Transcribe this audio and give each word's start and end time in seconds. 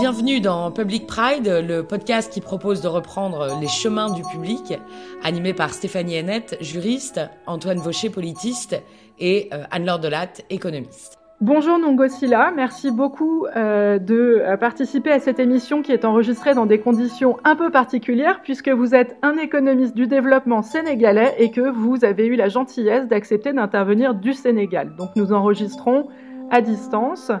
Bienvenue 0.00 0.40
dans 0.40 0.72
Public 0.72 1.06
Pride, 1.06 1.46
le 1.46 1.82
podcast 1.82 2.32
qui 2.32 2.40
propose 2.40 2.80
de 2.80 2.88
reprendre 2.88 3.60
les 3.60 3.68
chemins 3.68 4.10
du 4.10 4.22
public, 4.22 4.74
animé 5.22 5.54
par 5.54 5.72
Stéphanie 5.72 6.16
Hennette, 6.16 6.56
juriste, 6.60 7.20
Antoine 7.46 7.78
Vaucher, 7.78 8.10
politiste, 8.10 8.76
et 9.20 9.50
euh, 9.52 9.64
Anne-Laure 9.70 10.00
Delatte, 10.00 10.42
économiste. 10.50 11.19
Bonjour 11.42 11.78
Nongosila, 11.78 12.52
merci 12.54 12.90
beaucoup 12.90 13.46
euh, 13.56 13.98
de 13.98 14.42
euh, 14.42 14.58
participer 14.58 15.10
à 15.10 15.20
cette 15.20 15.38
émission 15.40 15.80
qui 15.80 15.90
est 15.90 16.04
enregistrée 16.04 16.52
dans 16.52 16.66
des 16.66 16.80
conditions 16.80 17.38
un 17.44 17.56
peu 17.56 17.70
particulières 17.70 18.42
puisque 18.42 18.68
vous 18.68 18.94
êtes 18.94 19.16
un 19.22 19.38
économiste 19.38 19.96
du 19.96 20.06
développement 20.06 20.60
sénégalais 20.60 21.34
et 21.38 21.50
que 21.50 21.62
vous 21.62 22.04
avez 22.04 22.26
eu 22.26 22.36
la 22.36 22.48
gentillesse 22.48 23.08
d'accepter 23.08 23.54
d'intervenir 23.54 24.14
du 24.14 24.34
Sénégal. 24.34 24.94
Donc 24.96 25.16
nous 25.16 25.32
enregistrons 25.32 26.08
à 26.50 26.60
distance. 26.60 27.32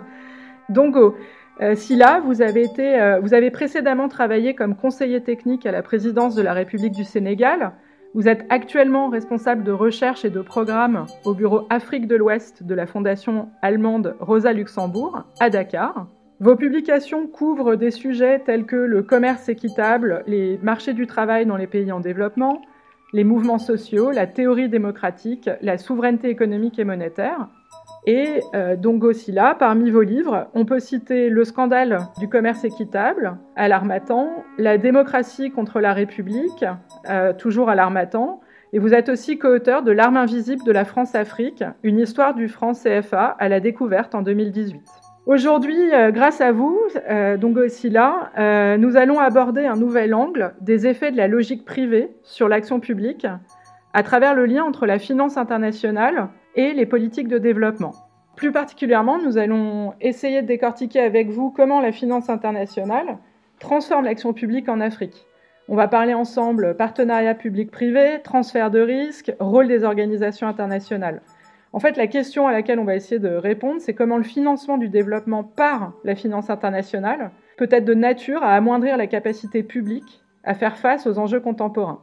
Dongo, 0.70 1.14
euh, 1.60 1.74
Silla, 1.74 2.22
vous 2.24 2.40
avez, 2.40 2.62
été, 2.62 3.18
vous 3.20 3.34
avez 3.34 3.50
précédemment 3.50 4.08
travaillé 4.08 4.54
comme 4.54 4.76
conseiller 4.76 5.22
technique 5.22 5.66
à 5.66 5.72
la 5.72 5.82
présidence 5.82 6.34
de 6.34 6.40
la 6.40 6.54
République 6.54 6.94
du 6.94 7.04
Sénégal. 7.04 7.72
Vous 8.12 8.26
êtes 8.26 8.44
actuellement 8.48 9.08
responsable 9.08 9.62
de 9.62 9.70
recherche 9.70 10.24
et 10.24 10.30
de 10.30 10.40
programme 10.40 11.06
au 11.24 11.32
bureau 11.32 11.68
Afrique 11.70 12.08
de 12.08 12.16
l'Ouest 12.16 12.64
de 12.64 12.74
la 12.74 12.86
fondation 12.86 13.50
allemande 13.62 14.16
Rosa 14.18 14.52
Luxembourg 14.52 15.22
à 15.38 15.48
Dakar. 15.48 16.08
Vos 16.40 16.56
publications 16.56 17.28
couvrent 17.28 17.76
des 17.76 17.92
sujets 17.92 18.40
tels 18.40 18.66
que 18.66 18.74
le 18.74 19.04
commerce 19.04 19.48
équitable, 19.48 20.24
les 20.26 20.58
marchés 20.60 20.92
du 20.92 21.06
travail 21.06 21.46
dans 21.46 21.56
les 21.56 21.68
pays 21.68 21.92
en 21.92 22.00
développement, 22.00 22.62
les 23.12 23.22
mouvements 23.22 23.58
sociaux, 23.58 24.10
la 24.10 24.26
théorie 24.26 24.68
démocratique, 24.68 25.48
la 25.62 25.78
souveraineté 25.78 26.30
économique 26.30 26.80
et 26.80 26.84
monétaire. 26.84 27.48
Et 28.06 28.40
euh, 28.54 28.76
donc 28.76 29.04
aussi 29.04 29.30
là, 29.30 29.54
parmi 29.58 29.90
vos 29.90 30.02
livres, 30.02 30.48
on 30.54 30.64
peut 30.64 30.80
citer 30.80 31.28
Le 31.28 31.44
scandale 31.44 32.06
du 32.18 32.28
commerce 32.28 32.64
équitable 32.64 33.36
à 33.56 33.68
l'Armatan, 33.68 34.30
La 34.56 34.78
démocratie 34.78 35.50
contre 35.50 35.80
la 35.80 35.92
République, 35.92 36.64
euh, 37.10 37.34
toujours 37.34 37.68
à 37.68 37.74
l'Armatan, 37.74 38.40
et 38.72 38.78
vous 38.78 38.94
êtes 38.94 39.08
aussi 39.08 39.38
co-auteur 39.38 39.82
de 39.82 39.92
L'arme 39.92 40.16
invisible 40.16 40.64
de 40.64 40.72
la 40.72 40.84
France-Afrique, 40.84 41.64
une 41.82 41.98
histoire 41.98 42.34
du 42.34 42.48
franc 42.48 42.72
CFA 42.72 43.36
à 43.38 43.48
la 43.48 43.60
découverte 43.60 44.14
en 44.14 44.22
2018. 44.22 44.80
Aujourd'hui, 45.26 45.92
euh, 45.92 46.10
grâce 46.10 46.40
à 46.40 46.52
vous, 46.52 46.78
euh, 47.10 47.36
donc 47.36 47.58
aussi 47.58 47.90
là, 47.90 48.76
nous 48.78 48.96
allons 48.96 49.18
aborder 49.18 49.66
un 49.66 49.76
nouvel 49.76 50.14
angle 50.14 50.54
des 50.62 50.86
effets 50.86 51.12
de 51.12 51.18
la 51.18 51.28
logique 51.28 51.66
privée 51.66 52.10
sur 52.22 52.48
l'action 52.48 52.80
publique 52.80 53.26
à 53.92 54.02
travers 54.02 54.34
le 54.34 54.46
lien 54.46 54.64
entre 54.64 54.86
la 54.86 54.98
finance 54.98 55.36
internationale 55.36 56.28
et 56.54 56.72
les 56.72 56.86
politiques 56.86 57.28
de 57.28 57.38
développement. 57.38 57.92
Plus 58.36 58.52
particulièrement, 58.52 59.18
nous 59.18 59.38
allons 59.38 59.94
essayer 60.00 60.42
de 60.42 60.46
décortiquer 60.46 61.00
avec 61.00 61.28
vous 61.28 61.50
comment 61.50 61.80
la 61.80 61.92
finance 61.92 62.30
internationale 62.30 63.18
transforme 63.58 64.06
l'action 64.06 64.32
publique 64.32 64.68
en 64.68 64.80
Afrique. 64.80 65.26
On 65.68 65.76
va 65.76 65.86
parler 65.86 66.14
ensemble 66.14 66.76
partenariat 66.76 67.34
public-privé, 67.34 68.20
transfert 68.24 68.70
de 68.70 68.80
risques, 68.80 69.32
rôle 69.38 69.68
des 69.68 69.84
organisations 69.84 70.48
internationales. 70.48 71.22
En 71.72 71.78
fait, 71.78 71.96
la 71.96 72.08
question 72.08 72.48
à 72.48 72.52
laquelle 72.52 72.80
on 72.80 72.84
va 72.84 72.96
essayer 72.96 73.20
de 73.20 73.28
répondre, 73.28 73.80
c'est 73.80 73.94
comment 73.94 74.16
le 74.16 74.24
financement 74.24 74.78
du 74.78 74.88
développement 74.88 75.44
par 75.44 75.92
la 76.02 76.16
finance 76.16 76.50
internationale 76.50 77.30
peut 77.56 77.68
être 77.70 77.84
de 77.84 77.94
nature 77.94 78.42
à 78.42 78.54
amoindrir 78.54 78.96
la 78.96 79.06
capacité 79.06 79.62
publique 79.62 80.22
à 80.42 80.54
faire 80.54 80.76
face 80.76 81.06
aux 81.06 81.18
enjeux 81.18 81.40
contemporains. 81.40 82.02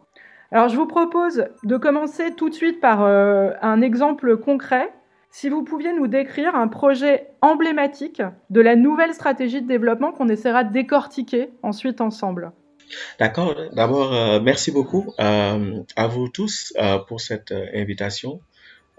Alors 0.52 0.70
je 0.70 0.78
vous 0.78 0.88
propose 0.88 1.46
de 1.64 1.78
commencer 1.78 2.32
tout 2.36 2.50
de 2.50 2.54
suite 2.54 2.80
par 2.80 3.04
euh, 3.04 3.52
un 3.62 3.82
exemple 3.82 4.38
concret. 4.38 4.94
Si 5.30 5.50
vous 5.50 5.64
pouviez 5.64 5.92
nous 5.94 6.08
décrire 6.08 6.56
un 6.56 6.70
projet 6.70 7.28
emblématique 7.42 8.22
de 8.50 8.62
la 8.62 8.76
nouvelle 8.76 9.14
stratégie 9.14 9.62
de 9.62 9.68
développement 9.68 10.14
qu'on 10.14 10.30
essaiera 10.30 10.64
de 10.64 10.72
décortiquer 10.72 11.50
ensuite 11.64 12.00
ensemble. 12.00 12.54
D'accord. 13.20 13.56
D'abord, 13.74 14.14
euh, 14.14 14.40
merci 14.40 14.72
beaucoup 14.72 15.14
euh, 15.20 15.84
à 15.98 16.08
vous 16.08 16.30
tous 16.30 16.74
pour 17.08 17.20
cette 17.20 17.54
invitation. 17.74 18.40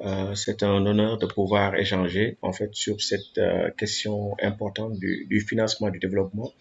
Euh, 0.01 0.35
c'est 0.37 0.63
un 0.63 0.87
honneur 0.87 1.19
de 1.19 1.27
pouvoir 1.27 1.75
échanger 1.75 2.37
en 2.43 2.53
fait 2.53 2.73
sur 2.73 3.01
cette 3.01 3.37
euh, 3.39 3.71
question 3.71 4.37
importante 4.41 4.97
du, 4.97 5.27
du, 5.29 5.41
financement 5.41 5.91
du 5.91 5.99
développement 5.99 6.53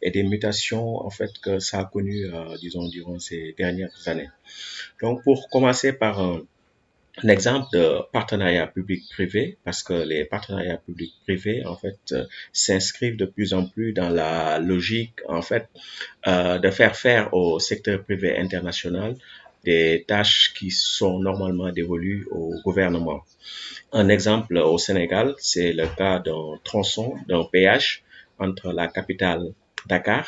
et 0.00 0.12
des 0.12 0.22
mutations 0.22 1.04
en 1.04 1.10
fait 1.10 1.32
que 1.42 1.58
ça 1.58 1.80
a 1.80 1.84
connu 1.86 2.24
euh, 2.26 2.56
disons 2.60 2.86
durant 2.88 3.18
ces 3.18 3.52
dernières 3.58 4.06
années. 4.06 4.30
Donc 5.02 5.24
pour 5.24 5.48
commencer 5.48 5.92
par 5.92 6.20
un, 6.20 6.42
un 7.24 7.28
exemple 7.28 7.66
de 7.72 7.98
partenariat 8.12 8.68
public-privé 8.68 9.58
parce 9.64 9.82
que 9.82 9.94
les 9.94 10.24
partenariats 10.24 10.78
public-privés 10.78 11.66
en 11.66 11.76
fait 11.76 12.14
s'inscrivent 12.52 13.16
de 13.16 13.26
plus 13.26 13.54
en 13.54 13.66
plus 13.66 13.92
dans 13.92 14.08
la 14.08 14.60
logique 14.60 15.18
en 15.28 15.42
fait 15.42 15.68
de 16.26 16.70
faire 16.70 16.96
faire 16.96 17.32
au 17.34 17.58
secteur 17.60 18.02
privé 18.02 18.36
international 18.36 19.16
des 19.64 20.04
tâches 20.06 20.52
qui 20.56 20.70
sont 20.70 21.18
normalement 21.18 21.70
dévolues 21.70 22.26
au 22.30 22.54
gouvernement. 22.64 23.22
Un 23.92 24.08
exemple 24.08 24.56
au 24.58 24.78
Sénégal, 24.78 25.34
c'est 25.38 25.72
le 25.72 25.86
cas 25.86 26.18
d'un 26.18 26.58
tronçon, 26.64 27.14
d'un 27.28 27.44
péage 27.44 28.02
entre 28.38 28.72
la 28.72 28.88
capitale 28.88 29.52
Dakar 29.86 30.26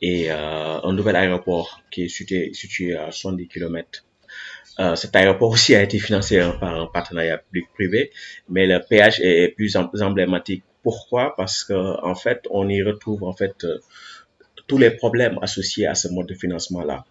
et 0.00 0.30
euh, 0.30 0.80
un 0.82 0.92
nouvel 0.92 1.16
aéroport 1.16 1.80
qui 1.90 2.04
est 2.04 2.08
situé, 2.08 2.96
à 2.96 3.10
70 3.10 3.48
km. 3.48 4.04
Euh, 4.80 4.94
cet 4.94 5.16
aéroport 5.16 5.50
aussi 5.50 5.74
a 5.74 5.82
été 5.82 5.98
financé 5.98 6.38
par 6.60 6.80
un 6.80 6.86
partenariat 6.86 7.38
public-privé, 7.38 8.12
mais 8.48 8.66
le 8.66 8.78
péage 8.88 9.20
est 9.20 9.48
plus 9.56 9.76
emblématique. 9.76 10.62
Pourquoi? 10.82 11.34
Parce 11.36 11.64
que 11.64 11.74
en 12.04 12.14
fait, 12.14 12.46
on 12.50 12.68
y 12.68 12.82
retrouve 12.82 13.24
en 13.24 13.32
fait 13.32 13.64
euh, 13.64 13.78
tous 14.68 14.78
les 14.78 14.90
problèmes 14.90 15.38
associés 15.42 15.86
à 15.86 15.94
ce 15.94 16.08
mode 16.08 16.26
de 16.26 16.34
financement-là. 16.34 17.04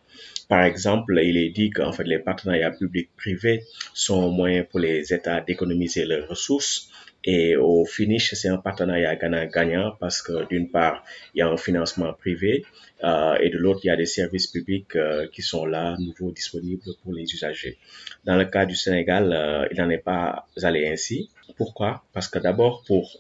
Par 0.47 0.63
exemple, 0.63 1.19
il 1.22 1.38
est 1.38 1.50
dit 1.50 1.69
qu'en 1.69 1.91
fait, 1.91 2.06
les 2.06 2.19
partenariats 2.19 2.72
publics-privés 2.72 3.63
sont 3.94 4.30
un 4.30 4.31
moyen 4.31 4.63
pour 4.63 4.80
les 4.80 5.13
États 5.13 5.41
d'économiser 5.41 6.06
leurs 6.06 6.28
ressources. 6.30 6.90
Et 7.24 7.58
au 7.58 7.84
finish, 7.84 8.34
c'est 8.35 8.47
un 8.47 8.58
partenariat 8.58 9.16
gagnant-gagnant 9.18 9.97
parce 10.00 10.22
que 10.22 10.47
d'une 10.47 10.69
part, 10.69 11.03
il 11.35 11.40
y 11.40 11.41
a 11.41 11.50
un 11.50 11.58
financement 11.58 12.13
privé 12.13 12.63
euh, 13.03 13.35
et 13.41 13.50
de 13.50 13.58
l'autre, 13.58 13.81
il 13.84 13.88
y 13.88 13.90
a 13.90 13.97
des 13.97 14.06
services 14.06 14.47
publics 14.47 14.96
euh, 14.96 15.28
qui 15.28 15.41
sont 15.41 15.66
là, 15.66 15.97
nouveaux, 16.00 16.31
disponibles 16.31 16.84
pour 17.03 17.14
les 17.14 17.24
usagers. 17.24 17.78
Dans 18.24 18.38
le 18.38 18.46
cas 18.46 18.66
du 18.66 18.75
Sénégal, 18.75 19.34
euh, 19.34 19.68
il 19.72 19.78
n'en 19.78 19.90
est 19.90 19.97
pas 19.97 20.47
allé 20.64 20.88
ainsi. 20.88 21.29
Pourquoi? 21.58 22.06
Parce 22.14 22.29
que 22.29 22.40
d'abord, 22.40 22.84
pour 22.88 23.18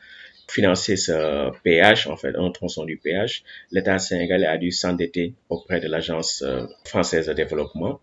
financer 0.49 0.95
ce 0.95 1.51
péage, 1.63 2.07
en 2.07 2.15
fait, 2.15 2.35
un 2.35 2.51
tronçon 2.51 2.85
du 2.85 2.97
péage, 2.97 3.43
l'État 3.71 3.99
sénégalais 3.99 4.47
a 4.47 4.57
dû 4.57 4.71
s'endetter 4.71 5.33
auprès 5.49 5.79
de 5.79 5.87
l'Agence 5.87 6.43
euh, 6.45 6.65
française 6.85 7.27
de 7.27 7.33
développement. 7.33 7.99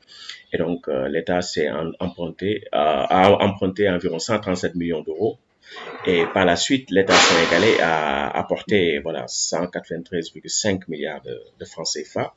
Et 0.52 0.58
donc, 0.58 0.88
euh, 0.88 1.08
l'État 1.08 1.40
s'est 1.42 1.68
emprunté, 2.00 2.64
a 2.72 3.30
emprunté 3.40 3.88
environ 3.88 4.18
137 4.18 4.74
millions 4.74 5.02
d'euros. 5.02 5.38
Et 6.06 6.24
par 6.34 6.44
la 6.44 6.56
suite, 6.56 6.90
l'État 6.90 7.14
sénégalais 7.14 7.80
a 7.80 8.28
apporté 8.28 8.98
voilà 9.00 9.24
193,5 9.24 10.82
milliards 10.88 11.22
de, 11.22 11.40
de 11.58 11.64
francs 11.64 11.88
CFA 11.94 12.34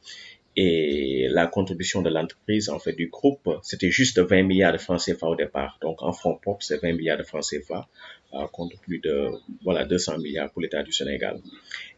et 0.60 1.28
la 1.30 1.46
contribution 1.46 2.02
de 2.02 2.10
l'entreprise, 2.10 2.70
en 2.70 2.80
fait, 2.80 2.94
du 2.94 3.10
groupe, 3.10 3.48
c'était 3.62 3.92
juste 3.92 4.18
20 4.18 4.42
milliards 4.42 4.74
de 4.74 4.80
francs 4.80 5.00
CFA 5.06 5.28
au 5.28 5.36
départ. 5.36 5.78
Donc, 5.84 6.02
en 6.02 6.12
fonds 6.12 6.36
propres, 6.36 6.64
c'est 6.64 6.82
20 6.82 6.94
milliards 6.94 7.20
de 7.20 7.24
francs 7.24 7.44
CFA, 7.48 7.88
euh, 8.34 8.48
contre 8.48 8.76
plus 8.80 8.98
de, 8.98 9.30
voilà, 9.64 9.86
200 9.86 10.18
milliards 10.18 10.50
pour 10.52 10.64
l'État 10.64 10.82
du 10.82 10.92
Sénégal. 10.92 11.40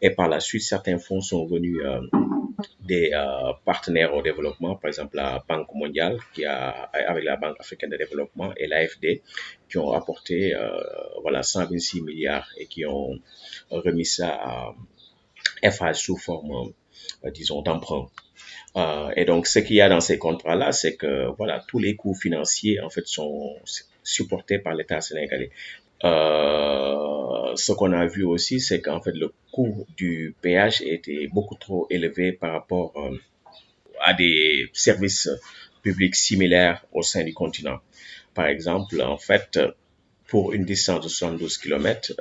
Et 0.01 0.09
par 0.09 0.27
la 0.27 0.41
suite, 0.41 0.63
certains 0.63 0.99
fonds 0.99 1.21
sont 1.21 1.45
venus 1.45 1.79
euh, 1.85 2.01
des 2.81 3.11
euh, 3.13 3.53
partenaires 3.63 4.13
au 4.13 4.21
développement, 4.21 4.75
par 4.75 4.89
exemple 4.89 5.15
la 5.15 5.41
Banque 5.47 5.73
mondiale, 5.73 6.17
qui 6.33 6.43
a, 6.43 6.67
avec 6.67 7.23
la 7.23 7.37
Banque 7.37 7.55
africaine 7.61 7.91
de 7.91 7.97
développement 7.97 8.53
et 8.57 8.67
l'AFD, 8.67 9.21
qui 9.69 9.77
ont 9.77 9.93
apporté, 9.93 10.53
voilà, 11.21 11.43
126 11.43 12.01
milliards 12.01 12.49
et 12.57 12.65
qui 12.65 12.85
ont 12.85 13.17
remis 13.69 14.05
ça 14.05 14.29
à 14.31 14.75
FH 15.63 15.93
sous 15.93 16.17
forme, 16.17 16.73
disons, 17.33 17.61
d'emprunt. 17.61 18.09
Euh, 18.79 19.11
et 19.15 19.25
donc, 19.25 19.47
ce 19.47 19.59
qu'il 19.59 19.75
y 19.75 19.81
a 19.81 19.89
dans 19.89 19.99
ces 19.99 20.17
contrats-là, 20.17 20.71
c'est 20.71 20.95
que 20.95 21.27
voilà, 21.37 21.63
tous 21.67 21.79
les 21.79 21.95
coûts 21.95 22.13
financiers 22.13 22.79
en 22.81 22.89
fait 22.89 23.05
sont 23.07 23.55
supportés 24.03 24.59
par 24.59 24.73
l'État 24.73 25.01
sénégalais. 25.01 25.51
Euh, 26.05 27.55
ce 27.55 27.71
qu'on 27.73 27.91
a 27.91 28.05
vu 28.05 28.23
aussi, 28.23 28.59
c'est 28.61 28.79
qu'en 28.81 29.01
fait 29.01 29.11
le 29.11 29.33
coût 29.51 29.85
du 29.97 30.33
péage 30.41 30.81
était 30.81 31.27
beaucoup 31.27 31.55
trop 31.55 31.87
élevé 31.89 32.31
par 32.31 32.53
rapport 32.53 32.93
euh, 32.95 33.17
à 34.01 34.13
des 34.13 34.69
services 34.73 35.29
publics 35.83 36.15
similaires 36.15 36.85
au 36.93 37.01
sein 37.01 37.23
du 37.23 37.33
continent. 37.33 37.79
Par 38.33 38.45
exemple, 38.47 39.01
en 39.01 39.17
fait, 39.17 39.59
pour 40.27 40.53
une 40.53 40.63
distance 40.63 41.03
de 41.03 41.09
72 41.09 41.57
km, 41.57 42.13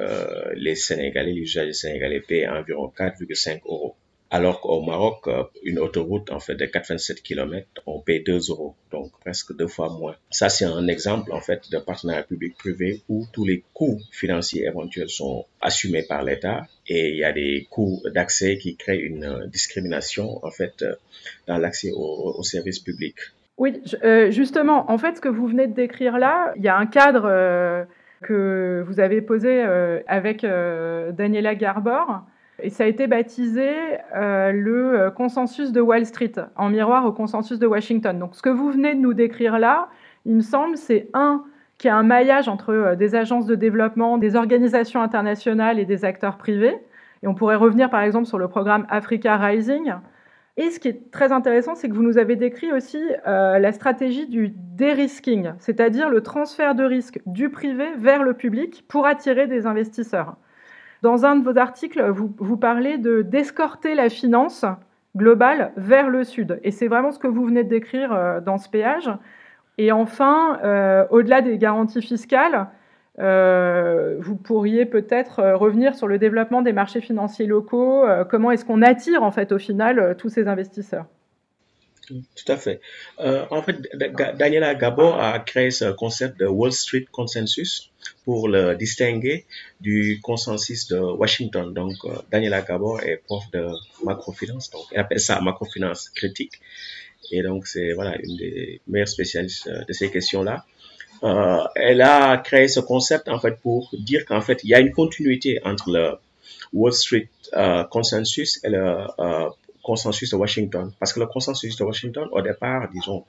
les 0.56 0.74
Sénégalais, 0.74 1.32
les 1.32 1.42
usagers 1.42 1.72
sénégalais 1.74 2.20
paient 2.20 2.48
environ 2.48 2.92
4,5 2.96 3.60
euros 3.66 3.94
alors 4.30 4.60
qu'au 4.60 4.82
Maroc, 4.82 5.26
euh, 5.26 5.44
une 5.62 5.78
autoroute 5.78 6.30
en 6.30 6.38
fait 6.38 6.54
de 6.54 6.66
87 6.66 7.22
km, 7.22 7.66
on 7.86 8.00
paye 8.00 8.22
2 8.22 8.50
euros, 8.50 8.74
donc 8.90 9.10
presque 9.20 9.56
deux 9.56 9.66
fois 9.66 9.88
moins. 9.90 10.16
Ça, 10.30 10.48
c'est 10.48 10.66
un 10.66 10.86
exemple 10.86 11.32
en 11.32 11.40
fait 11.40 11.70
de 11.70 11.78
partenariat 11.78 12.24
public-privé 12.24 13.02
où 13.08 13.26
tous 13.32 13.46
les 13.46 13.64
coûts 13.72 14.00
financiers 14.12 14.66
éventuels 14.66 15.08
sont 15.08 15.46
assumés 15.62 16.02
par 16.02 16.22
l'État 16.22 16.66
et 16.86 17.08
il 17.10 17.16
y 17.16 17.24
a 17.24 17.32
des 17.32 17.66
coûts 17.70 18.02
d'accès 18.14 18.58
qui 18.58 18.76
créent 18.76 19.00
une 19.00 19.24
euh, 19.24 19.46
discrimination 19.46 20.44
en 20.44 20.50
fait 20.50 20.82
euh, 20.82 20.94
dans 21.46 21.56
l'accès 21.56 21.90
aux, 21.94 22.42
services 22.42 22.80
publics. 22.80 23.18
Oui, 23.56 23.82
justement, 24.30 24.88
en 24.90 24.98
fait, 24.98 25.16
ce 25.16 25.20
que 25.20 25.28
vous 25.28 25.48
venez 25.48 25.66
de 25.66 25.74
décrire 25.74 26.16
là, 26.16 26.52
il 26.56 26.62
y 26.62 26.68
a 26.68 26.76
un 26.76 26.86
cadre 26.86 27.86
que 28.22 28.84
vous 28.86 29.00
avez 29.00 29.20
posé 29.20 29.60
avec 30.06 30.42
Daniela 30.42 31.56
Garbor 31.56 32.22
et 32.60 32.70
ça 32.70 32.84
a 32.84 32.86
été 32.86 33.06
baptisé 33.06 33.70
euh, 34.16 34.50
le 34.52 35.00
euh, 35.00 35.10
consensus 35.10 35.70
de 35.70 35.80
Wall 35.80 36.04
Street, 36.06 36.32
en 36.56 36.70
miroir 36.70 37.06
au 37.06 37.12
consensus 37.12 37.58
de 37.58 37.66
Washington. 37.66 38.18
Donc 38.18 38.34
ce 38.34 38.42
que 38.42 38.48
vous 38.48 38.70
venez 38.70 38.94
de 38.94 39.00
nous 39.00 39.14
décrire 39.14 39.58
là, 39.58 39.88
il 40.26 40.34
me 40.34 40.40
semble, 40.40 40.76
c'est 40.76 41.08
un, 41.14 41.44
qu'il 41.78 41.88
y 41.88 41.90
a 41.90 41.96
un 41.96 42.02
maillage 42.02 42.48
entre 42.48 42.72
euh, 42.72 42.96
des 42.96 43.14
agences 43.14 43.46
de 43.46 43.54
développement, 43.54 44.18
des 44.18 44.34
organisations 44.34 45.00
internationales 45.02 45.78
et 45.78 45.84
des 45.84 46.04
acteurs 46.04 46.36
privés. 46.36 46.76
Et 47.22 47.28
on 47.28 47.34
pourrait 47.34 47.56
revenir 47.56 47.90
par 47.90 48.02
exemple 48.02 48.26
sur 48.26 48.38
le 48.38 48.48
programme 48.48 48.86
Africa 48.90 49.36
Rising. 49.36 49.92
Et 50.56 50.70
ce 50.70 50.80
qui 50.80 50.88
est 50.88 51.12
très 51.12 51.30
intéressant, 51.30 51.76
c'est 51.76 51.88
que 51.88 51.94
vous 51.94 52.02
nous 52.02 52.18
avez 52.18 52.34
décrit 52.34 52.72
aussi 52.72 53.00
la 53.24 53.70
stratégie 53.70 54.26
du 54.26 54.52
dérisking, 54.56 55.52
c'est-à-dire 55.60 56.08
le 56.08 56.20
transfert 56.20 56.74
de 56.74 56.82
risque 56.82 57.20
du 57.26 57.48
privé 57.48 57.86
vers 57.96 58.24
le 58.24 58.34
public 58.34 58.84
pour 58.88 59.06
attirer 59.06 59.46
des 59.46 59.66
investisseurs. 59.66 60.36
Dans 61.02 61.24
un 61.24 61.36
de 61.36 61.44
vos 61.44 61.56
articles, 61.58 62.02
vous, 62.10 62.34
vous 62.38 62.56
parlez 62.56 62.98
de 62.98 63.22
d'escorter 63.22 63.94
la 63.94 64.08
finance 64.08 64.64
globale 65.16 65.72
vers 65.76 66.08
le 66.08 66.24
sud. 66.24 66.58
Et 66.62 66.70
c'est 66.70 66.88
vraiment 66.88 67.12
ce 67.12 67.18
que 67.18 67.26
vous 67.26 67.44
venez 67.44 67.64
de 67.64 67.68
décrire 67.68 68.12
euh, 68.12 68.40
dans 68.40 68.58
ce 68.58 68.68
péage. 68.68 69.10
Et 69.76 69.92
enfin, 69.92 70.58
euh, 70.64 71.04
au-delà 71.10 71.40
des 71.40 71.58
garanties 71.58 72.02
fiscales, 72.02 72.68
euh, 73.20 74.16
vous 74.20 74.36
pourriez 74.36 74.86
peut-être 74.86 75.42
revenir 75.54 75.94
sur 75.94 76.08
le 76.08 76.18
développement 76.18 76.62
des 76.62 76.72
marchés 76.72 77.00
financiers 77.00 77.46
locaux. 77.46 78.04
comment 78.30 78.50
est-ce 78.50 78.64
qu'on 78.64 78.82
attire 78.82 79.22
en 79.22 79.30
fait 79.30 79.52
au 79.52 79.58
final 79.58 80.16
tous 80.18 80.28
ces 80.28 80.48
investisseurs? 80.48 81.06
Tout 82.08 82.52
à 82.52 82.56
fait. 82.56 82.80
En 83.18 83.62
fait, 83.62 83.76
Daniela 84.36 84.74
Gabor 84.74 85.20
a 85.20 85.38
créé 85.40 85.70
ce 85.70 85.92
concept 85.92 86.38
de 86.40 86.46
Wall 86.46 86.72
Street 86.72 87.06
Consensus 87.10 87.87
pour 88.24 88.48
le 88.48 88.74
distinguer 88.74 89.46
du 89.80 90.20
consensus 90.22 90.88
de 90.88 90.98
Washington. 90.98 91.72
Donc, 91.72 91.96
euh, 92.04 92.16
Daniela 92.30 92.62
Gabor 92.62 93.02
est 93.02 93.16
prof 93.16 93.44
de 93.52 93.66
macrofinance, 94.04 94.70
donc 94.70 94.82
elle 94.92 95.00
appelle 95.00 95.20
ça 95.20 95.40
macrofinance 95.40 96.10
critique. 96.10 96.60
Et 97.30 97.42
donc, 97.42 97.66
c'est 97.66 97.92
voilà 97.92 98.16
une 98.22 98.36
des 98.36 98.80
meilleures 98.86 99.08
spécialistes 99.08 99.66
euh, 99.68 99.84
de 99.84 99.92
ces 99.92 100.10
questions-là. 100.10 100.64
Euh, 101.24 101.64
elle 101.74 102.00
a 102.00 102.36
créé 102.38 102.68
ce 102.68 102.80
concept 102.80 103.28
en 103.28 103.40
fait 103.40 103.58
pour 103.60 103.90
dire 103.92 104.24
qu'en 104.24 104.40
fait, 104.40 104.60
il 104.62 104.70
y 104.70 104.74
a 104.74 104.80
une 104.80 104.92
continuité 104.92 105.58
entre 105.64 105.90
le 105.90 106.12
Wall 106.72 106.92
Street 106.92 107.28
Consensus 107.90 108.60
et 108.62 108.68
le 108.68 109.06
consensus 109.82 110.30
de 110.30 110.36
Washington. 110.36 110.92
Parce 110.98 111.12
que 111.14 111.20
le 111.20 111.26
consensus 111.26 111.74
de 111.76 111.82
Washington, 111.82 112.28
au 112.30 112.42
départ, 112.42 112.88
disons, 112.92 113.24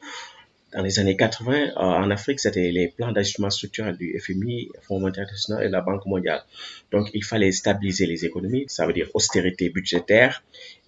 dans 0.74 0.83
les 0.83 1.00
années 1.00 1.16
80, 1.16 1.54
euh, 1.54 1.71
en 1.75 2.12
Afrique, 2.12 2.39
c'était 2.39 2.71
les 2.71 2.89
plans 2.89 3.12
d'ajustement 3.12 3.50
structurel 3.50 3.98
du 3.98 4.19
FMI, 4.19 4.69
Fonds 4.81 5.00
monétaire 5.00 5.24
international 5.24 5.66
et 5.66 5.69
la 5.69 5.81
Banque 5.81 6.06
mondiale. 6.06 6.44
Donc, 6.92 7.10
il 7.13 7.24
fallait 7.24 7.51
stabiliser 7.51 8.06
les 8.06 8.25
économies, 8.25 8.66
ça 8.68 8.86
veut 8.86 8.94
dire 8.94 9.10
austérité 9.13 9.69
budgétaire, 9.69 10.44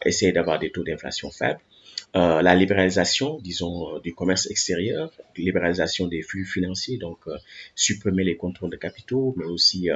essayer 0.05 0.31
d'avoir 0.31 0.59
des 0.59 0.71
taux 0.71 0.83
d'inflation 0.83 1.31
faibles. 1.31 1.59
Euh, 2.15 2.41
la 2.41 2.55
libéralisation, 2.55 3.39
disons, 3.39 3.95
euh, 3.95 3.99
du 4.01 4.13
commerce 4.13 4.49
extérieur, 4.51 5.11
libéralisation 5.37 6.07
des 6.07 6.21
flux 6.21 6.45
financiers, 6.45 6.97
donc 6.97 7.19
supprimer 7.73 8.23
les 8.23 8.35
contrôles 8.35 8.69
de 8.69 8.77
capitaux, 8.77 9.33
mais 9.37 9.45
aussi 9.45 9.89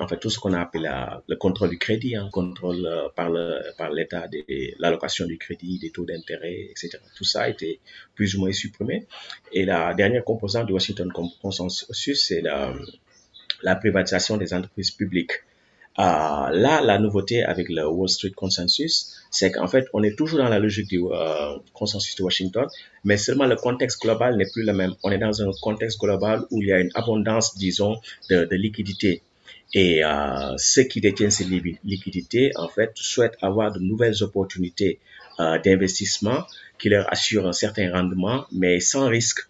en 0.00 0.08
fait, 0.08 0.18
tout 0.18 0.30
ce 0.30 0.38
qu'on 0.38 0.54
a 0.54 0.60
appelé 0.60 0.90
le 1.28 1.36
contrôle 1.36 1.68
du 1.68 1.78
crédit, 1.78 2.16
hein, 2.16 2.28
contrôle 2.32 2.86
euh, 2.86 3.08
par, 3.14 3.90
l'État 3.90 4.26
de 4.28 4.42
l'allocation 4.78 5.26
du 5.26 5.36
crédit, 5.36 5.78
des 5.78 5.90
taux 5.90 6.06
d'intérêt, 6.06 6.68
etc. 6.70 6.98
Tout 7.14 7.24
ça 7.24 7.42
a 7.42 7.48
été 7.50 7.80
plus 8.14 8.34
ou 8.34 8.40
moins 8.40 8.52
supprimé. 8.52 9.06
Et 9.52 9.64
la 9.66 9.92
dernière 9.94 10.24
composante 10.24 10.66
du 10.66 10.72
Washington 10.72 11.12
Consensus, 11.42 12.24
c'est 12.26 12.40
la, 12.40 13.76
privatisation 13.76 14.38
des 14.38 14.54
entreprises 14.54 14.90
publiques. 14.90 15.32
Euh, 15.98 16.02
là, 16.02 16.80
la 16.80 16.98
nouveauté 16.98 17.42
avec 17.42 17.68
le 17.68 17.86
Wall 17.86 18.08
Street 18.08 18.30
Consensus, 18.30 19.16
c'est 19.30 19.50
qu'en 19.50 19.66
fait, 19.66 19.84
on 19.92 20.02
est 20.02 20.16
toujours 20.16 20.38
dans 20.38 20.48
la 20.48 20.58
logique 20.58 20.88
du 20.88 21.02
euh, 21.04 21.58
consensus 21.74 22.16
de 22.16 22.22
Washington, 22.22 22.66
mais 23.04 23.18
seulement 23.18 23.44
le 23.44 23.56
contexte 23.56 24.00
global 24.00 24.36
n'est 24.36 24.50
plus 24.50 24.64
le 24.64 24.72
même. 24.72 24.94
On 25.02 25.10
est 25.10 25.18
dans 25.18 25.42
un 25.42 25.50
contexte 25.60 26.00
global 26.00 26.46
où 26.50 26.62
il 26.62 26.68
y 26.68 26.72
a 26.72 26.80
une 26.80 26.90
abondance, 26.94 27.54
disons, 27.58 27.96
de, 28.30 28.46
de 28.46 28.56
liquidités 28.56 29.22
et 29.72 30.04
euh, 30.04 30.54
ceux 30.56 30.82
qui 30.84 31.00
détiennent 31.00 31.30
ces 31.30 31.44
liquidités, 31.44 32.50
en 32.56 32.68
fait, 32.68 32.92
souhaitent 32.94 33.38
avoir 33.40 33.72
de 33.72 33.78
nouvelles 33.78 34.22
opportunités 34.22 34.98
euh, 35.38 35.58
d'investissement 35.58 36.44
qui 36.78 36.88
leur 36.88 37.10
assurent 37.12 37.46
un 37.46 37.52
certain 37.52 37.92
rendement, 37.92 38.46
mais 38.52 38.80
sans 38.80 39.06
risque. 39.08 39.40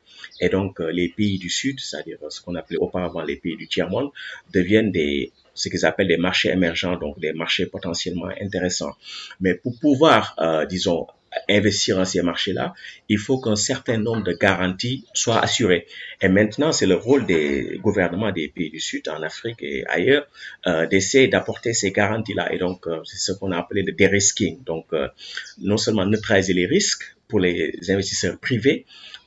Et 0.41 0.49
donc, 0.49 0.81
euh, 0.81 0.91
les 0.91 1.09
pays 1.09 1.39
du 1.39 1.49
Sud, 1.49 1.81
c'est-à-dire 1.81 2.19
ce 2.29 2.43
qu'on 2.43 2.55
appelait 2.55 2.79
auparavant 2.79 3.23
les 3.23 3.37
pays 3.37 3.57
du 3.57 3.67
tiers-monde, 3.67 4.11
deviennent 4.53 4.93
des 4.93 5.33
ce 5.55 5.69
qu'ils 5.69 5.85
appellent 5.85 6.09
des 6.09 6.17
marchés 6.17 6.51
émergents, 6.51 6.97
donc 6.97 7.19
des 7.19 7.33
marchés 7.33 7.67
potentiellement 7.67 8.31
intéressants. 8.41 8.95
Mais 9.41 9.55
pour 9.55 9.79
pouvoir, 9.79 10.35
euh, 10.39 10.65
disons, 10.65 11.07
investir 11.49 11.97
dans 11.97 12.05
ces 12.05 12.23
marchés-là, 12.23 12.75
il 13.09 13.19
faut 13.19 13.41
qu'un 13.41 13.57
certain 13.57 13.99
nombre 13.99 14.25
de 14.25 14.33
garanties 14.33 15.05
soient 15.15 15.41
assurées. 15.41 15.87
Et 16.21 16.29
maintenant, 16.29 16.73
c'est 16.73 16.87
le 16.87 16.97
rôle 16.97 17.27
des 17.27 17.79
gouvernements 17.83 18.33
des 18.33 18.49
pays 18.49 18.71
du 18.71 18.81
Sud, 18.81 19.09
en 19.09 19.23
Afrique 19.23 19.59
et 19.63 19.85
ailleurs, 19.87 20.27
euh, 20.67 20.87
d'essayer 20.87 21.29
d'apporter 21.29 21.73
ces 21.73 21.93
garanties-là. 21.93 22.53
Et 22.53 22.59
donc, 22.59 22.87
euh, 22.87 23.01
c'est 23.05 23.19
ce 23.19 23.33
qu'on 23.33 23.53
a 23.53 23.59
appelé 23.59 23.83
le 23.83 23.93
de-risking. 23.93 24.63
Donc, 24.65 24.87
euh, 24.93 25.09
non 25.59 25.77
seulement 25.77 26.07
neutraliser 26.07 26.53
les 26.55 26.67
risques 26.67 27.17
pour 27.29 27.41
les 27.41 27.73
investisseurs 27.91 28.39
privés, 28.39 28.87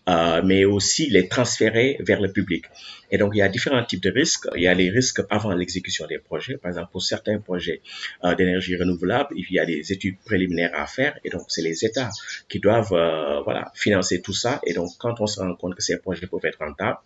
euh, 0.10 0.42
mais 0.44 0.66
aussi 0.66 1.10
les 1.10 1.28
transférer 1.28 1.98
vers 2.00 2.22
le 2.22 2.32
public. 2.32 2.66
Et 3.14 3.18
donc, 3.18 3.34
il 3.36 3.38
y 3.38 3.42
a 3.44 3.48
différents 3.48 3.86
types 3.86 4.02
de 4.02 4.10
risques. 4.10 4.48
Il 4.56 4.64
y 4.64 4.68
a 4.68 4.74
les 4.74 4.90
risques 4.90 5.22
avant 5.30 5.54
l'exécution 5.54 6.08
des 6.08 6.18
projets. 6.18 6.58
Par 6.58 6.70
exemple, 6.70 6.92
pour 6.92 7.04
certains 7.04 7.40
projets 7.40 7.82
euh, 8.24 8.34
d'énergie 8.34 8.76
renouvelable, 8.76 9.30
il 9.36 9.46
y 9.52 9.60
a 9.60 9.66
des 9.66 9.94
études 9.94 10.18
préliminaires 10.26 10.72
à 10.74 10.88
faire. 10.88 11.18
Et 11.24 11.30
donc, 11.30 11.44
c'est 11.48 11.62
les 11.62 11.86
États 11.86 12.10
qui 12.50 12.60
doivent 12.60 12.94
euh, 12.94 13.42
voilà, 13.42 13.72
financer 13.76 14.22
tout 14.22 14.34
ça. 14.34 14.60
Et 14.66 14.74
donc, 14.74 14.90
quand 14.98 15.22
on 15.22 15.28
se 15.28 15.40
rend 15.40 15.54
compte 15.56 15.76
que 15.76 15.84
ces 15.84 16.00
projets 16.00 16.26
peuvent 16.26 16.46
être 16.46 16.58
rentables, 16.60 16.98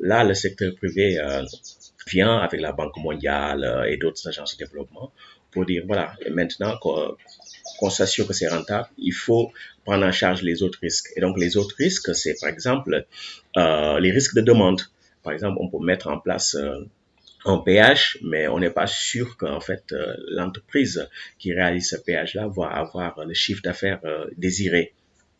là, 0.00 0.24
le 0.24 0.34
secteur 0.34 0.74
privé 0.74 1.20
euh, 1.20 1.44
vient 2.08 2.38
avec 2.38 2.60
la 2.60 2.72
Banque 2.72 2.96
mondiale 2.96 3.86
et 3.88 3.96
d'autres 3.98 4.26
agences 4.28 4.56
de 4.56 4.64
développement 4.64 5.12
pour 5.52 5.66
dire, 5.66 5.84
voilà, 5.86 6.14
maintenant 6.30 6.76
qu'on 6.78 7.90
s'assure 7.90 8.26
que 8.26 8.32
c'est 8.32 8.48
rentable, 8.48 8.88
il 8.98 9.12
faut 9.12 9.52
prendre 9.84 10.04
en 10.04 10.12
charge 10.12 10.42
les 10.42 10.62
autres 10.62 10.78
risques. 10.82 11.10
Et 11.16 11.20
donc, 11.20 11.38
les 11.38 11.56
autres 11.56 11.76
risques, 11.76 12.14
c'est 12.14 12.34
par 12.40 12.48
exemple 12.48 13.06
euh, 13.56 14.00
les 14.00 14.10
risques 14.10 14.34
de 14.34 14.40
demande. 14.40 14.80
Par 15.22 15.32
exemple, 15.32 15.58
on 15.60 15.68
peut 15.68 15.84
mettre 15.84 16.08
en 16.08 16.18
place 16.18 16.54
euh, 16.54 16.88
un 17.44 17.58
péage, 17.58 18.18
mais 18.22 18.48
on 18.48 18.58
n'est 18.58 18.70
pas 18.70 18.86
sûr 18.86 19.36
qu'en 19.36 19.60
fait 19.60 19.84
euh, 19.92 20.14
l'entreprise 20.30 21.08
qui 21.38 21.52
réalise 21.52 21.90
ce 21.90 21.96
péage-là 21.96 22.48
va 22.48 22.66
avoir 22.66 23.24
le 23.24 23.34
chiffre 23.34 23.62
d'affaires 23.62 24.00
euh, 24.04 24.26
désiré. 24.36 24.94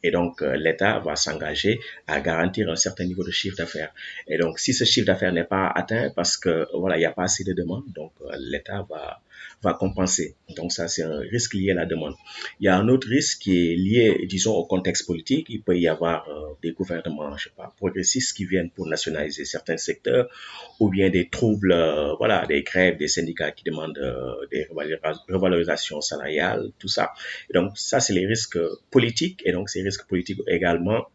Et 0.05 0.11
donc, 0.11 0.41
l'État 0.41 0.99
va 0.99 1.15
s'engager 1.15 1.79
à 2.09 2.21
garantir 2.21 2.69
un 2.69 2.75
certain 2.75 3.05
niveau 3.05 3.23
de 3.23 3.31
chiffre 3.31 3.57
d'affaires. 3.57 3.95
Et 4.27 4.37
donc, 4.37 4.59
si 4.59 4.75
ce 4.75 4.83
chiffre 4.83 5.07
d'affaires 5.07 5.33
n'est 5.33 5.45
pas 5.45 5.69
atteint 5.69 6.11
parce 6.17 6.37
que 6.37 6.67
voilà, 6.75 6.97
il 6.97 6.99
n'y 6.99 7.07
a 7.07 7.13
pas 7.13 7.23
assez 7.23 7.45
de 7.45 7.53
demandes, 7.53 7.85
donc 7.95 8.11
l'État 8.37 8.85
va 8.91 9.21
va 9.63 9.75
compenser. 9.75 10.37
Donc 10.57 10.73
ça, 10.73 10.89
c'est 10.89 11.03
un 11.03 11.19
risque 11.19 11.55
lié 11.55 11.71
à 11.71 11.75
la 11.75 11.87
demande. 11.87 12.15
Il 12.61 12.67
y 12.67 12.69
a 12.69 12.77
un 12.77 12.89
autre 12.89 13.09
risque 13.09 13.43
qui 13.43 13.73
est 13.73 13.77
lié, 13.77 14.27
disons, 14.29 14.55
au 14.55 14.65
contexte 14.65 15.07
politique. 15.07 15.47
Il 15.49 15.63
peut 15.63 15.79
y 15.79 15.89
avoir 15.89 16.29
euh, 16.29 16.55
des 16.63 16.73
gouvernements, 16.73 17.37
je 17.37 17.45
sais 17.45 17.55
pas, 17.57 17.73
progressistes 17.77 18.37
qui 18.37 18.45
viennent 18.45 18.71
pour 18.71 18.87
nationaliser 18.87 19.45
certains 19.45 19.77
secteurs, 19.77 20.29
ou 20.81 20.89
bien 20.89 21.11
des 21.11 21.29
troubles, 21.29 21.75
voilà, 22.19 22.47
des 22.47 22.63
grèves, 22.63 22.99
des 22.99 23.09
syndicats 23.09 23.53
qui 23.53 23.65
demandent 23.65 23.99
des 24.51 24.67
revalorisations 25.29 26.01
salariales, 26.01 26.71
tout 26.79 26.89
ça. 26.89 27.13
Donc 27.55 27.79
ça, 27.79 28.01
c'est 28.01 28.13
les 28.13 28.27
risques 28.27 28.59
politiques, 28.91 29.43
et 29.45 29.53
donc 29.53 29.71
ces 29.71 29.83
risques 29.83 30.07
politiques 30.07 30.41
également 30.47 31.07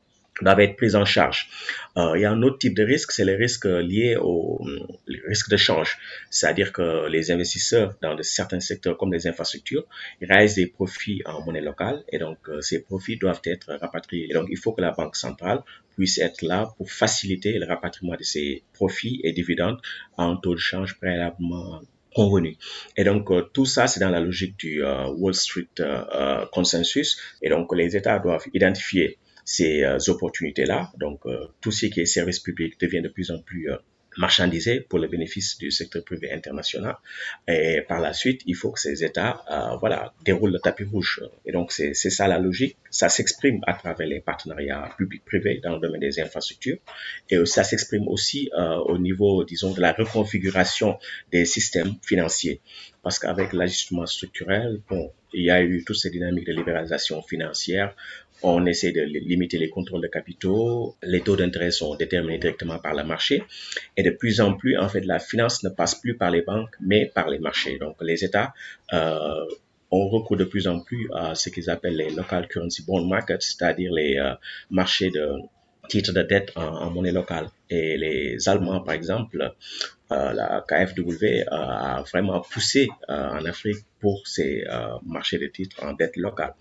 doivent 0.44 0.60
être 0.60 0.75
prises 0.75 0.96
en 0.96 1.06
charge. 1.06 1.50
Euh, 1.98 2.13
il 2.15 2.22
y 2.22 2.25
a 2.25 2.32
un 2.32 2.41
autre 2.44 2.60
type 2.60 2.75
de 2.75 2.84
risque, 2.84 3.12
c'est 3.12 3.25
les 3.25 3.36
risques 3.36 3.65
liés 3.65 4.17
au 4.20 4.62
les 5.08 5.22
risques 5.27 5.50
de 5.50 5.58
change. 5.58 5.98
C'est-à-dire 6.29 6.72
que 6.72 7.08
les 7.08 7.32
investisseurs 7.32 7.96
dans 8.01 8.15
de 8.15 8.24
certains 8.24 8.60
secteurs 8.60 8.98
comme 8.98 9.13
les 9.13 9.27
infrastructures 9.27 9.86
réalisent 10.22 10.56
des 10.56 10.67
profits 10.67 11.22
en 11.25 11.44
monnaie 11.44 11.62
locale 11.62 12.03
et 12.10 12.20
donc 12.20 12.38
euh, 12.50 12.62
ces 12.62 12.82
profits 12.84 13.17
doivent 13.17 13.41
être 13.46 13.74
rapatriés. 13.82 14.27
Et 14.29 14.34
donc 14.34 14.48
il 14.50 14.58
faut 14.58 14.74
que 14.74 14.82
la 14.82 14.91
Banque 14.91 15.15
centrale 15.15 15.62
puisse 15.96 16.17
être 16.20 16.41
là 16.44 16.70
pour 16.77 16.91
faciliter 16.91 17.58
le 17.58 17.65
rapatriement 17.65 18.15
de 18.15 18.24
ces 18.24 18.63
profits 18.74 19.20
et 19.24 19.32
dividendes 19.34 19.79
un 20.17 20.36
taux 20.36 20.53
de 20.53 20.60
change 20.60 21.00
préalablement 21.00 21.82
convenu. 22.13 22.58
Et 22.96 23.03
donc, 23.03 23.29
euh, 23.29 23.41
tout 23.53 23.65
ça, 23.65 23.86
c'est 23.86 24.00
dans 24.00 24.10
la 24.10 24.20
logique 24.20 24.58
du 24.58 24.84
Wall 24.84 25.36
Street 25.36 25.67
Consensus. 26.51 27.20
Et 27.44 27.50
donc, 27.50 27.75
les 27.75 27.96
États 27.96 28.17
doivent 28.17 28.46
identifier 28.53 29.20
ces 29.47 29.83
euh, 29.83 29.97
opportunités-là. 30.09 30.91
Donc, 30.99 31.25
euh, 31.25 31.47
tout 31.61 31.71
ce 31.71 31.85
qui 31.87 32.01
est 32.01 32.05
service 32.05 32.39
public 32.39 32.79
devient 32.79 33.01
de 33.01 33.07
plus 33.07 33.31
en 33.31 33.39
plus 33.39 33.71
euh, 33.71 33.77
marchandisé 34.17 34.81
pour 34.81 34.99
le 34.99 35.07
bénéfice 35.07 35.57
du 35.57 35.71
secteur 35.71 36.03
privé 36.03 36.33
international. 36.33 36.97
Et 37.47 37.81
par 37.87 38.01
la 38.01 38.11
suite, 38.11 38.41
il 38.45 38.55
faut 38.55 38.71
que 38.71 38.79
ces 38.79 39.03
États, 39.03 39.43
voilà, 39.79 40.11
déroulent 40.25 40.53
le 40.53 40.59
tapis 40.59 40.85
rouge. 40.85 41.21
Et 41.45 41.51
donc, 41.51 41.71
c'est 41.71 41.93
ça 41.93 42.27
la 42.27 42.39
logique. 42.39 42.77
Ça 42.89 43.09
s'exprime 43.09 43.59
à 43.67 43.75
travers 43.75 44.07
les 44.07 44.19
partenariats 44.19 44.89
publics-privés 44.97 45.59
dans 45.63 45.75
le 45.75 45.79
domaine 45.79 46.01
des 46.01 46.19
infrastructures. 46.19 46.79
Et 47.29 47.37
ça 47.45 47.63
s'exprime 47.63 48.07
aussi 48.07 48.49
au 48.87 48.97
niveau, 48.97 49.43
disons, 49.43 49.71
de 49.75 49.81
la 49.81 49.91
reconfiguration 49.91 50.97
des 51.31 51.45
systèmes 51.45 51.93
financiers. 52.01 52.59
Parce 53.03 53.19
qu'avec 53.19 53.53
l'ajustement 53.53 54.07
structurel, 54.07 54.81
bon, 54.89 55.11
il 55.34 55.43
y 55.43 55.51
a 55.51 55.62
eu 55.62 55.84
toutes 55.86 55.98
ces 55.98 56.10
dynamiques 56.10 56.48
de 56.48 56.53
libéralisation 56.53 57.22
financière 57.22 57.93
on 58.43 58.65
essaie 58.65 58.91
de 58.91 59.01
limiter 59.01 59.57
les 59.57 59.69
contrôles 59.69 60.01
de 60.01 60.07
capitaux, 60.07 60.96
les 61.01 61.22
taux 61.22 61.36
d'intérêt 61.36 61.72
sont 61.72 61.96
déterminés 61.96 62.38
directement 62.38 62.79
par 62.79 62.93
le 62.93 63.03
marché 63.03 63.43
et 63.96 64.03
de 64.03 64.12
plus 64.12 64.41
en 64.41 64.53
plus, 64.53 64.77
en 64.77 64.89
fait, 64.89 65.01
la 65.01 65.19
finance 65.19 65.63
ne 65.63 65.69
passe 65.69 65.96
plus 65.96 66.15
par 66.15 66.31
les 66.31 66.41
banques, 66.41 66.75
mais 66.79 67.05
par 67.05 67.29
les 67.29 67.39
marchés. 67.39 67.77
Donc, 67.79 67.96
les 68.01 68.24
États 68.24 68.53
euh, 68.93 69.46
ont 69.89 70.07
recours 70.10 70.38
de 70.38 70.43
plus 70.43 70.67
en 70.67 70.79
plus 70.79 71.10
à 71.13 71.34
ce 71.34 71.50
qu'ils 71.50 71.69
appellent 71.69 71.98
les 71.98 72.12
local 72.12 72.48
currency 72.48 72.84
bond 72.86 73.05
markets, 73.05 73.41
c'est-à-dire 73.41 73.91
les 73.91 74.17
euh, 74.17 74.34
marchés 74.69 75.10
de 75.10 75.27
titres 75.89 76.13
de 76.13 76.22
dette 76.22 76.51
en, 76.55 76.91
monnaie 76.91 77.13
locale. 77.13 77.48
Et 77.69 77.98
les 77.98 78.50
Allemands, 78.50 78.81
par 78.81 78.93
exemple, 78.93 79.53
euh, 80.12 80.34
la 80.34 80.63
KfW 80.67 81.43
a 81.50 82.03
vraiment 82.12 82.41
poussé 82.41 82.89
en 83.07 83.46
Afrique 83.46 83.87
pour 83.99 84.27
ces 84.27 84.63
marchés 85.05 85.37
de 85.37 85.47
titres 85.47 85.83
en 85.83 85.93
dette 85.93 86.17
locale. 86.17 86.53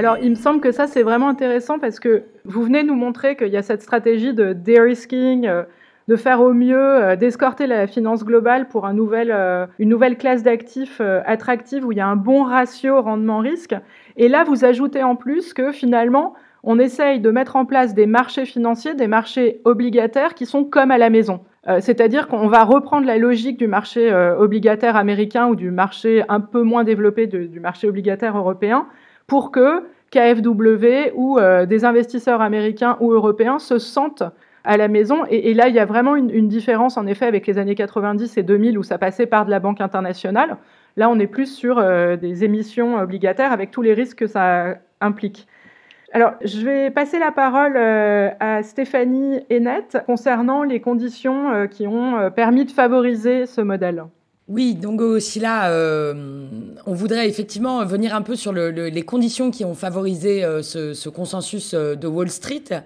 Alors, 0.00 0.16
il 0.16 0.30
me 0.30 0.34
semble 0.34 0.62
que 0.62 0.72
ça, 0.72 0.86
c'est 0.86 1.02
vraiment 1.02 1.28
intéressant 1.28 1.78
parce 1.78 2.00
que 2.00 2.22
vous 2.46 2.62
venez 2.62 2.82
nous 2.84 2.94
montrer 2.94 3.36
qu'il 3.36 3.48
y 3.48 3.58
a 3.58 3.62
cette 3.62 3.82
stratégie 3.82 4.32
de 4.32 4.54
de-risking, 4.54 5.46
euh, 5.46 5.64
de 6.10 6.16
faire 6.16 6.40
au 6.40 6.52
mieux, 6.52 6.76
euh, 6.76 7.14
d'escorter 7.14 7.68
la 7.68 7.86
finance 7.86 8.24
globale 8.24 8.66
pour 8.66 8.84
euh, 8.84 9.66
une 9.78 9.88
nouvelle 9.88 10.18
classe 10.18 10.42
d'actifs 10.42 11.00
attractive 11.24 11.86
où 11.86 11.92
il 11.92 11.98
y 11.98 12.00
a 12.00 12.08
un 12.08 12.16
bon 12.16 12.42
ratio 12.42 13.00
rendement-risque. 13.00 13.76
Et 14.16 14.26
là, 14.26 14.42
vous 14.42 14.64
ajoutez 14.64 15.04
en 15.04 15.14
plus 15.14 15.54
que 15.54 15.70
finalement, 15.70 16.34
on 16.64 16.80
essaye 16.80 17.20
de 17.20 17.30
mettre 17.30 17.54
en 17.54 17.64
place 17.64 17.94
des 17.94 18.06
marchés 18.06 18.44
financiers, 18.44 18.94
des 18.94 19.06
marchés 19.06 19.60
obligataires 19.64 20.34
qui 20.34 20.46
sont 20.46 20.64
comme 20.64 20.90
à 20.90 20.98
la 20.98 21.10
maison. 21.10 21.40
C'est-à-dire 21.80 22.26
qu'on 22.26 22.48
va 22.48 22.64
reprendre 22.64 23.06
la 23.06 23.18
logique 23.18 23.58
du 23.58 23.66
marché 23.66 24.12
obligataire 24.38 24.96
américain 24.96 25.46
ou 25.46 25.54
du 25.54 25.70
marché 25.70 26.24
un 26.28 26.40
peu 26.40 26.62
moins 26.62 26.84
développé 26.84 27.26
du 27.26 27.60
marché 27.60 27.86
obligataire 27.86 28.36
européen 28.36 28.86
pour 29.26 29.52
que 29.52 29.84
KfW 30.10 31.12
ou 31.14 31.38
euh, 31.38 31.66
des 31.66 31.84
investisseurs 31.84 32.40
américains 32.40 32.96
ou 33.00 33.12
européens 33.12 33.58
se 33.58 33.78
sentent 33.78 34.24
à 34.64 34.76
la 34.76 34.88
maison. 34.88 35.24
Et, 35.30 35.54
là, 35.54 35.68
il 35.68 35.74
y 35.74 35.78
a 35.78 35.84
vraiment 35.84 36.16
une, 36.16 36.48
différence, 36.48 36.96
en 36.96 37.06
effet, 37.06 37.26
avec 37.26 37.46
les 37.46 37.58
années 37.58 37.74
90 37.74 38.36
et 38.36 38.42
2000 38.42 38.78
où 38.78 38.82
ça 38.82 38.98
passait 38.98 39.26
par 39.26 39.46
de 39.46 39.50
la 39.50 39.60
Banque 39.60 39.80
internationale. 39.80 40.56
Là, 40.96 41.08
on 41.08 41.18
est 41.18 41.26
plus 41.26 41.46
sur 41.46 41.78
euh, 41.78 42.16
des 42.16 42.44
émissions 42.44 42.98
obligataires 42.98 43.52
avec 43.52 43.70
tous 43.70 43.82
les 43.82 43.94
risques 43.94 44.18
que 44.18 44.26
ça 44.26 44.76
implique. 45.00 45.46
Alors, 46.12 46.32
je 46.44 46.64
vais 46.64 46.90
passer 46.90 47.18
la 47.18 47.30
parole 47.30 47.76
euh, 47.76 48.30
à 48.40 48.62
Stéphanie 48.62 49.40
Hennette 49.48 49.98
concernant 50.06 50.64
les 50.64 50.80
conditions 50.80 51.68
qui 51.68 51.86
ont 51.86 52.30
permis 52.34 52.64
de 52.64 52.72
favoriser 52.72 53.46
ce 53.46 53.60
modèle. 53.60 54.04
Oui, 54.50 54.74
donc 54.74 55.00
aussi 55.00 55.38
là, 55.38 55.70
euh, 55.70 56.48
on 56.84 56.92
voudrait 56.92 57.28
effectivement 57.28 57.84
venir 57.84 58.16
un 58.16 58.22
peu 58.22 58.34
sur 58.34 58.52
les 58.52 59.02
conditions 59.02 59.52
qui 59.52 59.64
ont 59.64 59.74
favorisé 59.74 60.42
euh, 60.42 60.60
ce, 60.60 61.08
consensus 61.08 61.72
euh, 61.72 61.94
de 61.94 62.08
Wall 62.08 62.28
Street. 62.28 62.82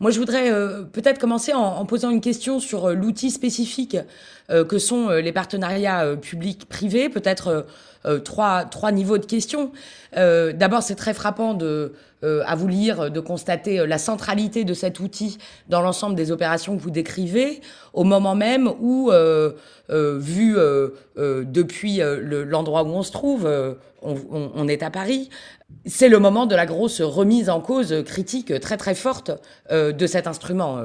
Moi, 0.00 0.10
je 0.10 0.18
voudrais 0.18 0.50
peut-être 0.92 1.18
commencer 1.18 1.52
en, 1.52 1.84
posant 1.86 2.10
une 2.10 2.20
question 2.20 2.60
sur 2.60 2.90
l'outil 2.90 3.30
spécifique 3.30 3.96
que 4.48 4.78
sont 4.78 5.08
les 5.08 5.32
partenariats 5.32 6.16
publics-privés, 6.16 7.08
peut-être 7.08 7.66
trois, 8.24 8.64
trois 8.64 8.92
niveaux 8.92 9.18
de 9.18 9.24
questions. 9.24 9.72
D'abord, 10.14 10.82
c'est 10.82 10.96
très 10.96 11.14
frappant 11.14 11.54
de 11.54 11.66
euh, 11.66 11.88
à 12.46 12.54
vous 12.54 12.68
lire, 12.68 13.10
de 13.10 13.20
constater 13.20 13.80
euh, 13.80 13.86
la 13.86 13.98
centralité 13.98 14.64
de 14.64 14.74
cet 14.74 15.00
outil 15.00 15.38
dans 15.68 15.80
l'ensemble 15.80 16.14
des 16.14 16.30
opérations 16.32 16.76
que 16.76 16.82
vous 16.82 16.90
décrivez, 16.90 17.60
au 17.92 18.04
moment 18.04 18.34
même 18.34 18.70
où, 18.80 19.10
euh, 19.10 19.52
vu 19.88 20.56
depuis 21.16 22.00
l'endroit 22.22 22.82
où 22.82 22.88
on 22.88 23.02
se 23.02 23.12
trouve, 23.12 23.48
on, 24.02 24.68
est 24.68 24.82
à 24.82 24.90
Paris, 24.90 25.30
c'est 25.84 26.08
le 26.08 26.18
moment 26.18 26.46
de 26.46 26.54
la 26.54 26.66
grosse 26.66 27.00
remise 27.00 27.48
en 27.48 27.60
cause 27.60 28.02
critique 28.04 28.58
très 28.60 28.76
très 28.76 28.94
forte 28.94 29.30
de 29.70 30.06
cet 30.06 30.26
instrument. 30.26 30.80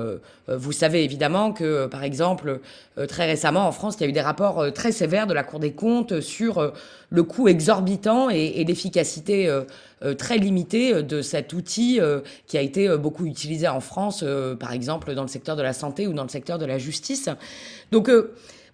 vous 0.48 0.71
savez 0.71 1.03
évidemment 1.03 1.51
que, 1.51 1.88
par 1.88 2.03
exemple, 2.03 2.60
très 3.07 3.25
récemment 3.25 3.67
en 3.67 3.71
France, 3.71 3.95
il 4.00 4.03
y 4.03 4.05
a 4.05 4.10
eu 4.10 4.13
des 4.13 4.21
rapports 4.21 4.71
très 4.74 4.91
sévères 4.91 5.27
de 5.27 5.33
la 5.33 5.43
Cour 5.43 5.60
des 5.60 5.74
comptes 5.74 6.21
sur 6.21 6.71
le 7.10 7.24
coût 7.24 7.48
exorbitant 7.48 8.29
et, 8.29 8.63
l'efficacité 8.63 9.50
très 10.17 10.38
limitée 10.38 11.03
de 11.03 11.22
cet 11.22 11.53
outil 11.53 12.00
qui 12.48 12.58
a 12.58 12.62
été 12.62 12.96
beaucoup 12.98 13.25
utilisé 13.25 13.67
en 13.67 13.79
France, 13.79 14.24
par 14.60 14.72
exemple 14.72 15.13
dans 15.13 15.22
le 15.22 15.27
secteur 15.27 15.55
de 15.55 15.62
la 15.62 15.74
santé 15.74 16.08
ou 16.08 16.13
dans 16.13 16.24
le 16.24 16.29
secteur 16.29 16.58
de 16.58 16.65
la 16.65 16.77
justice. 16.77 17.29
Donc 17.91 18.10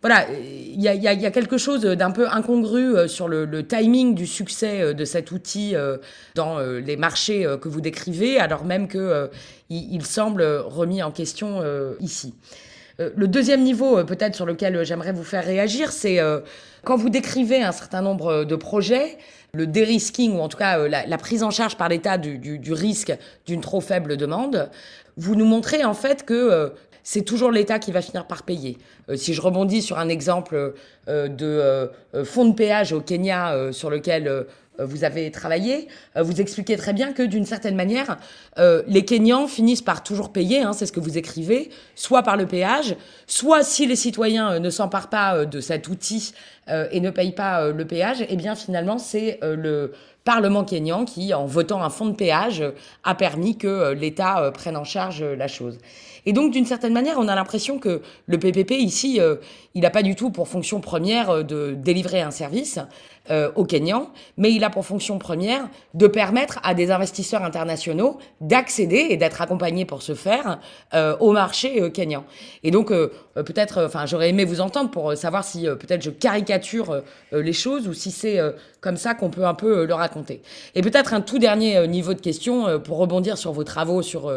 voilà, 0.01 0.27
il 0.31 0.79
y 0.79 0.88
a, 0.88 1.31
quelque 1.31 1.57
chose 1.57 1.81
d'un 1.81 2.12
peu 2.12 2.27
incongru 2.29 2.96
euh, 2.96 3.07
sur 3.07 3.27
le, 3.27 3.65
timing 3.65 4.13
du 4.13 4.27
succès 4.27 4.81
euh, 4.81 4.93
de 4.93 5.05
cet 5.05 5.31
outil 5.31 5.75
euh, 5.75 5.98
dans 6.36 6.60
les 6.60 6.98
marchés 6.98 7.46
que 7.60 7.67
vous 7.67 7.81
décrivez, 7.81 8.39
alors 8.39 8.63
même 8.63 8.88
que 8.88 9.29
il, 9.69 10.05
semble 10.05 10.43
remis 10.43 11.01
en 11.01 11.12
question 11.12 11.62
ici. 12.00 12.34
Le 13.00 13.27
deuxième 13.27 13.62
niveau, 13.62 14.04
peut-être 14.06 14.36
sur 14.36 14.46
lequel 14.46 14.84
j'aimerais 14.84 15.12
vous 15.12 15.24
faire 15.24 15.46
réagir, 15.46 15.92
c'est 15.92 16.20
quand 16.84 16.96
vous 16.96 17.10
décrivez 17.10 17.62
un 17.62 17.72
certain 17.72 18.01
nombre 18.01 18.44
de 18.44 18.56
projets, 18.56 19.20
le 19.54 19.68
dérisking, 19.68 20.36
ou 20.36 20.39
en 20.39 20.48
tout 20.48 20.58
cas 20.58 20.88
la, 20.88 21.18
prise 21.20 21.44
en 21.44 21.51
charge 21.51 21.77
par 21.77 21.89
l'État 21.89 22.18
du, 22.18 22.74
risque 22.74 23.13
d'une 23.46 23.62
trop 23.62 23.82
faible 23.82 24.18
demande, 24.18 24.72
vous 25.16 25.36
nous 25.36 25.46
montrez 25.46 25.84
en 25.86 25.94
fait 25.94 26.25
que 26.25 26.74
c'est 27.10 27.22
toujours 27.22 27.51
l'État 27.51 27.80
qui 27.80 27.94
va 27.94 28.01
finir 28.01 28.27
par 28.27 28.44
payer. 28.44 28.77
Euh, 29.10 29.16
si 29.16 29.34
je 29.34 29.39
rebondis 29.39 29.82
sur 29.82 29.98
un 29.98 30.10
exemple 30.10 30.74
euh, 31.08 31.30
de 31.30 31.46
euh, 31.46 32.25
fonds 32.25 32.44
de 32.44 32.54
péage 32.54 32.92
au 32.92 33.00
Kenya 33.00 33.72
sur 33.72 33.89
lequel 33.89 34.46
vous 34.79 35.03
avez 35.03 35.31
travaillé, 35.31 35.88
vous 36.15 36.41
expliquez 36.41 36.77
très 36.77 36.93
bien 36.93 37.13
que 37.13 37.24
d'une 37.24 37.46
certaine 37.46 37.75
manière, 37.75 38.17
les 38.57 39.05
Kenyans 39.05 39.48
finissent 39.48 39.81
par 39.81 40.03
toujours 40.03 40.31
payer, 40.31 40.62
hein, 40.62 40.74
c'est 40.74 40.86
ce 40.86 40.91
que 40.91 41.00
vous 41.00 41.17
écrivez, 41.17 41.69
soit 41.96 42.24
par 42.24 42.38
le 42.38 42.46
péage, 42.46 42.96
soit 43.25 43.63
si 43.63 43.86
les 43.86 43.96
citoyens 43.96 44.60
ne 44.60 44.69
s'emparent 44.69 45.10
pas 45.10 45.46
de 45.46 45.60
cet 45.60 45.88
outil 45.88 46.34
et 46.91 47.00
ne 47.00 47.10
payent 47.10 47.36
pas 47.36 47.69
le 47.69 47.86
péage, 47.86 48.25
eh 48.27 48.36
bien 48.36 48.55
finalement 48.55 48.98
c'est 48.98 49.39
le 49.41 49.93
Parlement 50.24 50.65
kényan 50.65 51.05
qui, 51.05 51.34
en 51.34 51.46
votant 51.46 51.81
un 51.81 51.89
fonds 51.89 52.07
de 52.07 52.15
péage, 52.15 52.62
a 53.05 53.15
permis 53.15 53.57
que 53.57 53.93
l'État 53.93 54.51
prenne 54.53 54.75
en 54.75 54.84
charge 54.84 55.24
la 55.24 55.48
chose. 55.48 55.77
Et 56.27 56.34
donc, 56.34 56.51
d'une 56.51 56.65
certaine 56.65 56.91
manière, 56.91 57.15
on 57.19 57.29
a 57.29 57.36
l'impression 57.36 57.79
que 57.79 58.01
le 58.25 58.38
PPP, 58.38 58.72
ici, 58.72 59.22
euh, 59.22 59.38
il 59.75 59.84
n'a 59.84 59.89
pas 59.89 60.03
du 60.03 60.13
tout 60.13 60.29
pour 60.29 60.50
fonction 60.50 60.81
première 60.81 61.29
euh, 61.29 61.43
de 61.43 61.74
délivrer 61.74 62.22
un 62.22 62.31
service 62.31 62.79
euh, 63.29 63.51
aux 63.55 63.65
Kenyans, 63.65 64.10
mais 64.38 64.51
il 64.51 64.63
a 64.63 64.69
pour 64.69 64.86
fonction 64.86 65.17
première 65.17 65.69
de 65.93 66.07
permettre 66.07 66.60
à 66.63 66.74
des 66.74 66.91
investisseurs 66.91 67.43
internationaux 67.43 68.17
d'accéder 68.41 69.07
et 69.10 69.17
d'être 69.17 69.41
accompagnés 69.41 69.86
pour 69.86 70.01
ce 70.01 70.15
faire 70.15 70.60
au 71.19 71.31
marché 71.31 71.91
kényan. 71.91 72.24
Et 72.63 72.72
donc, 72.72 72.89
peut-être, 72.89 73.86
enfin, 73.86 74.05
j'aurais 74.05 74.29
aimé 74.29 74.46
vous 74.46 74.62
entendre 74.62 74.89
pour 74.89 75.15
savoir 75.15 75.43
si 75.43 75.63
peut-être 75.63 76.01
je 76.01 76.10
caricature 76.10 77.03
les 77.31 77.53
choses 77.53 77.88
ou 77.88 77.93
si 77.93 78.12
c'est 78.12 78.39
comme 78.81 78.98
ça 78.98 79.13
qu'on 79.13 79.29
peut 79.29 79.46
un 79.46 79.53
peu 79.53 79.86
le 79.86 79.93
raconter. 79.93 80.41
Et 80.75 80.81
peut-être 80.81 81.13
un 81.13 81.22
tout 81.22 81.39
dernier 81.39 81.88
niveau 81.88 82.13
de 82.13 82.22
question 82.22 82.79
pour 82.79 82.98
rebondir 82.98 83.38
sur 83.38 83.51
vos 83.51 83.63
travaux 83.63 84.01
sur 84.01 84.31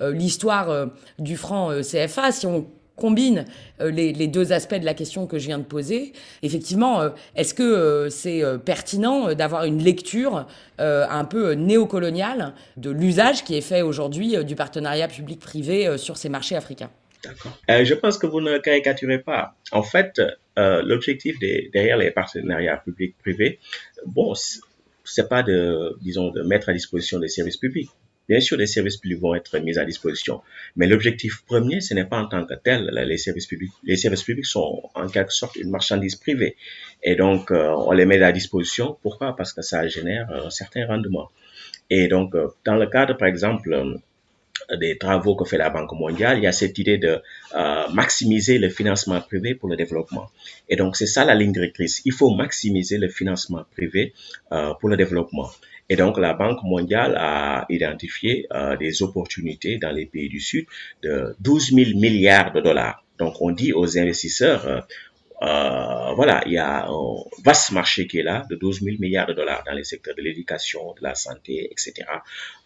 l'histoire 0.00 0.86
du 1.18 1.36
franc 1.36 1.70
CFA. 1.82 2.32
Si 2.32 2.46
on 2.46 2.66
combine 3.00 3.46
euh, 3.80 3.90
les, 3.90 4.26
deux 4.28 4.52
aspects 4.52 4.76
de 4.76 4.84
la 4.84 4.94
question 4.94 5.26
que 5.26 5.38
je 5.38 5.46
viens 5.46 5.58
de 5.58 5.64
poser. 5.64 6.12
Effectivement, 6.42 7.00
euh, 7.00 7.10
est-ce 7.34 7.54
que 7.54 7.62
euh, 7.62 8.10
c'est 8.10 8.42
pertinent 8.64 9.34
d'avoir 9.34 9.64
une 9.64 9.82
lecture 9.82 10.46
un 10.78 11.24
peu 11.24 11.52
néocoloniale 11.52 12.54
de 12.76 12.90
l'usage 12.90 13.44
qui 13.44 13.54
est 13.54 13.60
fait 13.60 13.82
aujourd'hui 13.82 14.42
du 14.44 14.54
partenariat 14.54 15.08
public-privé 15.08 15.98
sur 15.98 16.16
ces 16.16 16.28
marchés 16.28 16.56
africains? 16.56 16.90
D'accord. 17.22 17.52
je 17.68 17.94
pense 17.94 18.16
que 18.16 18.26
vous 18.26 18.40
ne 18.40 18.56
caricaturez 18.56 19.18
pas. 19.18 19.54
En 19.72 19.82
fait, 19.82 20.22
l'objectif 20.56 21.38
derrière 21.38 21.98
les 21.98 22.10
partenariats 22.10 22.78
publics-privés, 22.78 23.58
bon, 24.06 24.32
c'est 25.04 25.28
pas 25.28 25.42
de, 25.42 25.96
disons, 26.00 26.30
de 26.30 26.42
mettre 26.42 26.70
à 26.70 26.72
disposition 26.72 27.18
des 27.18 27.28
services 27.28 27.58
publics. 27.58 27.90
Bien 28.30 28.38
sûr, 28.38 28.56
les 28.56 28.68
services 28.68 28.96
publics 28.96 29.18
vont 29.18 29.34
être 29.34 29.58
mis 29.58 29.76
à 29.76 29.84
disposition, 29.84 30.40
mais 30.76 30.86
l'objectif 30.86 31.42
premier, 31.46 31.80
ce 31.80 31.94
n'est 31.94 32.04
pas 32.04 32.20
en 32.20 32.28
tant 32.28 32.46
que 32.46 32.54
tel 32.54 32.82
les 33.10 33.18
services 33.18 33.48
publics. 33.48 33.72
Les 33.82 33.96
services 33.96 34.22
publics 34.22 34.46
sont 34.46 34.88
en 34.94 35.08
quelque 35.08 35.32
sorte 35.32 35.56
une 35.56 35.70
marchandise 35.70 36.14
privée, 36.14 36.54
et 37.02 37.16
donc 37.16 37.50
euh, 37.50 37.74
on 37.88 37.90
les 37.90 38.06
met 38.06 38.22
à 38.22 38.30
disposition. 38.30 38.96
Pourquoi? 39.02 39.34
Parce 39.34 39.52
que 39.52 39.62
ça 39.62 39.88
génère 39.88 40.30
un 40.30 40.48
certain 40.48 40.86
rendement. 40.86 41.28
Et 41.96 42.06
donc, 42.06 42.36
euh, 42.36 42.46
dans 42.64 42.76
le 42.76 42.86
cadre, 42.86 43.16
par 43.16 43.26
exemple, 43.26 43.72
euh, 43.72 44.76
des 44.76 44.96
travaux 44.96 45.34
que 45.34 45.44
fait 45.44 45.58
la 45.58 45.70
Banque 45.70 45.94
mondiale, 45.94 46.38
il 46.38 46.44
y 46.44 46.46
a 46.46 46.52
cette 46.52 46.78
idée 46.78 46.98
de 46.98 47.20
maximiser 47.92 48.58
le 48.58 48.68
financement 48.68 49.20
privé 49.20 49.56
pour 49.56 49.68
le 49.68 49.74
développement. 49.74 50.30
Et 50.68 50.76
donc, 50.76 50.94
c'est 50.94 51.06
ça 51.06 51.24
la 51.24 51.34
ligne 51.34 51.52
directrice. 51.52 52.00
Il 52.04 52.12
faut 52.12 52.30
maximiser 52.32 52.96
le 52.98 53.08
financement 53.08 53.64
privé 53.72 54.12
pour 54.78 54.88
le 54.88 54.96
développement. 54.96 55.50
Et 55.90 55.96
donc, 55.96 56.18
la 56.18 56.34
Banque 56.34 56.62
mondiale 56.62 57.16
a 57.18 57.66
identifié 57.68 58.46
euh, 58.52 58.76
des 58.76 59.02
opportunités 59.02 59.76
dans 59.76 59.90
les 59.90 60.06
pays 60.06 60.28
du 60.28 60.40
Sud 60.40 60.66
de 61.02 61.34
12 61.40 61.72
000 61.74 61.98
milliards 61.98 62.52
de 62.52 62.60
dollars. 62.60 63.04
Donc, 63.18 63.42
on 63.42 63.50
dit 63.50 63.72
aux 63.72 63.98
investisseurs, 63.98 64.66
euh, 64.68 64.80
euh, 65.42 66.14
voilà, 66.14 66.44
il 66.46 66.52
y 66.52 66.58
a 66.58 66.86
un 66.86 67.14
vaste 67.44 67.72
marché 67.72 68.06
qui 68.06 68.18
est 68.18 68.22
là 68.22 68.46
de 68.48 68.54
12 68.54 68.82
000 68.82 68.96
milliards 69.00 69.26
de 69.26 69.32
dollars 69.32 69.64
dans 69.66 69.72
les 69.72 69.82
secteurs 69.82 70.14
de 70.14 70.22
l'éducation, 70.22 70.94
de 70.96 71.02
la 71.02 71.16
santé, 71.16 71.68
etc. 71.72 72.06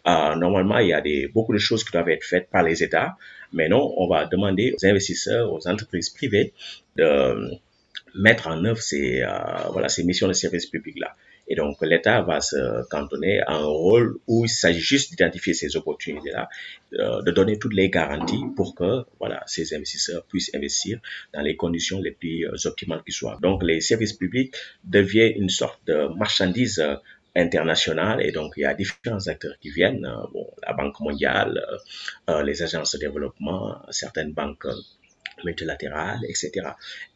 Normalement, 0.05 0.79
il 0.81 0.89
y 0.89 0.93
a 0.93 1.03
beaucoup 1.33 1.55
de 1.55 1.59
choses 1.59 1.83
qui 1.83 1.93
doivent 1.93 2.11
être 2.11 2.25
faites 2.25 2.51
par 2.51 2.63
les 2.63 2.83
États, 2.83 3.17
mais 3.55 3.71
non, 3.71 3.95
on 3.97 4.07
va 4.07 4.27
demander 4.27 4.75
aux 4.77 4.85
investisseurs, 4.85 5.51
aux 5.51 5.67
entreprises 5.67 6.11
privées 6.11 6.53
de 6.97 7.53
mettre 8.15 8.49
en 8.49 8.63
œuvre 8.65 8.83
ces, 8.83 9.25
ces 9.89 10.05
missions 10.05 10.29
de 10.29 10.35
service 10.35 10.67
public 10.67 10.99
là. 10.99 11.15
Et 11.49 11.57
donc, 11.57 11.77
l'État 11.83 12.23
va 12.23 12.41
se 12.41 12.87
cantonner 12.89 13.41
à 13.41 13.55
un 13.55 13.65
rôle 13.65 14.17
où 14.27 14.45
il 14.45 14.49
s'agit 14.49 14.81
juste 14.81 15.11
d'identifier 15.11 15.55
ces 15.55 15.77
opportunités-là, 15.77 16.49
euh, 16.95 17.23
de 17.23 17.31
donner 17.31 17.59
toutes 17.59 17.75
les 17.75 17.91
garanties 17.91 18.45
pour 18.57 18.75
que, 18.75 19.05
voilà, 19.19 19.43
ces 19.47 19.75
investisseurs 19.75 20.25
puissent 20.25 20.55
investir 20.55 21.01
dans 21.33 21.43
les 21.43 21.57
conditions 21.57 22.01
les 22.01 22.13
plus 22.13 22.47
euh, 22.47 22.69
optimales 22.69 23.03
qui 23.05 23.13
soient. 23.13 23.39
Donc, 23.43 23.63
les 23.63 23.81
services 23.81 24.15
publics 24.15 24.55
deviennent 24.85 25.35
une 25.37 25.51
sorte 25.51 25.81
de 25.87 26.09
marchandise 26.17 26.79
euh, 26.79 26.97
internationale 27.37 28.25
et 28.25 28.31
donc 28.31 28.53
il 28.57 28.61
y 28.61 28.65
a 28.65 28.75
différents 28.75 29.27
acteurs 29.27 29.59
qui 29.61 29.69
viennent, 29.69 30.09
bon, 30.33 30.47
la 30.65 30.73
Banque 30.73 31.01
mondiale, 31.01 31.61
les 32.45 32.63
agences 32.63 32.95
de 32.95 33.01
développement, 33.01 33.83
certaines 33.91 34.33
banques 34.33 34.69
multilatérale, 35.45 36.21
etc. 36.29 36.51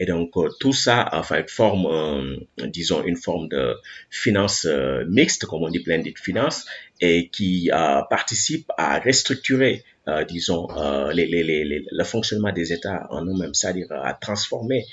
Et 0.01 0.07
donc 0.07 0.37
euh, 0.37 0.49
tout 0.61 0.73
ça 0.73 1.09
enfin 1.13 1.43
forme, 1.47 1.87
euh, 1.87 2.67
disons, 2.67 3.05
une 3.05 3.17
forme 3.17 3.49
de 3.49 3.75
finance 4.11 4.67
euh, 4.67 5.05
mixte, 5.09 5.47
comme 5.47 5.63
on 5.63 5.69
dit 5.69 5.81
blended 5.81 6.19
finance, 6.19 6.67
et 7.01 7.29
qui 7.29 7.71
participe 8.11 8.71
à 8.77 8.99
restructurer 8.99 9.85
disons, 10.27 10.67
le 10.75 12.05
fonctionnement 12.05 12.51
des 12.51 12.73
États 12.73 13.07
en 13.11 13.25
eux-mêmes, 13.25 13.55
c'est-à-dire 13.55 13.87
à 13.93 14.15
transformer, 14.15 14.85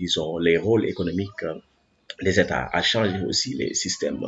disons, 0.00 0.38
les 0.38 0.56
rôles 0.56 0.86
économiques 0.86 1.44
les 2.20 2.38
États, 2.38 2.68
à 2.72 2.82
changer 2.82 3.20
aussi 3.26 3.54
les 3.54 3.74
systèmes 3.74 4.24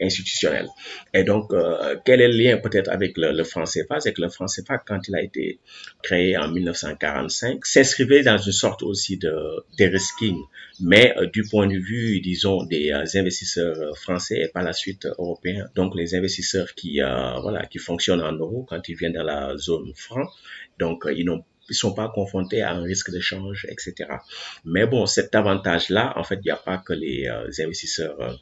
institutionnels. 0.00 0.68
Et 1.14 1.24
donc, 1.24 1.52
euh, 1.52 1.96
quel 2.04 2.20
est 2.20 2.28
le 2.28 2.36
lien 2.36 2.56
peut-être 2.58 2.90
avec 2.90 3.16
le, 3.16 3.42
franc 3.44 3.64
CFA? 3.64 4.00
C'est 4.00 4.12
que 4.12 4.20
le 4.20 4.28
franc 4.28 4.46
CFA, 4.46 4.78
quand 4.78 5.08
il 5.08 5.14
a 5.14 5.22
été 5.22 5.58
créé 6.02 6.36
en 6.36 6.48
1945, 6.48 7.64
s'inscrivait 7.64 8.22
dans 8.22 8.38
une 8.38 8.52
sorte 8.52 8.82
aussi 8.82 9.16
de 9.16 9.32
de-risking, 9.78 10.36
mais 10.80 11.14
euh, 11.16 11.26
du 11.26 11.42
point 11.44 11.66
de 11.66 11.78
vue, 11.78 12.20
disons, 12.20 12.64
des 12.64 12.92
euh, 12.92 13.04
investisseurs 13.14 13.96
français 13.96 14.40
et 14.42 14.48
par 14.48 14.62
la 14.62 14.72
suite 14.72 15.06
européens. 15.06 15.66
Donc, 15.74 15.94
les 15.96 16.14
investisseurs 16.14 16.74
qui, 16.74 17.00
voilà, 17.00 17.66
qui 17.66 17.78
fonctionnent 17.78 18.22
en 18.22 18.32
euros 18.32 18.66
quand 18.68 18.88
ils 18.88 18.96
viennent 18.96 19.12
dans 19.12 19.22
la 19.22 19.56
zone 19.56 19.92
franc, 19.94 20.28
donc 20.78 21.04
ils 21.14 21.24
n'ont 21.24 21.44
ils 21.70 21.76
sont 21.76 21.94
pas 21.94 22.08
confrontés 22.08 22.62
à 22.62 22.72
un 22.72 22.82
risque 22.82 23.10
de 23.10 23.20
change, 23.20 23.66
etc. 23.70 24.10
Mais 24.64 24.86
bon, 24.86 25.06
cet 25.06 25.34
avantage-là, 25.34 26.12
en 26.16 26.24
fait, 26.24 26.38
il 26.42 26.46
n'y 26.46 26.50
a 26.50 26.56
pas 26.56 26.78
que 26.78 26.92
les 26.92 27.28
euh, 27.28 27.64
investisseurs 27.64 28.20
euh, 28.20 28.32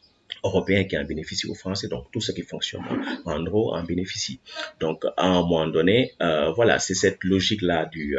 européens 0.44 0.84
qui 0.84 0.96
en 0.98 1.04
bénéficient 1.04 1.46
aux 1.48 1.54
Français, 1.54 1.88
donc 1.88 2.10
tout 2.10 2.20
ce 2.20 2.32
qui 2.32 2.42
fonctionne 2.42 2.82
en 3.24 3.38
euros 3.40 3.74
en 3.74 3.82
bénéficie. 3.84 4.40
Donc 4.80 5.04
à 5.04 5.26
un 5.26 5.42
moment 5.42 5.66
donné, 5.66 6.12
euh, 6.22 6.50
voilà, 6.52 6.78
c'est 6.78 6.94
cette 6.94 7.22
logique-là 7.24 7.86
du, 7.86 8.16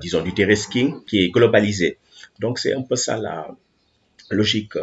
disons, 0.00 0.22
du 0.22 0.32
de-risking 0.32 1.04
qui 1.04 1.24
est 1.24 1.30
globalisée. 1.30 1.98
Donc 2.40 2.58
c'est 2.58 2.74
un 2.74 2.82
peu 2.82 2.96
ça 2.96 3.16
la 3.16 3.48
logique 4.30 4.74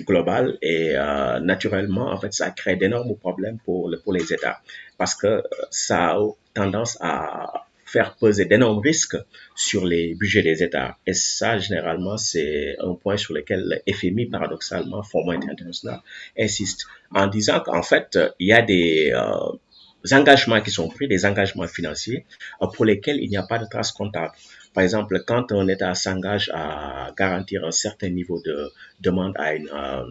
globale 0.00 0.58
et 0.60 0.92
naturellement, 1.40 2.12
en 2.12 2.20
fait, 2.20 2.32
ça 2.34 2.50
crée 2.50 2.76
d'énormes 2.76 3.16
problèmes 3.16 3.58
pour 3.64 4.12
les 4.12 4.32
États 4.32 4.60
parce 4.98 5.14
que 5.14 5.42
ça 5.70 6.10
a 6.10 6.18
tendance 6.54 6.98
à 7.00 7.67
faire 7.88 8.16
peser 8.16 8.44
d'énormes 8.44 8.80
risques 8.80 9.16
sur 9.54 9.86
les 9.86 10.14
budgets 10.14 10.42
des 10.42 10.62
États. 10.62 10.98
Et 11.06 11.14
ça, 11.14 11.58
généralement, 11.58 12.16
c'est 12.16 12.76
un 12.80 12.94
point 12.94 13.16
sur 13.16 13.34
lequel 13.34 13.60
le 13.86 13.92
FMI, 13.92 14.26
paradoxalement, 14.26 15.02
Fonds 15.02 15.30
international, 15.30 16.00
insiste 16.38 16.86
en 17.14 17.26
disant 17.26 17.60
qu'en 17.60 17.82
fait, 17.82 18.18
il 18.38 18.48
y 18.48 18.52
a 18.52 18.62
des 18.62 19.12
euh, 19.14 20.14
engagements 20.16 20.60
qui 20.60 20.70
sont 20.70 20.88
pris, 20.88 21.08
des 21.08 21.24
engagements 21.24 21.66
financiers 21.66 22.26
euh, 22.62 22.66
pour 22.66 22.84
lesquels 22.84 23.18
il 23.20 23.30
n'y 23.30 23.36
a 23.36 23.42
pas 23.42 23.58
de 23.58 23.66
trace 23.66 23.92
comptable. 23.92 24.32
Par 24.74 24.84
exemple, 24.84 25.22
quand 25.26 25.50
un 25.52 25.66
État 25.68 25.94
s'engage 25.94 26.50
à 26.52 27.10
garantir 27.16 27.64
un 27.64 27.70
certain 27.70 28.10
niveau 28.10 28.40
de 28.44 28.70
demande 29.00 29.34
à 29.38 29.54
une 29.54 29.70
euh, 29.72 30.04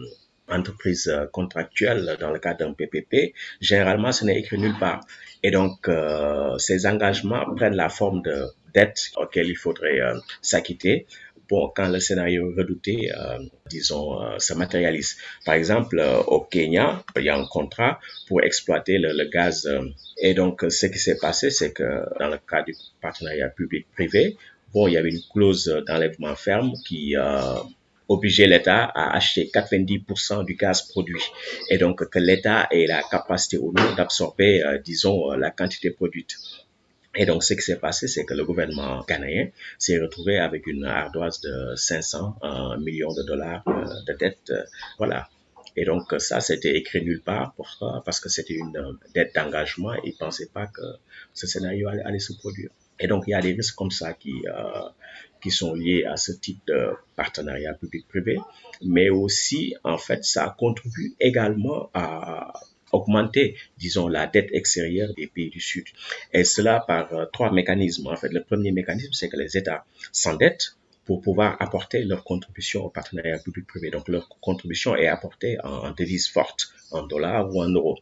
entreprise 0.48 1.12
contractuelle 1.32 2.16
dans 2.20 2.30
le 2.30 2.38
cadre 2.38 2.60
d'un 2.60 2.72
PPP, 2.72 3.34
généralement, 3.60 4.12
ce 4.12 4.24
n'est 4.24 4.38
écrit 4.38 4.58
nulle 4.58 4.78
part. 4.78 5.00
Et 5.42 5.50
donc, 5.50 5.88
euh, 5.88 6.56
ces 6.58 6.86
engagements 6.86 7.44
prennent 7.54 7.76
la 7.76 7.88
forme 7.88 8.22
de 8.22 8.46
dettes 8.74 9.10
auxquelles 9.16 9.48
il 9.48 9.56
faudrait 9.56 10.00
euh, 10.00 10.18
s'acquitter. 10.42 11.06
Bon, 11.48 11.72
quand 11.74 11.88
le 11.88 11.98
scénario 11.98 12.52
redouté, 12.54 13.10
euh, 13.10 13.38
disons, 13.70 14.22
euh, 14.22 14.38
se 14.38 14.52
matérialise. 14.52 15.16
Par 15.46 15.54
exemple, 15.54 15.98
euh, 15.98 16.18
au 16.18 16.40
Kenya, 16.40 17.02
il 17.16 17.24
y 17.24 17.30
a 17.30 17.38
un 17.38 17.46
contrat 17.46 17.98
pour 18.26 18.42
exploiter 18.42 18.98
le, 18.98 19.12
le 19.12 19.30
gaz. 19.30 19.66
et 20.20 20.34
donc, 20.34 20.66
ce 20.68 20.86
qui 20.86 20.98
s'est 20.98 21.16
passé, 21.16 21.50
c'est 21.50 21.72
que 21.72 22.02
dans 22.18 22.28
le 22.28 22.36
cas 22.36 22.62
du 22.62 22.74
partenariat 23.00 23.48
public-privé, 23.48 24.36
bon, 24.74 24.88
il 24.88 24.94
y 24.94 24.96
avait 24.98 25.10
une 25.10 25.22
clause 25.32 25.74
d'enlèvement 25.86 26.36
ferme 26.36 26.72
qui 26.86 27.14
obliger 28.08 28.46
l'État 28.46 28.84
à 28.84 29.14
acheter 29.14 29.50
90% 29.52 30.44
du 30.44 30.54
gaz 30.54 30.82
produit 30.82 31.22
et 31.68 31.78
donc 31.78 32.08
que 32.08 32.18
l'État 32.18 32.66
ait 32.70 32.86
la 32.86 33.02
capacité 33.02 33.58
ou 33.58 33.72
non 33.72 33.94
d'absorber, 33.94 34.62
euh, 34.64 34.78
disons, 34.78 35.32
euh, 35.32 35.36
la 35.36 35.50
quantité 35.50 35.90
produite. 35.90 36.36
Et 37.14 37.26
donc, 37.26 37.42
ce 37.42 37.54
qui 37.54 37.62
s'est 37.62 37.78
passé, 37.78 38.06
c'est 38.06 38.24
que 38.24 38.34
le 38.34 38.44
gouvernement 38.44 39.04
ghanéen 39.06 39.48
s'est 39.78 39.98
retrouvé 39.98 40.38
avec 40.38 40.66
une 40.66 40.84
ardoise 40.84 41.40
de 41.40 41.74
500 41.74 42.36
euh, 42.42 42.78
millions 42.78 43.12
de 43.12 43.22
dollars 43.22 43.62
de 44.06 44.12
dette. 44.12 44.52
voilà. 44.98 45.28
Et 45.76 45.84
donc, 45.84 46.14
ça, 46.18 46.40
c'était 46.40 46.76
écrit 46.76 47.02
nulle 47.02 47.22
part. 47.22 47.54
Pourquoi? 47.56 48.02
Parce 48.04 48.20
que 48.20 48.28
c'était 48.28 48.54
une 48.54 48.98
dette 49.14 49.34
d'engagement. 49.34 49.94
Ils 50.04 50.12
ne 50.12 50.16
pensaient 50.16 50.50
pas 50.52 50.66
que 50.66 50.82
ce 51.34 51.46
scénario 51.46 51.88
allait, 51.88 52.02
allait, 52.02 52.18
se 52.18 52.32
produire. 52.34 52.70
Et 53.00 53.06
donc, 53.06 53.24
il 53.26 53.30
y 53.30 53.34
a 53.34 53.40
des 53.40 53.52
risques 53.52 53.76
comme 53.76 53.90
ça 53.90 54.12
qui, 54.12 54.32
qui 55.40 55.50
sont 55.50 55.74
liés 55.74 56.04
à 56.04 56.16
ce 56.16 56.32
type 56.32 56.60
de 56.66 56.90
partenariat 57.16 57.74
public-privé, 57.74 58.38
mais 58.82 59.10
aussi, 59.10 59.74
en 59.84 59.98
fait, 59.98 60.24
ça 60.24 60.54
contribue 60.58 61.14
également 61.20 61.90
à 61.94 62.52
augmenter, 62.92 63.56
disons, 63.76 64.08
la 64.08 64.26
dette 64.26 64.50
extérieure 64.52 65.10
des 65.16 65.26
pays 65.26 65.50
du 65.50 65.60
Sud. 65.60 65.86
Et 66.32 66.44
cela 66.44 66.80
par 66.80 67.12
euh, 67.12 67.26
trois 67.32 67.52
mécanismes. 67.52 68.06
En 68.06 68.16
fait, 68.16 68.32
le 68.32 68.42
premier 68.42 68.72
mécanisme, 68.72 69.12
c'est 69.12 69.28
que 69.28 69.36
les 69.36 69.56
États 69.56 69.84
s'endettent 70.12 70.76
pour 71.04 71.22
pouvoir 71.22 71.56
apporter 71.60 72.04
leur 72.04 72.22
contribution 72.22 72.84
au 72.84 72.90
partenariat 72.90 73.38
public-privé. 73.38 73.90
Donc, 73.90 74.08
leur 74.08 74.28
contribution 74.40 74.94
est 74.94 75.06
apportée 75.06 75.56
en, 75.64 75.90
devise 75.92 76.28
forte 76.28 76.68
en 76.90 77.06
dollars 77.06 77.48
ou 77.50 77.62
en 77.62 77.68
euros. 77.68 77.98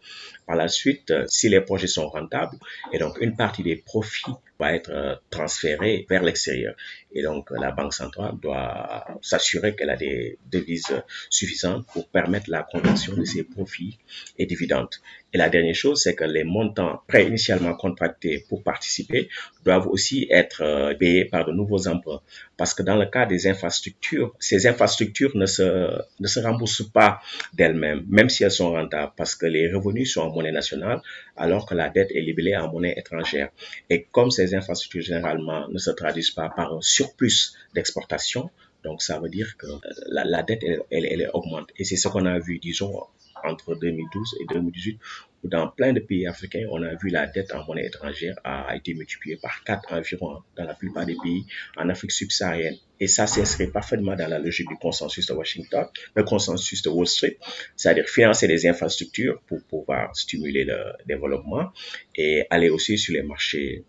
Par 0.46 0.56
la 0.56 0.68
suite, 0.68 1.10
euh, 1.10 1.24
si 1.28 1.48
les 1.48 1.60
projets 1.60 1.86
sont 1.86 2.08
rentables, 2.08 2.56
et 2.92 2.98
donc 2.98 3.18
une 3.20 3.36
partie 3.36 3.62
des 3.62 3.76
profits 3.76 4.32
va 4.58 4.74
être 4.74 4.90
euh, 4.90 5.14
transférée 5.30 6.06
vers 6.08 6.22
l'extérieur. 6.22 6.74
Et 7.12 7.22
donc, 7.22 7.50
la 7.50 7.72
Banque 7.72 7.94
centrale 7.94 8.34
doit 8.40 9.06
s'assurer 9.22 9.74
qu'elle 9.74 9.90
a 9.90 9.96
des 9.96 10.38
devises 10.50 11.02
suffisantes 11.30 11.86
pour 11.92 12.08
permettre 12.08 12.50
la 12.50 12.62
conversion 12.62 13.14
de 13.16 13.24
ces 13.24 13.44
profits 13.44 13.98
et 14.38 14.46
dividendes. 14.46 14.94
Et 15.32 15.38
la 15.38 15.48
dernière 15.48 15.74
chose, 15.74 16.02
c'est 16.02 16.14
que 16.14 16.24
les 16.24 16.44
montants 16.44 17.02
pré-initialement 17.06 17.74
contractés 17.74 18.44
pour 18.48 18.62
participer 18.62 19.28
doivent 19.64 19.88
aussi 19.88 20.26
être 20.30 20.62
euh, 20.62 20.94
payés 20.94 21.24
par 21.24 21.44
de 21.44 21.52
nouveaux 21.52 21.88
emprunts. 21.88 22.20
Parce 22.56 22.72
que 22.72 22.82
dans 22.82 22.96
le 22.96 23.06
cas 23.06 23.26
des 23.26 23.46
infrastructures, 23.46 24.34
ces 24.38 24.66
infrastructures 24.66 25.36
ne 25.36 25.46
se, 25.46 25.98
ne 26.20 26.26
se 26.26 26.40
remboursent 26.40 26.90
pas 26.90 27.20
d'elles-mêmes, 27.54 28.04
même 28.08 28.28
si 28.28 28.44
elles 28.44 28.50
sont 28.50 28.72
rentables, 28.72 29.12
parce 29.16 29.34
que 29.34 29.46
les 29.46 29.72
revenus 29.72 30.12
sont 30.14 30.22
en 30.22 30.32
monnaie 30.32 30.52
nationale, 30.52 31.02
alors 31.36 31.66
que 31.66 31.74
la 31.74 31.88
dette 31.88 32.10
est 32.12 32.20
libellée 32.20 32.56
en 32.56 32.70
monnaie 32.72 32.94
étrangère. 32.96 33.50
Et 33.90 34.06
comme 34.10 34.30
ces 34.30 34.54
infrastructures 34.54 35.02
généralement 35.02 35.68
ne 35.68 35.78
se 35.78 35.90
traduisent 35.90 36.30
pas 36.30 36.48
par 36.48 36.74
un 36.74 36.80
surplus 36.80 37.52
d'exportation, 37.74 38.50
donc 38.84 39.02
ça 39.02 39.18
veut 39.18 39.28
dire 39.28 39.56
que 39.56 39.66
euh, 39.66 39.78
la, 40.08 40.42
dette, 40.42 40.62
elle, 40.62 41.06
elle, 41.06 41.30
augmente. 41.34 41.70
Et 41.76 41.84
c'est 41.84 41.96
ce 41.96 42.08
qu'on 42.08 42.24
a 42.24 42.38
vu, 42.38 42.58
disons, 42.58 43.02
entre 43.42 43.74
2012 43.74 44.36
et 44.40 44.54
2018, 44.54 45.00
où 45.35 45.35
dans 45.44 45.68
plein 45.68 45.92
de 45.92 46.00
pays 46.00 46.26
africains, 46.26 46.66
on 46.70 46.82
a 46.82 46.94
vu 46.94 47.08
la 47.08 47.26
dette 47.26 47.52
en 47.52 47.64
monnaie 47.64 47.86
étrangère 47.86 48.34
a 48.44 48.74
été 48.74 48.94
multipliée 48.94 49.36
par 49.36 49.62
4 49.64 49.92
environ 49.92 50.42
dans 50.56 50.64
la 50.64 50.74
plupart 50.74 51.06
des 51.06 51.16
pays 51.22 51.46
en 51.76 51.88
Afrique 51.88 52.12
subsaharienne. 52.12 52.76
Et 52.98 53.06
ça 53.06 53.26
s'inscrit 53.26 53.68
parfaitement 53.68 54.16
dans 54.16 54.28
la 54.28 54.38
logique 54.38 54.68
du 54.68 54.76
consensus 54.76 55.26
de 55.26 55.34
Washington, 55.34 55.86
le 56.14 56.24
consensus 56.24 56.82
de 56.82 56.88
Wall 56.88 57.06
Street, 57.06 57.38
c'est-à-dire 57.76 58.08
financer 58.08 58.48
des 58.48 58.66
infrastructures 58.66 59.40
pour 59.46 59.62
pouvoir 59.64 60.16
stimuler 60.16 60.64
le 60.64 60.92
développement 61.06 61.70
et 62.14 62.44
aller 62.50 62.70
aussi 62.70 62.96
sur 62.98 63.14
les 63.14 63.22
marchés 63.22 63.84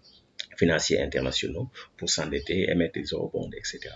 financiers 0.58 1.02
internationaux 1.02 1.70
pour 1.98 2.10
s'endetter, 2.10 2.70
émettre 2.70 3.00
des 3.00 3.06
eurobonds, 3.14 3.50
etc. 3.56 3.90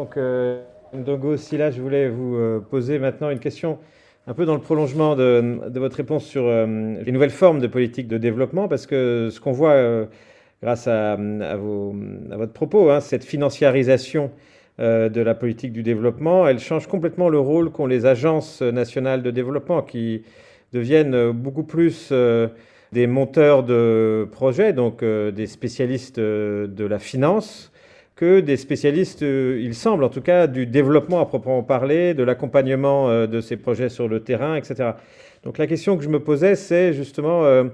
donc, 0.00 0.16
euh, 0.16 0.62
Ndogo 0.94 1.36
Silla, 1.36 1.70
je 1.70 1.82
voulais 1.82 2.08
vous 2.08 2.34
euh, 2.34 2.58
poser 2.58 2.98
maintenant 2.98 3.28
une 3.28 3.38
question 3.38 3.78
un 4.26 4.32
peu 4.32 4.46
dans 4.46 4.54
le 4.54 4.62
prolongement 4.62 5.14
de, 5.14 5.60
votre 5.74 5.96
réponse 5.96 6.24
sur 6.24 6.46
euh, 6.46 6.94
les 7.04 7.12
nouvelles 7.12 7.28
formes 7.28 7.60
de 7.60 7.66
politique 7.66 8.08
de 8.08 8.16
développement, 8.16 8.66
parce 8.66 8.86
que 8.86 9.28
ce 9.30 9.40
qu'on 9.40 9.52
voit 9.52 9.72
euh, 9.72 10.06
grâce 10.62 10.86
à, 10.86 11.16
votre 11.16 12.52
propos, 12.54 12.88
hein, 12.88 13.00
cette 13.00 13.24
financiarisation 13.24 14.30
de 14.78 15.20
la 15.20 15.34
politique 15.34 15.74
du 15.74 15.82
développement, 15.82 16.48
elle 16.48 16.60
change 16.60 16.86
complètement 16.86 17.28
le 17.28 17.38
rôle 17.38 17.70
qu'ont 17.70 17.84
les 17.84 18.06
agences 18.06 18.62
nationales 18.62 19.22
de 19.22 19.30
développement, 19.30 19.82
qui 19.82 20.22
deviennent 20.72 21.32
beaucoup 21.32 21.64
plus 21.64 22.10
des 22.92 23.06
monteurs 23.06 23.62
de 23.62 24.26
projets, 24.32 24.72
donc 24.72 25.04
des 25.04 25.46
spécialistes 25.46 26.18
de 26.18 26.84
la 26.86 26.98
finance, 26.98 27.69
que 28.20 28.40
des 28.40 28.58
spécialistes, 28.58 29.22
euh, 29.22 29.58
il 29.62 29.74
semble 29.74 30.04
en 30.04 30.10
tout 30.10 30.20
cas, 30.20 30.46
du 30.46 30.66
développement 30.66 31.20
à 31.20 31.24
proprement 31.24 31.62
parler, 31.62 32.12
de 32.12 32.22
l'accompagnement 32.22 33.08
euh, 33.08 33.26
de 33.26 33.40
ces 33.40 33.56
projets 33.56 33.88
sur 33.88 34.08
le 34.08 34.20
terrain, 34.20 34.56
etc. 34.56 34.90
Donc 35.42 35.56
la 35.56 35.66
question 35.66 35.96
que 35.96 36.04
je 36.04 36.10
me 36.10 36.20
posais, 36.20 36.54
c'est 36.54 36.92
justement, 36.92 37.44
euh, 37.44 37.64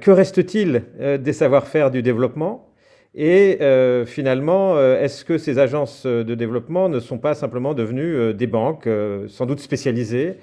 que 0.00 0.10
reste-t-il 0.10 0.82
des 1.20 1.32
savoir-faire 1.32 1.92
du 1.92 2.02
développement? 2.02 2.68
Et 3.14 3.60
finalement, 4.04 4.78
est-ce 4.78 5.24
que 5.24 5.38
ces 5.38 5.58
agences 5.58 6.04
de 6.04 6.34
développement 6.34 6.88
ne 6.90 6.98
sont 6.98 7.18
pas 7.18 7.34
simplement 7.34 7.72
devenues 7.72 8.34
des 8.34 8.48
banques, 8.48 8.88
sans 9.28 9.46
doute 9.46 9.60
spécialisées, 9.60 10.34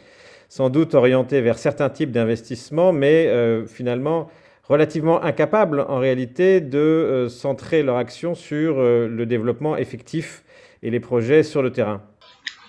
sans 0.47 0.69
doute 0.69 0.95
orientées 0.95 1.41
vers 1.41 1.59
certains 1.59 1.89
types 1.89 2.11
d'investissements, 2.11 2.93
mais 2.93 3.29
finalement 3.67 4.29
relativement 4.63 5.21
incapables 5.21 5.81
en 5.81 5.99
réalité 5.99 6.61
de 6.61 6.77
euh, 6.77 7.29
centrer 7.29 7.83
leur 7.83 7.97
action 7.97 8.33
sur 8.33 8.79
euh, 8.79 9.07
le 9.07 9.25
développement 9.25 9.75
effectif 9.75 10.43
et 10.81 10.89
les 10.89 10.99
projets 10.99 11.43
sur 11.43 11.61
le 11.61 11.71
terrain. 11.71 12.01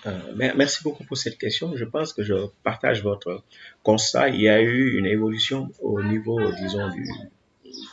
Euh, 0.05 0.11
merci 0.55 0.83
beaucoup 0.83 1.03
pour 1.03 1.17
cette 1.17 1.37
question. 1.37 1.75
Je 1.75 1.85
pense 1.85 2.13
que 2.13 2.21
je 2.21 2.33
partage 2.63 3.01
votre 3.01 3.43
constat. 3.81 4.29
Il 4.29 4.41
y 4.41 4.49
a 4.49 4.61
eu 4.61 4.97
une 4.97 5.05
évolution 5.05 5.69
au 5.81 6.03
niveau, 6.03 6.39
disons, 6.61 6.89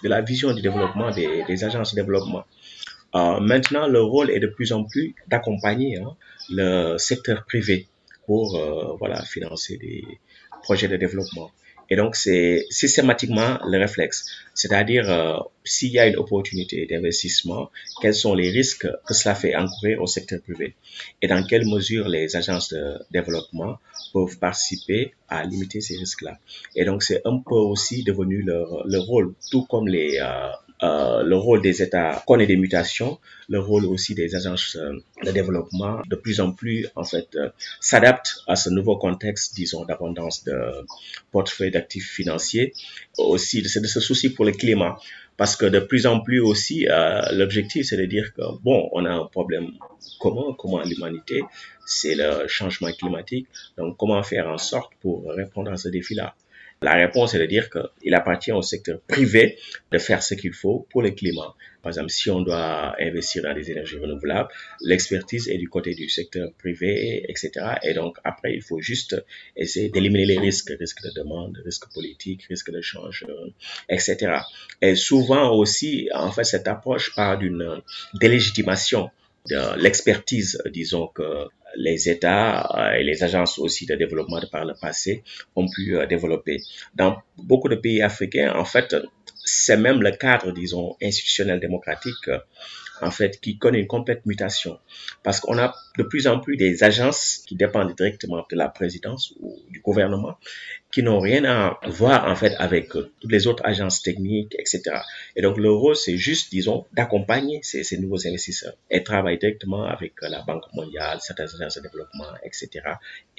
de 0.03 0.09
la 0.09 0.21
vision 0.21 0.53
du 0.53 0.61
développement 0.61 1.11
des, 1.11 1.65
agences 1.65 1.95
de 1.95 2.01
développement. 2.01 2.45
Maintenant, 3.15 3.89
le 3.89 4.03
rôle 4.03 4.31
est 4.31 4.41
de 4.41 4.47
plus 4.47 4.73
en 4.73 4.85
plus 4.85 5.15
d'accompagner 5.29 5.99
hein, 5.99 6.15
le 6.51 6.99
secteur 6.99 7.45
privé 7.47 7.87
pour 8.27 8.61
voilà, 8.99 9.23
financer 9.23 9.79
des 9.79 10.05
projets 10.63 10.89
de 10.89 10.97
développement. 10.99 11.51
Et 11.93 11.97
donc, 11.97 12.17
c'est 12.17 12.65
systématiquement 12.71 13.59
le 13.67 13.77
réflexe. 13.77 14.25
C'est-à-dire, 14.55 15.11
euh, 15.11 15.37
s'il 15.63 15.93
y 15.93 15.99
a 15.99 16.07
une 16.07 16.17
opportunité 16.17 16.87
d'investissement, 16.87 17.71
quels 18.01 18.15
sont 18.15 18.35
les 18.35 18.49
risques 18.51 18.89
que 19.07 19.13
cela 19.13 19.35
fait 19.35 19.55
encourir 19.55 20.01
au 20.01 20.07
secteur 20.07 20.41
privé? 20.41 20.75
Et 21.21 21.27
dans 21.29 21.45
quelle 21.45 21.67
mesure 21.67 22.09
les 22.09 22.35
agences 22.35 22.71
de 22.73 22.83
développement 23.11 23.77
peuvent 24.15 24.39
participer 24.39 25.13
à 25.29 25.45
limiter 25.45 25.83
ces 25.83 25.99
risques-là? 25.99 26.39
Et 26.77 26.87
donc, 26.87 27.03
c'est 27.03 27.21
un 27.27 27.37
peu 27.47 27.57
aussi 27.57 28.05
devenu 28.05 28.41
leur, 28.41 28.87
leur 28.87 29.03
rôle, 29.03 29.35
tout 29.51 29.67
comme 29.67 29.87
les, 29.87 30.19
euh, 30.19 30.49
euh, 30.83 31.23
le 31.23 31.37
rôle 31.37 31.63
des 31.63 31.81
États 31.81 32.23
connaît 32.27 32.47
des 32.47 32.57
mutations, 32.57 33.19
le 33.49 33.61
rôle 33.61 33.85
aussi 33.87 34.15
des 34.15 34.35
agences 34.35 34.77
euh, 34.77 34.99
de 35.25 35.31
développement 35.31 36.01
de 36.09 36.17
plus 36.17 36.41
en 36.41 36.51
plus 36.53 36.89
en 36.97 37.05
fait 37.05 37.29
euh, 37.37 37.51
s'adapte 37.81 38.39
à 38.49 38.57
ce 38.57 38.69
nouveau 38.69 38.97
contexte, 38.97 39.55
disons, 39.55 39.85
d'abondance 39.85 40.43
de 40.45 40.57
portefeuilles 41.31 41.71
d'actifs 41.71 42.11
financiers, 42.11 42.73
aussi 43.17 43.63
de 43.63 43.69
ce, 43.69 43.79
de 43.79 43.87
ce 43.87 44.01
souci 44.01 44.31
pour 44.31 44.45
le 44.45 44.53
climat, 44.53 44.99
parce 45.37 45.55
que 45.55 45.67
de 45.67 45.79
plus 45.79 46.07
en 46.07 46.21
plus 46.21 46.41
aussi 46.41 46.87
l'objectif 47.33 47.87
c'est 47.87 47.97
de 47.97 48.07
dire 48.07 48.33
que 48.35 48.43
bon, 48.63 48.89
on 48.93 49.05
a 49.05 49.11
un 49.11 49.27
problème 49.27 49.69
commun, 50.19 50.55
comment 50.59 50.83
l'humanité, 50.83 51.43
c'est 51.87 52.17
le 52.17 52.49
changement 52.49 52.91
climatique, 52.93 53.47
donc 53.79 53.97
comment 53.97 54.23
faire 54.23 54.49
en 54.49 54.59
sorte 54.59 54.93
pour 55.01 55.31
répondre 55.31 55.71
à 55.71 55.77
ce 55.77 55.89
défi-là. 55.89 56.35
La 56.83 56.95
réponse 56.95 57.35
est 57.35 57.39
de 57.39 57.47
dire 57.47 57.69
qu'il 57.71 58.15
appartient 58.15 58.53
au 58.53 58.63
secteur 58.63 59.01
privé 59.01 59.57
de 59.93 59.99
faire 59.99 60.23
ce 60.23 60.35
qu'il 60.35 60.53
faut 60.53 60.87
pour 60.91 61.03
le 61.03 61.11
climat. 61.11 61.55
Par 61.83 61.91
exemple, 61.91 62.11
si 62.11 62.31
on 62.31 62.41
doit 62.41 62.95
investir 63.01 63.43
dans 63.43 63.55
des 63.55 63.71
énergies 63.71 63.99
renouvelables, 63.99 64.49
l'expertise 64.81 65.49
est 65.49 65.59
du 65.59 65.69
côté 65.69 65.95
du 65.95 66.09
secteur 66.09 66.53
privé, 66.59 67.25
etc. 67.29 67.51
Et 67.83 67.93
donc, 67.95 68.19
après, 68.25 68.55
il 68.55 68.63
faut 68.63 68.81
juste 68.81 69.17
essayer 69.57 69.89
d'éliminer 69.89 70.27
les 70.27 70.39
risques, 70.39 70.73
risques 70.79 71.03
de 71.03 71.11
demande, 71.11 71.61
risques 71.65 71.93
politiques, 71.93 72.45
risques 72.49 72.71
de 72.71 72.81
change, 72.81 73.27
etc. 73.89 74.39
Et 74.81 74.95
souvent 74.95 75.53
aussi, 75.53 76.09
en 76.15 76.31
fait, 76.31 76.45
cette 76.45 76.69
approche 76.69 77.15
part 77.15 77.39
d'une 77.39 77.81
délégitimation 78.15 79.11
l'expertise, 79.77 80.61
disons 80.71 81.09
que 81.09 81.49
les 81.77 82.09
États 82.09 82.69
euh, 82.77 82.93
et 82.99 83.03
les 83.03 83.25
agences 83.25 83.59
aussi 83.59 83.87
de 83.87 83.95
développement 83.95 84.41
de 84.41 84.47
par 84.47 84.65
le 84.65 84.75
passé 84.81 85.25
ont 85.57 85.67
pu 85.69 85.97
euh, 85.97 86.07
développer. 86.07 86.61
Dans 86.95 87.23
beaucoup 87.39 87.69
de 87.69 87.77
pays 87.77 88.03
africains, 88.03 88.53
en 88.55 88.65
fait, 88.65 88.95
c'est 89.45 89.77
même 89.77 90.03
le 90.03 90.11
cadre, 90.13 90.53
disons, 90.53 90.97
institutionnel 91.03 91.61
démocratique 91.61 92.29
en 93.03 93.11
fait, 93.11 93.41
qui 93.41 93.59
connaît 93.59 93.81
une 93.81 93.87
complète 93.87 94.25
mutation. 94.27 94.79
Parce 95.23 95.41
qu'on 95.41 95.59
a 95.59 95.75
de 95.99 96.03
plus 96.05 96.27
en 96.27 96.39
plus 96.39 96.57
des 96.57 96.85
agences 96.85 97.43
qui 97.47 97.57
dépendent 97.57 97.95
directement 97.95 98.47
de 98.49 98.57
la 98.57 98.69
présidence 98.69 99.35
ou 99.41 99.59
du 99.71 99.81
gouvernement, 99.81 100.37
qui 100.93 101.03
n'ont 101.03 101.21
rien 101.21 101.45
à 101.45 101.81
voir, 101.87 102.31
en 102.31 102.37
fait, 102.37 102.55
avec 102.59 102.95
euh, 102.95 103.11
toutes 103.19 103.33
les 103.33 103.47
autres 103.47 103.65
agences 103.65 104.03
techniques, 104.03 104.55
etc. 104.59 104.83
Et 105.35 105.41
donc, 105.41 105.57
le 105.57 105.71
rôle, 105.71 105.97
c'est 105.97 106.19
juste, 106.19 106.53
disons, 106.53 106.85
d'accompagner 106.93 107.61
ces, 107.63 107.83
ces, 107.83 107.97
nouveaux 107.99 108.27
investisseurs 108.27 108.75
et 108.91 109.03
travailler 109.03 109.39
directement 109.39 109.85
avec 109.85 110.13
euh, 110.23 110.29
la 110.29 110.43
Banque 110.43 110.65
mondiale, 110.75 111.19
certaines 111.23 111.49
agences 111.59 111.77
de 111.77 111.83
développement, 111.83 112.29
etc. 112.45 112.69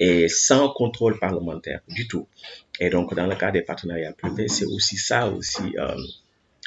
Et 0.00 0.28
sans 0.28 0.68
contrôle 0.68 1.18
parlementaire 1.20 1.80
du 1.88 2.08
tout. 2.08 2.26
Et 2.80 2.90
donc, 2.90 3.14
dans 3.14 3.26
le 3.26 3.36
cas 3.36 3.52
des 3.52 3.62
partenariats 3.62 4.12
privés, 4.12 4.48
c'est 4.48 4.66
aussi 4.66 4.96
ça, 4.96 5.28
aussi, 5.28 5.76
euh, 5.78 5.94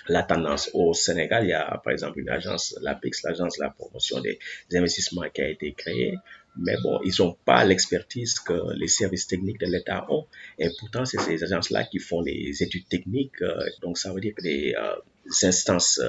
la 0.09 0.23
tendance. 0.23 0.69
Au 0.73 0.93
Sénégal, 0.93 1.43
il 1.43 1.49
y 1.49 1.53
a 1.53 1.81
par 1.83 1.93
exemple 1.93 2.19
une 2.19 2.29
agence, 2.29 2.77
l'APEX, 2.81 3.23
l'agence 3.23 3.57
de 3.57 3.63
la 3.63 3.69
promotion 3.69 4.21
des, 4.21 4.39
investissements 4.73 5.29
qui 5.33 5.41
a 5.41 5.49
été 5.49 5.73
créée. 5.73 6.15
Mais 6.59 6.75
bon, 6.83 6.99
ils 7.03 7.13
n'ont 7.19 7.35
pas 7.45 7.63
l'expertise 7.63 8.39
que 8.39 8.73
les 8.75 8.87
services 8.87 9.27
techniques 9.27 9.59
de 9.59 9.67
l'État 9.67 10.05
ont. 10.09 10.25
Et 10.57 10.69
pourtant, 10.79 11.05
c'est 11.05 11.19
ces 11.19 11.43
agences-là 11.43 11.83
qui 11.85 11.99
font 11.99 12.21
les 12.21 12.63
études 12.63 12.87
techniques. 12.87 13.41
Euh, 13.41 13.59
donc, 13.81 13.97
ça 13.97 14.13
veut 14.13 14.21
dire 14.21 14.33
que 14.35 14.43
les, 14.43 14.73
euh, 14.77 14.95
instances 15.43 16.01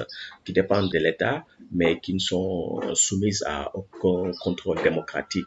qui 0.45 0.53
dépendent 0.53 0.91
de 0.91 0.99
l'État, 0.99 1.45
mais 1.71 1.99
qui 1.99 2.13
ne 2.13 2.19
sont 2.19 2.81
soumises 2.95 3.43
à 3.45 3.71
aucun 3.75 4.31
contrôle 4.41 4.81
démocratique. 4.81 5.45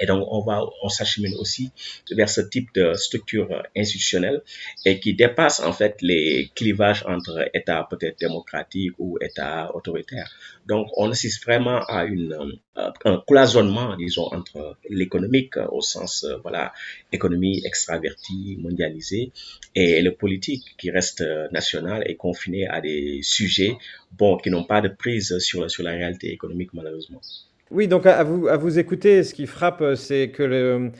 Et 0.00 0.06
donc, 0.06 0.26
on 0.30 0.42
va, 0.42 0.62
on 0.82 0.88
s'achemine 0.88 1.34
aussi 1.38 1.72
vers 2.10 2.28
ce 2.28 2.40
type 2.40 2.68
de 2.74 2.94
structure 2.94 3.48
institutionnelle 3.76 4.42
et 4.84 5.00
qui 5.00 5.14
dépasse 5.14 5.60
en 5.60 5.72
fait 5.72 5.96
les 6.02 6.50
clivages 6.54 7.04
entre 7.06 7.48
États 7.54 7.86
peut-être 7.90 8.18
démocratiques 8.20 8.94
ou 8.98 9.18
États 9.20 9.74
autoritaires. 9.74 10.30
Donc, 10.66 10.86
on 10.96 11.10
assiste 11.10 11.42
vraiment 11.44 11.82
à 11.86 12.04
une, 12.04 12.58
un 12.76 13.22
cloisonnement, 13.26 13.96
disons, 13.96 14.28
entre 14.32 14.76
l'économique 14.88 15.56
au 15.56 15.80
sens, 15.80 16.24
voilà, 16.42 16.72
économie 17.10 17.62
extravertie, 17.64 18.56
mondialisée, 18.60 19.32
et 19.74 20.00
le 20.00 20.12
politique 20.14 20.76
qui 20.78 20.90
reste 20.90 21.24
national 21.50 22.04
et 22.06 22.14
confiné 22.16 22.68
à 22.68 22.80
des 22.80 22.89
sujets 23.22 23.76
bon, 24.18 24.36
qui 24.36 24.50
n'ont 24.50 24.64
pas 24.64 24.80
de 24.80 24.88
prise 24.88 25.38
sur, 25.38 25.70
sur 25.70 25.82
la 25.82 25.92
réalité 25.92 26.32
économique, 26.32 26.70
malheureusement. 26.72 27.20
Oui, 27.70 27.86
donc 27.86 28.06
à 28.06 28.24
vous, 28.24 28.48
à 28.48 28.56
vous 28.56 28.78
écouter, 28.78 29.22
ce 29.22 29.32
qui 29.32 29.46
frappe, 29.46 29.84
c'est 29.94 30.30
que 30.30 30.90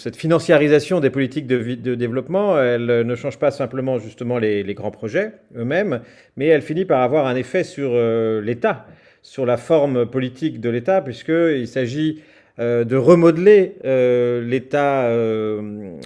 cette 0.00 0.16
financiarisation 0.16 1.00
des 1.00 1.10
politiques 1.10 1.46
de, 1.46 1.94
développement, 1.94 2.58
elle 2.58 2.86
ne 2.86 3.14
change 3.16 3.38
pas 3.38 3.50
simplement 3.50 3.98
justement 3.98 4.38
les, 4.38 4.62
les 4.62 4.74
grands 4.74 4.90
projets 4.90 5.32
eux-mêmes, 5.56 6.00
mais 6.36 6.46
elle 6.46 6.62
finit 6.62 6.84
par 6.84 7.02
avoir 7.02 7.26
un 7.26 7.36
effet 7.36 7.64
sur 7.64 7.90
euh, 7.92 8.40
l'État, 8.40 8.86
sur 9.22 9.44
la 9.44 9.56
forme 9.56 10.06
politique 10.06 10.60
de 10.60 10.70
l'État, 10.70 11.02
puisqu'il 11.02 11.68
s'agit 11.68 12.22
euh, 12.60 12.84
de 12.84 12.96
remodeler 12.96 13.76
euh, 13.86 14.42
l'État 14.42 15.04
euh, 15.04 15.96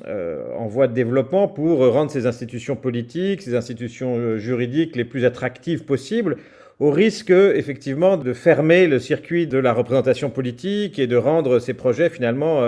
en 0.57 0.69
voie 0.69 0.87
de 0.87 0.93
développement 0.93 1.49
pour 1.49 1.81
rendre 1.93 2.13
ses 2.13 2.27
institutions 2.27 2.77
politiques, 2.77 3.43
ses 3.43 3.57
institutions 3.57 4.39
juridiques 4.39 4.95
les 4.95 5.05
plus 5.05 5.25
attractives 5.25 5.85
possibles, 5.85 6.37
au 6.79 6.93
risque 6.93 7.31
effectivement 7.31 8.17
de 8.17 8.33
fermer 8.33 8.87
le 8.87 9.01
circuit 9.01 9.49
de 9.49 9.59
la 9.59 9.73
représentation 9.73 10.31
politique 10.31 11.01
et 11.01 11.09
de 11.09 11.17
rendre 11.17 11.59
ces 11.59 11.75
projets 11.75 12.09
finalement 12.09 12.63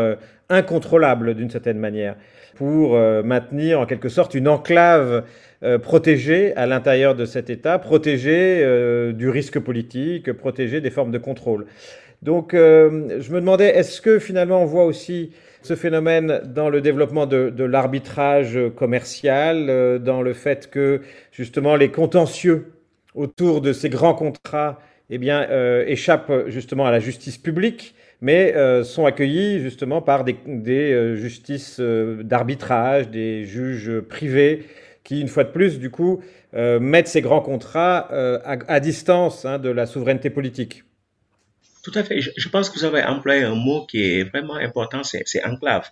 incontrôlables 0.49 1.35
d'une 1.35 1.51
certaine 1.51 1.79
manière, 1.79 2.15
pour 2.55 2.97
maintenir 3.25 3.81
en 3.81 3.87
quelque 3.87 4.09
sorte 4.09 4.35
une 4.35 4.47
enclave 4.47 5.25
protégée 5.83 6.55
à 6.55 6.67
l'intérieur 6.67 7.17
de 7.17 7.25
cet 7.25 7.51
État, 7.51 7.81
protégée 7.81 8.65
du 9.13 9.29
risque 9.29 9.59
politique, 9.59 10.33
protégée 10.33 10.81
des 10.81 10.91
formes 10.91 11.11
de 11.11 11.19
contrôle. 11.19 11.67
Donc, 12.23 12.55
euh, 12.55 13.21
je 13.21 13.31
me 13.33 13.41
demandais, 13.41 13.69
est-ce 13.69 14.01
que 14.01 14.19
finalement 14.19 14.63
on 14.63 14.67
voit 14.67 14.85
aussi 14.85 15.31
ce 15.63 15.75
phénomène 15.75 16.41
dans 16.45 16.71
le 16.71 16.81
développement 16.81 17.27
de, 17.27 17.65
l'arbitrage 17.65 18.59
commercial, 18.77 19.67
euh, 19.69 19.99
dans 19.99 20.23
le 20.23 20.33
fait 20.33 20.71
que 20.71 21.03
justement 21.33 21.77
les 21.77 21.91
contentieux 21.91 22.73
autour 23.15 23.61
de 23.61 23.73
ces 23.73 23.89
grands 23.89 24.15
contrats 24.15 24.81
eh 25.11 25.19
bien, 25.19 25.47
euh, 25.51 25.85
échappent 25.87 26.49
justement 26.49 26.87
à 26.87 26.91
la 26.91 27.01
justice 27.01 27.39
publique, 27.39 27.95
mais 28.21 28.55
sont 28.83 29.05
accueillis 29.05 29.61
justement 29.61 30.01
par 30.01 30.25
des, 30.25 31.17
justices 31.17 31.79
d'arbitrage, 31.79 33.11
des 33.11 33.45
juges 33.45 34.01
privés 34.01 34.65
qui, 35.05 35.21
une 35.21 35.29
fois 35.29 35.45
de 35.45 35.51
plus, 35.51 35.79
du 35.79 35.91
coup, 35.91 36.23
mettent 36.55 37.09
ces 37.09 37.21
grands 37.21 37.43
contrats 37.43 38.09
à, 38.09 38.81
distance 38.81 39.45
hein, 39.45 39.59
de 39.59 39.69
la 39.69 39.85
souveraineté 39.85 40.31
politique. 40.31 40.86
Tout 41.87 41.93
à 41.95 42.03
fait. 42.03 42.21
Je, 42.21 42.49
pense 42.49 42.69
que 42.69 42.81
vous 42.81 42.85
avez 42.85 43.05
employé 43.05 43.45
un 43.45 43.55
mot 43.55 43.87
qui 43.87 44.03
est 44.03 44.25
vraiment 44.25 44.57
important, 44.57 45.03
c'est 45.05 45.45
enclave. 45.45 45.89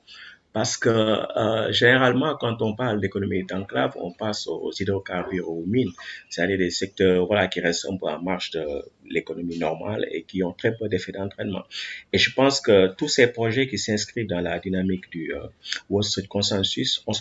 Parce 0.52 0.76
que 0.76 0.88
euh, 0.88 1.70
généralement, 1.70 2.34
quand 2.36 2.60
on 2.62 2.74
parle 2.74 3.00
d'économie 3.00 3.44
d'enclave, 3.44 3.92
on 3.94 4.12
passe 4.12 4.48
aux 4.48 4.72
hydrocarbures, 4.72 5.48
aux 5.48 5.62
mines, 5.64 5.92
c'est-à-dire 6.30 6.58
des 6.58 6.70
secteurs 6.70 7.26
voilà, 7.26 7.46
qui 7.46 7.60
restent 7.60 7.86
un 7.88 7.96
peu 7.96 8.06
en 8.06 8.20
marche 8.20 8.50
de 8.50 8.66
l'économie 9.08 9.58
normale 9.58 10.06
et 10.10 10.22
qui 10.22 10.42
ont 10.42 10.52
très 10.52 10.76
peu 10.76 10.88
d'effet 10.88 11.12
d'entraînement. 11.12 11.64
Et 12.12 12.18
je 12.18 12.32
pense 12.32 12.60
que 12.60 12.94
tous 12.94 13.08
ces 13.08 13.26
projets 13.28 13.66
qui 13.66 13.78
s'inscrivent 13.78 14.26
dans 14.26 14.40
la 14.40 14.58
dynamique 14.58 15.10
du 15.10 15.34
euh, 15.34 15.46
Wall 15.90 16.04
Street 16.04 16.26
Consensus 16.28 17.02
on 17.06 17.12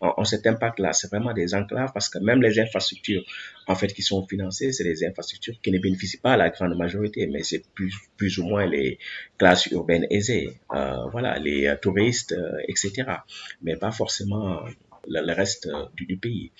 on 0.00 0.24
cet 0.24 0.46
impact-là. 0.46 0.92
C'est 0.92 1.08
vraiment 1.08 1.32
des 1.32 1.54
enclaves 1.54 1.92
parce 1.92 2.08
que 2.08 2.18
même 2.18 2.42
les 2.42 2.58
infrastructures 2.58 3.24
en 3.66 3.74
fait, 3.74 3.92
qui 3.92 4.02
sont 4.02 4.26
financées, 4.26 4.72
c'est 4.72 4.84
des 4.84 5.04
infrastructures 5.04 5.54
qui 5.62 5.70
ne 5.70 5.78
bénéficient 5.78 6.18
pas 6.18 6.32
à 6.32 6.36
la 6.36 6.50
grande 6.50 6.76
majorité, 6.76 7.26
mais 7.26 7.42
c'est 7.42 7.62
plus, 7.74 7.94
plus 8.16 8.38
ou 8.38 8.44
moins 8.44 8.66
les 8.66 8.98
classes 9.38 9.66
urbaines 9.66 10.06
aisées, 10.10 10.54
euh, 10.74 11.06
voilà, 11.12 11.38
les 11.38 11.66
euh, 11.66 11.76
touristes, 11.76 12.34
etc. 12.68 13.04
Mais 13.62 13.76
pas 13.76 13.92
forcément 13.92 14.64
le, 15.06 15.32
reste 15.32 15.68
du, 15.96 16.16
pays. 16.16 16.52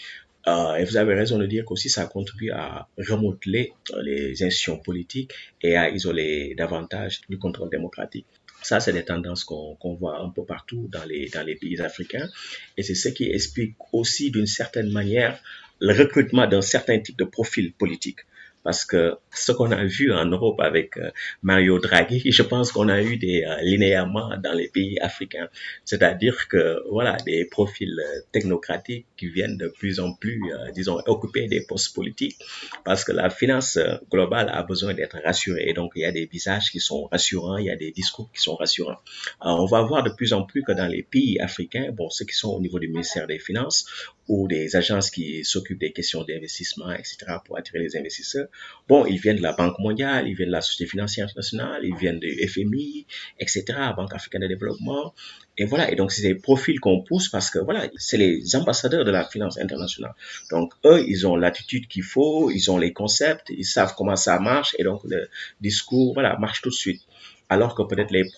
Et 0.46 0.84
vous 0.84 0.96
avez 0.96 1.14
raison 1.14 1.38
de 1.38 1.46
dire 1.46 1.64
qu'aussi 1.64 1.88
ça 1.88 2.06
contribue 2.06 2.50
à 2.50 2.88
remodeler 2.96 3.72
les 4.02 4.42
institutions 4.42 4.78
politiques 4.78 5.32
et 5.62 5.76
à 5.76 5.90
isoler 5.90 6.54
davantage 6.56 7.20
du 7.28 7.38
contrôle 7.38 7.70
démocratique. 7.70 8.26
Ça, 8.62 8.78
c'est 8.78 8.92
des 8.92 9.04
tendances 9.04 9.44
qu'on 9.44 9.94
voit 9.98 10.20
un 10.20 10.28
peu 10.28 10.44
partout 10.44 10.86
dans 10.90 11.04
les, 11.04 11.28
dans 11.30 11.42
les 11.42 11.56
pays 11.56 11.80
africains. 11.80 12.28
Et 12.76 12.82
c'est 12.82 12.94
ce 12.94 13.08
qui 13.08 13.30
explique 13.30 13.74
aussi 13.92 14.30
d'une 14.30 14.46
certaine 14.46 14.90
manière 14.90 15.40
le 15.80 15.94
recrutement 15.94 16.46
d'un 16.46 16.60
certain 16.60 16.98
type 16.98 17.18
de 17.18 17.24
profil 17.24 17.72
politique. 17.72 18.20
Parce 18.62 18.84
que 18.84 19.16
ce 19.30 19.52
qu'on 19.52 19.70
a 19.70 19.84
vu 19.84 20.12
en 20.12 20.26
Europe 20.26 20.60
avec 20.60 20.96
euh, 20.96 21.10
Mario 21.42 21.78
Draghi, 21.78 22.22
je 22.30 22.42
pense 22.42 22.72
qu'on 22.72 22.88
a 22.88 23.00
eu 23.02 23.16
des 23.16 23.44
euh, 23.44 23.56
linéaments 23.62 24.36
dans 24.42 24.52
les 24.52 24.68
pays 24.68 24.98
africains. 25.00 25.48
C'est-à-dire 25.84 26.48
que, 26.48 26.82
voilà, 26.90 27.16
des 27.24 27.46
profils 27.46 27.98
euh, 27.98 28.20
technocratiques 28.32 29.06
qui 29.16 29.28
viennent 29.28 29.56
de 29.56 29.68
plus 29.68 30.00
en 30.00 30.12
plus, 30.12 30.42
disons, 30.74 31.00
occuper 31.06 31.46
des 31.46 31.62
postes 31.62 31.94
politiques. 31.94 32.36
Parce 32.84 33.04
que 33.04 33.12
la 33.12 33.30
finance 33.30 33.78
globale 34.10 34.50
a 34.52 34.62
besoin 34.62 34.94
d'être 34.94 35.18
rassurée. 35.24 35.64
Et 35.68 35.74
donc, 35.74 35.92
il 35.96 36.02
y 36.02 36.04
a 36.04 36.12
des 36.12 36.26
visages 36.26 36.70
qui 36.70 36.80
sont 36.80 37.04
rassurants, 37.06 37.58
il 37.58 37.66
y 37.66 37.70
a 37.70 37.76
des 37.76 37.90
discours 37.90 38.30
qui 38.32 38.42
sont 38.42 38.56
rassurants. 38.56 38.98
Alors, 39.40 39.62
on 39.62 39.66
va 39.66 39.82
voir 39.82 40.02
de 40.02 40.10
plus 40.10 40.32
en 40.32 40.42
plus 40.42 40.62
que 40.62 40.72
dans 40.72 40.86
les 40.86 41.02
pays 41.02 41.38
africains, 41.40 41.90
bon, 41.92 42.08
ceux 42.10 42.24
qui 42.24 42.34
sont 42.34 42.50
au 42.50 42.60
niveau 42.60 42.78
du 42.78 42.88
ministère 42.88 43.26
des 43.26 43.38
Finances, 43.38 43.86
ou 44.30 44.46
des 44.46 44.76
agences 44.76 45.10
qui 45.10 45.44
s'occupent 45.44 45.80
des 45.80 45.90
questions 45.90 46.22
d'investissement, 46.22 46.92
etc., 46.92 47.16
pour 47.44 47.58
attirer 47.58 47.80
les 47.80 47.96
investisseurs. 47.96 48.46
Bon, 48.88 49.04
ils 49.04 49.18
viennent 49.18 49.38
de 49.38 49.42
la 49.42 49.52
Banque 49.52 49.80
mondiale, 49.80 50.28
ils 50.28 50.36
viennent 50.36 50.50
de 50.50 50.52
la 50.52 50.60
Société 50.60 50.88
financière 50.88 51.24
internationale, 51.24 51.80
ils 51.82 51.96
viennent 51.96 52.20
du 52.20 52.30
FMI, 52.48 53.06
etc., 53.40 53.64
Banque 53.96 54.14
africaine 54.14 54.42
de 54.42 54.46
développement. 54.46 55.14
Et 55.58 55.64
voilà, 55.64 55.90
et 55.90 55.96
donc 55.96 56.12
c'est 56.12 56.22
des 56.22 56.36
profils 56.36 56.78
qu'on 56.78 57.02
pousse 57.02 57.28
parce 57.28 57.50
que 57.50 57.58
voilà, 57.58 57.88
c'est 57.96 58.18
les 58.18 58.54
ambassadeurs 58.54 59.04
de 59.04 59.10
la 59.10 59.24
finance 59.28 59.58
internationale. 59.58 60.14
Donc 60.52 60.74
eux, 60.84 61.04
ils 61.08 61.26
ont 61.26 61.34
l'attitude 61.34 61.88
qu'il 61.88 62.04
faut, 62.04 62.52
ils 62.52 62.70
ont 62.70 62.78
les 62.78 62.92
concepts, 62.92 63.50
ils 63.50 63.64
savent 63.64 63.94
comment 63.96 64.14
ça 64.14 64.38
marche, 64.38 64.76
et 64.78 64.84
donc 64.84 65.00
le 65.04 65.28
discours, 65.60 66.14
voilà, 66.14 66.38
marche 66.38 66.62
tout 66.62 66.70
de 66.70 66.74
suite. 66.74 67.02
Alors 67.48 67.74
que 67.74 67.82
peut-être 67.82 68.12
les 68.12 68.30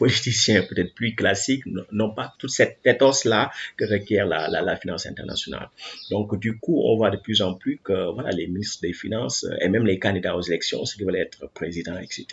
politiciens 0.00 0.62
peut-être 0.62 0.94
plus 0.94 1.14
classiques 1.14 1.64
n'ont 1.92 2.14
pas 2.14 2.32
toute 2.38 2.54
cette 2.58 2.78
éthos-là 2.84 3.50
que 3.76 3.84
requiert 3.84 4.26
la, 4.26 4.48
la, 4.48 4.76
finance 4.76 5.04
internationale. 5.04 5.68
Donc, 6.10 6.38
du 6.40 6.58
coup, 6.58 6.80
on 6.88 6.96
voit 6.96 7.10
de 7.10 7.18
plus 7.18 7.42
en 7.42 7.52
plus 7.54 7.76
que 7.86 7.98
voilà, 8.14 8.30
les 8.30 8.46
ministres 8.46 8.80
des 8.80 8.94
Finances 8.94 9.46
et 9.60 9.68
même 9.68 9.84
les 9.84 9.98
candidats 9.98 10.34
aux 10.36 10.40
élections, 10.40 10.86
ceux 10.86 10.96
qui 10.96 11.04
veulent 11.04 11.24
être 11.28 11.40
présidents, 11.52 11.98
etc., 11.98 12.24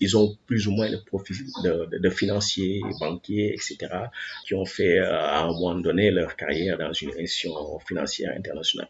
ils 0.00 0.16
ont 0.18 0.36
plus 0.46 0.68
ou 0.68 0.72
moins 0.72 0.90
le 0.90 1.00
profil 1.02 1.36
de, 1.64 1.74
de, 2.04 2.10
financiers, 2.10 2.82
banquiers, 3.00 3.54
etc., 3.54 3.76
qui 4.44 4.54
ont 4.54 4.66
fait 4.66 4.98
euh, 4.98 5.36
à 5.36 5.44
un 5.44 5.46
moment 5.46 5.74
donné 5.74 6.10
leur 6.10 6.36
carrière 6.36 6.76
dans 6.76 6.92
une 6.92 7.10
institution 7.10 7.52
financière 7.88 8.32
internationale. 8.36 8.88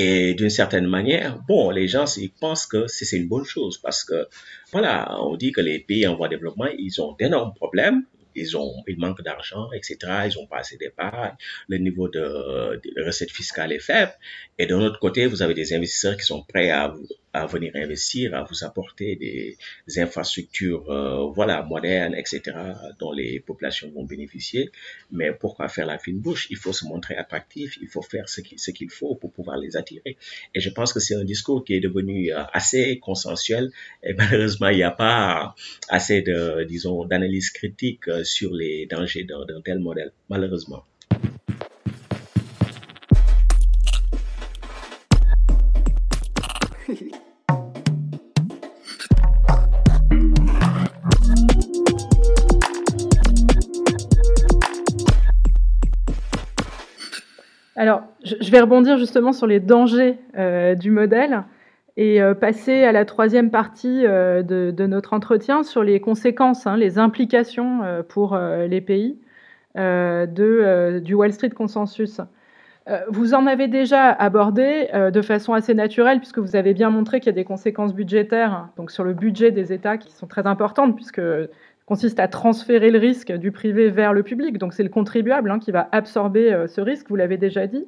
Et 0.00 0.34
d'une 0.34 0.48
certaine 0.48 0.86
manière, 0.86 1.40
bon, 1.48 1.70
les 1.70 1.88
gens 1.88 2.04
ils 2.16 2.30
pensent 2.30 2.66
que 2.66 2.86
c'est 2.86 3.16
une 3.16 3.26
bonne 3.26 3.44
chose 3.44 3.78
parce 3.78 4.04
que, 4.04 4.28
voilà, 4.70 5.18
on 5.20 5.34
dit 5.34 5.50
que 5.50 5.60
les 5.60 5.80
pays 5.80 6.06
en 6.06 6.14
voie 6.14 6.28
de 6.28 6.36
développement, 6.36 6.68
ils 6.78 7.00
ont 7.00 7.16
d'énormes 7.18 7.52
problèmes, 7.54 8.04
ils 8.38 8.56
ont, 8.56 8.82
ils 8.86 8.98
manquent 8.98 9.22
d'argent, 9.22 9.70
etc. 9.72 9.96
Ils 10.26 10.38
ont 10.38 10.46
pas 10.46 10.58
assez 10.58 10.76
d'épargne, 10.76 11.36
le 11.68 11.78
niveau 11.78 12.08
de, 12.08 12.80
de 12.82 13.04
recette 13.04 13.30
fiscale 13.30 13.72
est 13.72 13.78
faible. 13.78 14.12
Et 14.58 14.66
de 14.66 14.74
l'autre 14.74 14.98
côté, 14.98 15.26
vous 15.26 15.42
avez 15.42 15.54
des 15.54 15.72
investisseurs 15.74 16.16
qui 16.16 16.24
sont 16.24 16.42
prêts 16.42 16.70
à 16.70 17.46
venir 17.46 17.72
investir, 17.74 18.34
à 18.34 18.42
vous 18.42 18.64
apporter 18.64 19.16
des, 19.16 19.56
infrastructures, 20.00 20.90
euh, 20.90 21.30
voilà, 21.34 21.62
modernes, 21.62 22.14
etc., 22.14 22.40
dont 22.98 23.12
les 23.12 23.40
populations 23.40 23.90
vont 23.90 24.04
bénéficier. 24.04 24.70
Mais 25.10 25.32
pourquoi 25.32 25.68
faire 25.68 25.86
la 25.86 25.98
fine 25.98 26.20
bouche? 26.20 26.46
Il 26.50 26.56
faut 26.56 26.72
se 26.72 26.84
montrer 26.84 27.16
attractif, 27.16 27.78
il 27.80 27.88
faut 27.88 28.02
faire 28.02 28.28
ce 28.28 28.40
qu'il 28.40 28.58
ce 28.58 28.70
qu'il 28.70 28.90
faut 28.90 29.14
pour 29.14 29.32
pouvoir 29.32 29.56
les 29.58 29.76
attirer. 29.76 30.16
Et 30.54 30.60
je 30.60 30.70
pense 30.70 30.92
que 30.92 31.00
c'est 31.00 31.14
un 31.14 31.24
discours 31.24 31.64
qui 31.64 31.74
est 31.74 31.80
devenu 31.80 32.32
euh, 32.32 32.42
assez 32.52 32.98
consensuel. 32.98 33.70
Et 34.02 34.14
malheureusement, 34.20 34.68
il 34.68 34.76
n'y 34.76 34.82
a 34.82 34.90
pas 34.90 35.54
assez 35.88 36.22
de, 36.22 36.64
disons, 36.64 37.04
d'analyse 37.04 37.50
critique 37.50 38.08
euh, 38.08 38.24
sur 38.28 38.54
les 38.54 38.86
dangers 38.86 39.24
d'un 39.24 39.60
tel 39.64 39.78
modèle, 39.78 40.12
malheureusement. 40.28 40.84
Alors, 57.76 58.02
je 58.24 58.50
vais 58.50 58.60
rebondir 58.60 58.98
justement 58.98 59.32
sur 59.32 59.46
les 59.46 59.60
dangers 59.60 60.18
du 60.78 60.90
modèle 60.90 61.44
et 62.00 62.20
passer 62.40 62.84
à 62.84 62.92
la 62.92 63.04
troisième 63.04 63.50
partie 63.50 64.02
de, 64.02 64.86
notre 64.86 65.12
entretien 65.12 65.64
sur 65.64 65.82
les 65.82 66.00
conséquences, 66.00 66.66
hein, 66.66 66.76
les 66.76 66.98
implications 66.98 67.80
pour 68.08 68.38
les 68.38 68.80
pays 68.80 69.18
de, 69.74 71.00
du 71.00 71.14
Wall 71.14 71.32
Street 71.32 71.50
Consensus. 71.50 72.20
Euh, 72.88 73.00
vous 73.08 73.34
en 73.34 73.46
avez 73.46 73.68
déjà 73.68 74.10
abordé 74.10 74.88
euh, 74.94 75.10
de 75.10 75.20
façon 75.20 75.52
assez 75.52 75.74
naturelle, 75.74 76.18
puisque 76.18 76.38
vous 76.38 76.56
avez 76.56 76.72
bien 76.72 76.88
montré 76.88 77.20
qu'il 77.20 77.26
y 77.26 77.30
a 77.30 77.32
des 77.34 77.44
conséquences 77.44 77.94
budgétaires, 77.94 78.52
hein, 78.52 78.70
donc 78.78 78.90
sur 78.90 79.04
le 79.04 79.12
budget 79.12 79.50
des 79.50 79.74
États, 79.74 79.98
qui 79.98 80.10
sont 80.12 80.26
très 80.26 80.46
importantes, 80.46 80.96
puisque 80.96 81.20
consiste 81.84 82.18
à 82.18 82.28
transférer 82.28 82.90
le 82.90 82.98
risque 82.98 83.32
du 83.32 83.52
privé 83.52 83.90
vers 83.90 84.14
le 84.14 84.22
public. 84.22 84.56
Donc 84.56 84.72
c'est 84.72 84.82
le 84.82 84.88
contribuable 84.88 85.50
hein, 85.50 85.58
qui 85.58 85.70
va 85.70 85.88
absorber 85.92 86.52
euh, 86.52 86.66
ce 86.66 86.80
risque, 86.80 87.08
vous 87.10 87.16
l'avez 87.16 87.36
déjà 87.36 87.66
dit. 87.66 87.86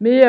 Mais 0.00 0.22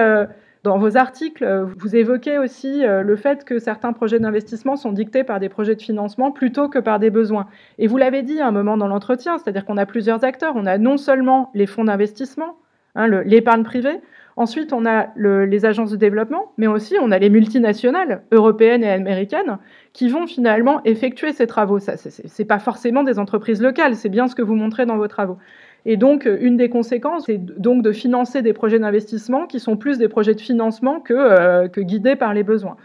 dans 0.63 0.77
vos 0.77 0.95
articles, 0.97 1.65
vous 1.77 1.95
évoquez 1.95 2.37
aussi 2.37 2.83
le 2.85 3.15
fait 3.15 3.43
que 3.45 3.57
certains 3.57 3.93
projets 3.93 4.19
d'investissement 4.19 4.75
sont 4.75 4.91
dictés 4.91 5.23
par 5.23 5.39
des 5.39 5.49
projets 5.49 5.75
de 5.75 5.81
financement 5.81 6.31
plutôt 6.31 6.69
que 6.69 6.77
par 6.77 6.99
des 6.99 7.09
besoins. 7.09 7.47
Et 7.79 7.87
vous 7.87 7.97
l'avez 7.97 8.21
dit 8.21 8.39
à 8.39 8.47
un 8.47 8.51
moment 8.51 8.77
dans 8.77 8.87
l'entretien, 8.87 9.37
c'est-à-dire 9.39 9.65
qu'on 9.65 9.77
a 9.77 9.87
plusieurs 9.87 10.23
acteurs. 10.23 10.53
On 10.55 10.67
a 10.67 10.77
non 10.77 10.97
seulement 10.97 11.49
les 11.55 11.65
fonds 11.65 11.85
d'investissement, 11.85 12.57
Hein, 12.95 13.07
l'épargne 13.23 13.63
privée. 13.63 14.01
Ensuite, 14.37 14.73
on 14.73 14.85
a 14.85 15.07
les 15.15 15.65
agences 15.65 15.91
de 15.91 15.97
développement, 15.97 16.53
mais 16.57 16.67
aussi 16.67 16.95
on 17.01 17.11
a 17.11 17.19
les 17.19 17.29
multinationales 17.29 18.23
européennes 18.31 18.83
et 18.83 18.89
américaines 18.89 19.59
qui 19.93 20.09
vont 20.09 20.25
finalement 20.25 20.81
effectuer 20.83 21.33
ces 21.33 21.47
travaux. 21.47 21.79
Ce 21.79 22.09
n'est 22.39 22.45
pas 22.45 22.59
forcément 22.59 23.03
des 23.03 23.19
entreprises 23.19 23.61
locales, 23.61 23.95
c'est 23.95 24.09
bien 24.09 24.27
ce 24.27 24.35
que 24.35 24.41
vous 24.41 24.55
montrez 24.55 24.85
dans 24.85 24.97
vos 24.97 25.07
travaux. 25.07 25.37
Et 25.85 25.97
donc, 25.97 26.25
une 26.25 26.57
des 26.57 26.69
conséquences, 26.69 27.25
c'est 27.25 27.37
donc 27.37 27.81
de 27.81 27.91
financer 27.91 28.41
des 28.41 28.53
projets 28.53 28.79
d'investissement 28.79 29.47
qui 29.47 29.59
sont 29.59 29.77
plus 29.77 29.97
des 29.97 30.07
projets 30.07 30.35
de 30.35 30.41
financement 30.41 30.99
que, 30.99 31.13
euh, 31.13 31.67
guidés 31.67 32.15
par 32.15 32.33
les 32.33 32.43
besoins. 32.43 32.77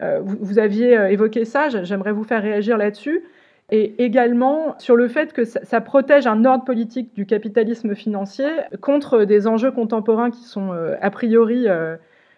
Euh, 0.00 0.20
vous, 0.22 0.58
aviez 0.58 0.96
euh, 0.96 1.10
évoqué 1.10 1.44
ça, 1.44 1.68
j'aimerais 1.68 2.12
vous 2.12 2.24
faire 2.24 2.42
réagir 2.42 2.78
là-dessus 2.78 3.22
et 3.70 4.02
également 4.02 4.74
sur 4.78 4.96
le 4.96 5.08
fait 5.08 5.32
que 5.32 5.44
ça, 5.44 5.80
protège 5.80 6.26
un 6.26 6.44
ordre 6.44 6.64
politique 6.64 7.14
du 7.14 7.24
capitalisme 7.24 7.94
financier 7.94 8.48
contre 8.80 9.24
des 9.24 9.46
enjeux 9.46 9.70
contemporains 9.70 10.30
qui 10.30 10.42
sont 10.42 10.72
euh, 10.72 10.96
a 11.00 11.10
priori 11.10 11.68
euh, 11.68 11.96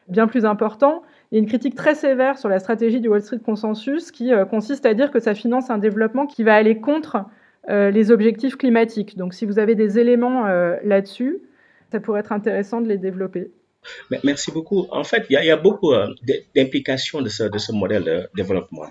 bien 0.09 0.27
plus 0.27 0.45
importants. 0.45 1.03
Il 1.31 1.37
y 1.37 1.39
a 1.39 1.41
une 1.41 1.49
critique 1.49 1.75
très 1.75 1.95
sévère 1.95 2.39
sur 2.39 2.49
la 2.49 2.59
stratégie 2.59 3.01
du 3.01 3.09
Wall 3.09 3.23
Street 3.23 3.41
Consensus 3.45 4.11
qui 4.11 4.33
euh, 4.33 4.45
consiste 4.45 4.85
à 4.85 4.93
dire 4.93 5.11
que 5.11 5.21
ça 5.21 5.35
finance 5.35 5.71
un 5.71 5.79
développement 5.79 6.27
qui 6.27 6.43
va 6.43 6.55
aller 6.55 6.81
contre 6.81 7.25
les 7.69 8.11
objectifs 8.11 8.57
climatiques. 8.57 9.17
Donc 9.17 9.35
si 9.35 9.47
vous 9.47 9.59
avez 9.59 9.75
des 9.75 9.99
éléments 9.99 10.47
là-dessus, 10.83 11.39
ça 11.91 12.01
pourrait 12.01 12.21
être 12.21 12.33
intéressant 12.33 12.81
de 12.81 12.89
les 12.89 12.99
développer. 12.99 13.51
Merci 14.25 14.53
beaucoup. 14.53 14.87
En 14.91 15.05
fait, 15.05 15.27
il 15.29 15.35
y 15.45 15.51
a, 15.51 15.57
beaucoup 15.57 15.93
d'implications 16.55 17.21
de 17.21 17.29
ce, 17.29 17.73
modèle 17.73 18.05
de 18.05 18.29
développement 18.35 18.87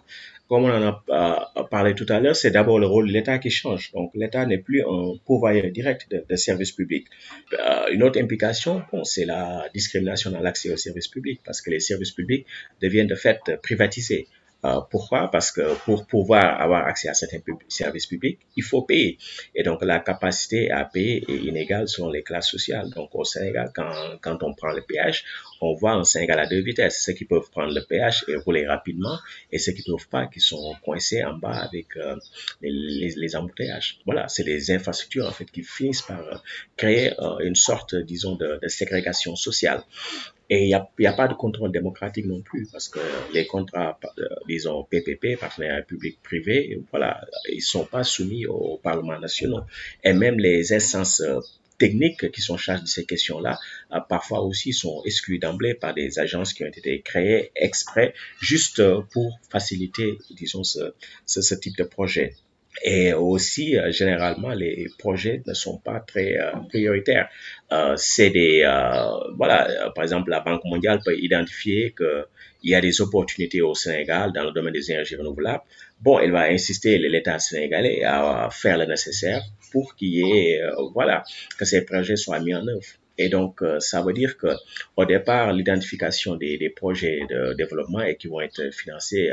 comme 0.52 0.66
on 0.66 0.70
en 0.70 1.02
a 1.10 1.64
parlé 1.72 1.96
tout 1.96 2.06
à 2.10 2.20
l'heure, 2.20 2.36
c'est 2.36 2.52
d'abord 2.52 2.78
le 2.78 2.86
rôle 2.86 3.08
de 3.08 3.14
l'État 3.14 3.40
qui 3.40 3.50
change. 3.50 3.94
Donc 3.94 4.12
l'État 4.16 4.46
n'est 4.46 4.58
plus 4.58 4.82
un 4.82 5.14
pourvoyeur 5.26 5.72
direct 5.72 6.12
de, 6.12 6.36
services 6.36 6.74
publics. 6.74 7.08
Euh, 7.54 7.88
une 7.94 8.04
autre 8.04 8.20
implication, 8.20 8.84
c'est 9.04 9.24
la 9.24 9.70
discrimination 9.74 10.30
dans 10.30 10.42
l'accès 10.42 10.70
aux 10.74 10.76
services 10.76 11.08
publics, 11.08 11.40
parce 11.46 11.62
que 11.62 11.70
les 11.70 11.80
services 11.80 12.12
publics 12.12 12.46
deviennent 12.82 13.08
de 13.08 13.16
fait 13.16 13.40
privatisés. 13.64 14.28
Euh, 14.64 14.80
pourquoi? 14.90 15.30
Parce 15.32 15.52
que 15.52 15.76
pour 15.86 16.06
pouvoir 16.06 16.62
avoir 16.62 16.86
accès 16.86 17.10
à 17.10 17.14
certains 17.14 17.40
services 17.68 18.06
publics, 18.06 18.40
il 18.56 18.64
faut 18.64 18.84
payer. 18.84 19.18
Et 19.56 19.64
donc 19.64 19.84
la 19.84 20.00
capacité 20.00 20.70
à 20.70 20.86
payer 20.86 21.24
est 21.28 21.38
inégale 21.38 21.88
selon 21.88 22.10
les 22.10 22.22
classes 22.22 22.50
sociales. 22.50 22.90
Donc 22.92 23.10
au 23.14 23.24
Sénégal, 23.24 23.72
quand, 23.74 23.92
quand 24.22 24.44
on 24.44 24.54
prend 24.54 24.72
le 24.72 24.82
péage, 24.82 25.24
on 25.62 25.74
voit 25.74 25.94
un 25.94 26.04
Sénégal 26.04 26.40
à 26.40 26.46
deux 26.46 26.62
vitesses. 26.62 27.04
Ceux 27.04 27.14
qui 27.14 27.26
peuvent 27.26 27.50
prendre 27.50 27.74
le 27.74 27.82
péage 27.82 28.24
et 28.28 28.36
rouler 28.36 28.68
rapidement 28.68 29.18
et 29.52 29.58
ceux 29.58 29.72
qui 29.72 29.84
ne 29.90 29.96
peuvent 29.96 30.10
pas, 30.10 30.28
qui 30.28 30.40
sont 30.40 30.76
coincés 30.84 31.24
en 31.24 31.34
bas 31.38 31.58
avec 31.58 31.98
euh, 31.98 32.16
les, 32.62 33.14
les, 33.16 33.36
embouteillages. 33.36 34.00
Voilà, 34.06 34.28
c'est 34.28 34.44
des 34.44 34.72
infrastructures 34.72 35.28
en 35.28 35.32
fait 35.32 35.46
qui 35.46 35.64
finissent 35.64 36.04
par 36.04 36.20
euh, 36.20 36.36
créer 36.78 37.14
une 37.44 37.56
sorte, 37.56 37.96
disons, 37.96 38.36
de, 38.36 38.60
de 38.62 38.68
ségrégation 38.68 39.36
sociale. 39.36 39.84
Et 40.54 40.64
il 40.64 40.68
n'y 40.68 40.74
a, 40.74 40.86
y 41.00 41.06
a, 41.06 41.14
pas 41.14 41.30
de 41.30 41.34
contrôle 41.34 41.72
démocratique 41.72 42.26
non 42.26 42.42
plus, 42.42 42.68
parce 42.70 42.90
que 42.90 43.00
les 43.34 43.48
contrats, 43.48 43.98
euh, 44.20 44.26
disons, 44.50 44.84
PPP, 44.84 45.40
partenariat 45.40 45.82
public-privé, 45.82 46.78
voilà, 46.92 47.22
ils 47.50 47.62
sont 47.62 47.86
pas 47.86 48.04
soumis 48.04 48.46
au 48.48 48.78
Parlement 48.84 49.18
national. 49.18 49.64
Et 50.04 50.12
même 50.12 50.38
les 50.40 50.74
instances 50.74 51.22
euh, 51.22 51.40
techniques 51.78 52.30
qui 52.32 52.42
sont 52.42 52.58
chargées 52.58 52.84
de 52.84 52.88
ces 52.88 53.06
questions-là, 53.06 53.60
euh, 53.94 54.00
parfois 54.10 54.42
aussi 54.42 54.74
sont 54.74 55.02
exclues 55.06 55.40
d'emblée 55.40 55.74
par 55.74 55.94
des 55.94 56.20
agences 56.20 56.52
qui 56.52 56.66
ont 56.66 56.68
été 56.68 57.00
créées 57.00 57.52
exprès 57.56 58.14
juste 58.42 58.84
pour 59.14 59.40
faciliter, 59.50 60.18
disons, 60.32 60.64
ce 60.66 61.56
type 61.56 61.78
de 61.78 61.86
projet. 61.86 62.36
Et 62.84 63.14
aussi, 63.14 63.78
euh, 63.78 63.92
généralement, 63.92 64.52
les 64.54 64.88
projets 64.98 65.42
ne 65.46 65.54
sont 65.54 65.78
pas 65.78 66.00
très 66.00 66.38
euh, 66.38 66.52
prioritaires. 66.70 67.30
Euh, 67.72 67.96
c'est 67.98 68.30
des, 68.30 68.64
voilà, 69.36 69.92
par 69.94 70.04
exemple, 70.04 70.30
la 70.32 70.40
Banque 70.40 70.64
mondiale 70.66 71.00
peut 71.04 71.18
identifier 71.18 71.94
qu'il 71.96 72.26
y 72.70 72.76
a 72.76 72.82
des 72.82 73.02
opportunités 73.02 73.62
au 73.62 73.76
Sénégal 73.76 74.32
dans 74.34 74.44
le 74.44 74.52
domaine 74.52 74.74
des 74.74 74.92
énergies 74.92 75.16
renouvelables. 75.16 75.64
Bon, 76.00 76.20
elle 76.20 76.32
va 76.32 76.44
insister 76.44 76.98
l'État 76.98 77.40
sénégalais 77.40 78.04
à 78.04 78.50
faire 78.52 78.78
le 78.78 78.86
nécessaire 78.86 79.44
pour 79.72 79.96
qu'il 79.96 80.10
y 80.10 80.22
ait, 80.22 80.62
voilà, 80.94 81.24
que 81.58 81.66
ces 81.66 81.86
projets 81.86 82.16
soient 82.16 82.40
mis 82.40 82.56
en 82.56 82.68
œuvre. 82.68 82.82
Et 83.24 83.30
donc, 83.30 83.62
ça 83.80 84.02
veut 84.02 84.14
dire 84.14 84.38
que 84.38 84.48
au 84.98 85.06
départ, 85.06 85.54
l'identification 85.54 86.36
des, 86.36 86.74
projets 86.76 87.22
de 87.30 87.54
développement 87.54 88.02
et 88.02 88.16
qui 88.16 88.28
vont 88.28 88.42
être 88.42 88.74
financés 88.74 89.30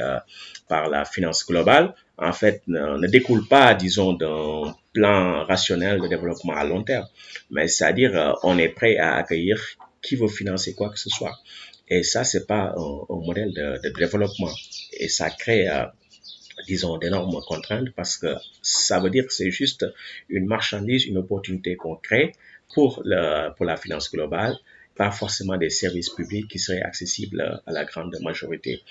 par 0.68 0.88
la 0.88 1.04
finance 1.04 1.46
globale 1.46 1.94
en 2.18 2.32
fait, 2.32 2.62
ne, 2.66 3.06
découle 3.06 3.46
pas, 3.46 3.74
disons, 3.74 4.12
d'un 4.12 4.74
plan 4.92 5.44
rationnel 5.44 6.00
de 6.00 6.08
développement 6.08 6.54
à 6.54 6.64
long 6.64 6.82
terme, 6.82 7.06
mais 7.50 7.68
c'est-à-dire 7.68 8.16
euh, 8.16 8.32
on 8.42 8.58
est 8.58 8.68
prêt 8.68 8.96
à 8.96 9.14
accueillir 9.14 9.60
qui 10.02 10.16
veut 10.16 10.28
financer 10.28 10.74
quoi 10.74 10.90
que 10.90 10.98
ce 10.98 11.10
soit. 11.10 11.38
Et 11.88 12.02
ça, 12.02 12.24
c'est 12.24 12.46
pas 12.46 12.74
un, 12.76 13.16
modèle 13.24 13.52
de, 13.52 13.88
développement. 13.96 14.50
Et 14.98 15.08
ça 15.08 15.30
crée, 15.30 15.68
euh, 15.68 15.84
disons, 16.66 16.98
d'énormes 16.98 17.40
contraintes 17.46 17.90
parce 17.94 18.16
que 18.16 18.34
ça 18.62 18.98
veut 18.98 19.10
dire 19.10 19.26
que 19.26 19.32
c'est 19.32 19.52
juste 19.52 19.86
une 20.28 20.46
marchandise, 20.46 21.06
une 21.06 21.18
opportunité 21.18 21.76
qu'on 21.76 21.96
crée 21.96 22.32
pour, 22.74 23.02
le, 23.04 23.50
pour 23.54 23.66
la 23.66 23.76
finance 23.76 24.10
globale 24.10 24.56
pas 24.98 25.12
forcément 25.12 25.56
des 25.56 25.70
services 25.70 26.10
publics 26.10 26.48
qui 26.48 26.58
seraient 26.58 26.82
accessibles 26.82 27.62
à 27.66 27.72
la 27.72 27.84
grande 27.84 28.16
majorité. 28.20 28.82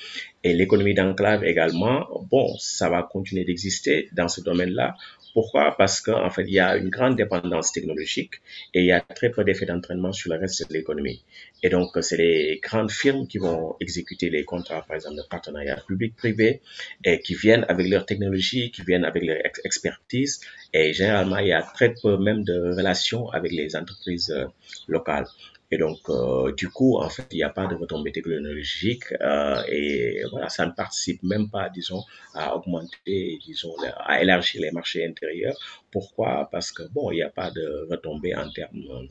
Et 0.44 0.54
l'économie 0.54 0.94
d'enclave 0.94 1.44
également, 1.44 2.08
bon, 2.32 2.58
ça 2.58 2.90
va 2.90 3.04
continuer 3.04 3.44
d'exister 3.44 4.10
dans 4.14 4.30
ce 4.30 4.40
domaine-là. 4.42 4.96
Pourquoi? 5.34 5.76
Parce 5.78 6.02
qu'en 6.02 6.30
fait, 6.32 6.46
il 6.48 6.54
y 6.54 6.60
a 6.60 6.78
une 6.78 6.90
grande 6.90 7.16
dépendance 7.16 7.72
technologique 7.72 8.36
et 8.74 8.80
il 8.80 8.86
y 8.88 8.92
a 8.92 9.02
très 9.02 9.30
peu 9.30 9.44
d'effet 9.44 9.66
d'entraînement 9.66 10.14
sur 10.14 10.34
le 10.34 10.40
reste 10.40 10.68
de 10.68 10.74
l'économie. 10.74 11.22
Et 11.62 11.70
donc, 11.70 11.90
c'est 12.02 12.18
les 12.18 12.60
grandes 12.64 12.90
firmes 12.90 13.28
qui 13.28 13.38
vont 13.38 13.76
exécuter 13.80 14.30
les 14.30 14.46
contrats, 14.46 14.84
par 14.88 14.96
exemple, 14.96 15.18
de 15.18 15.24
partenariat 15.30 15.78
public-privé, 15.88 16.62
et 17.04 17.20
qui 17.20 17.36
viennent 17.36 17.66
avec 17.68 17.88
leur 17.88 18.06
technologie, 18.06 18.72
qui 18.72 18.82
viennent 18.82 19.06
avec 19.06 19.24
leur 19.24 19.38
expertise. 19.64 20.40
Et 20.74 20.94
généralement, 20.94 21.38
il 21.38 21.50
y 21.50 21.54
a 21.54 21.62
très 21.62 21.94
peu 22.02 22.18
même 22.18 22.44
de 22.44 22.74
relations 22.76 23.30
avec 23.30 23.52
les 23.52 23.76
entreprises 23.76 24.32
euh, 24.32 24.46
locales. 24.88 25.28
Et 25.72 25.78
donc, 25.78 26.00
euh, 26.10 26.54
du 26.54 26.70
coup, 26.70 26.98
en 26.98 27.10
fait, 27.10 27.28
il 27.32 27.38
n'y 27.38 27.44
a 27.44 27.50
pas 27.50 27.68
de 27.68 27.76
retombée 27.76 28.12
technologique 28.14 29.06
euh, 29.22 29.62
et 29.68 30.24
voilà, 30.32 30.48
ça 30.50 30.66
ne 30.66 30.72
participe 30.72 31.22
même 31.24 31.50
pas, 31.50 31.70
disons, 31.70 32.04
à 32.34 32.56
augmenter, 32.56 33.40
disons, 33.46 33.76
à 34.00 34.22
élargir 34.22 34.62
les 34.62 34.72
marchés 34.72 35.06
intérieurs. 35.06 35.58
Pourquoi? 35.92 36.48
Parce 36.52 36.72
que, 36.72 36.84
bon, 36.94 37.12
il 37.12 37.16
n'y 37.16 37.22
a 37.22 37.30
pas 37.30 37.52
de 37.52 37.88
retombée 37.90 38.34
en 38.36 38.50
termes 38.50 39.08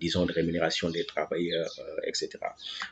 disons, 0.00 0.26
de 0.26 0.32
rémunération 0.32 0.90
des 0.90 1.04
travailleurs, 1.04 1.72
euh, 1.78 2.08
etc. 2.08 2.30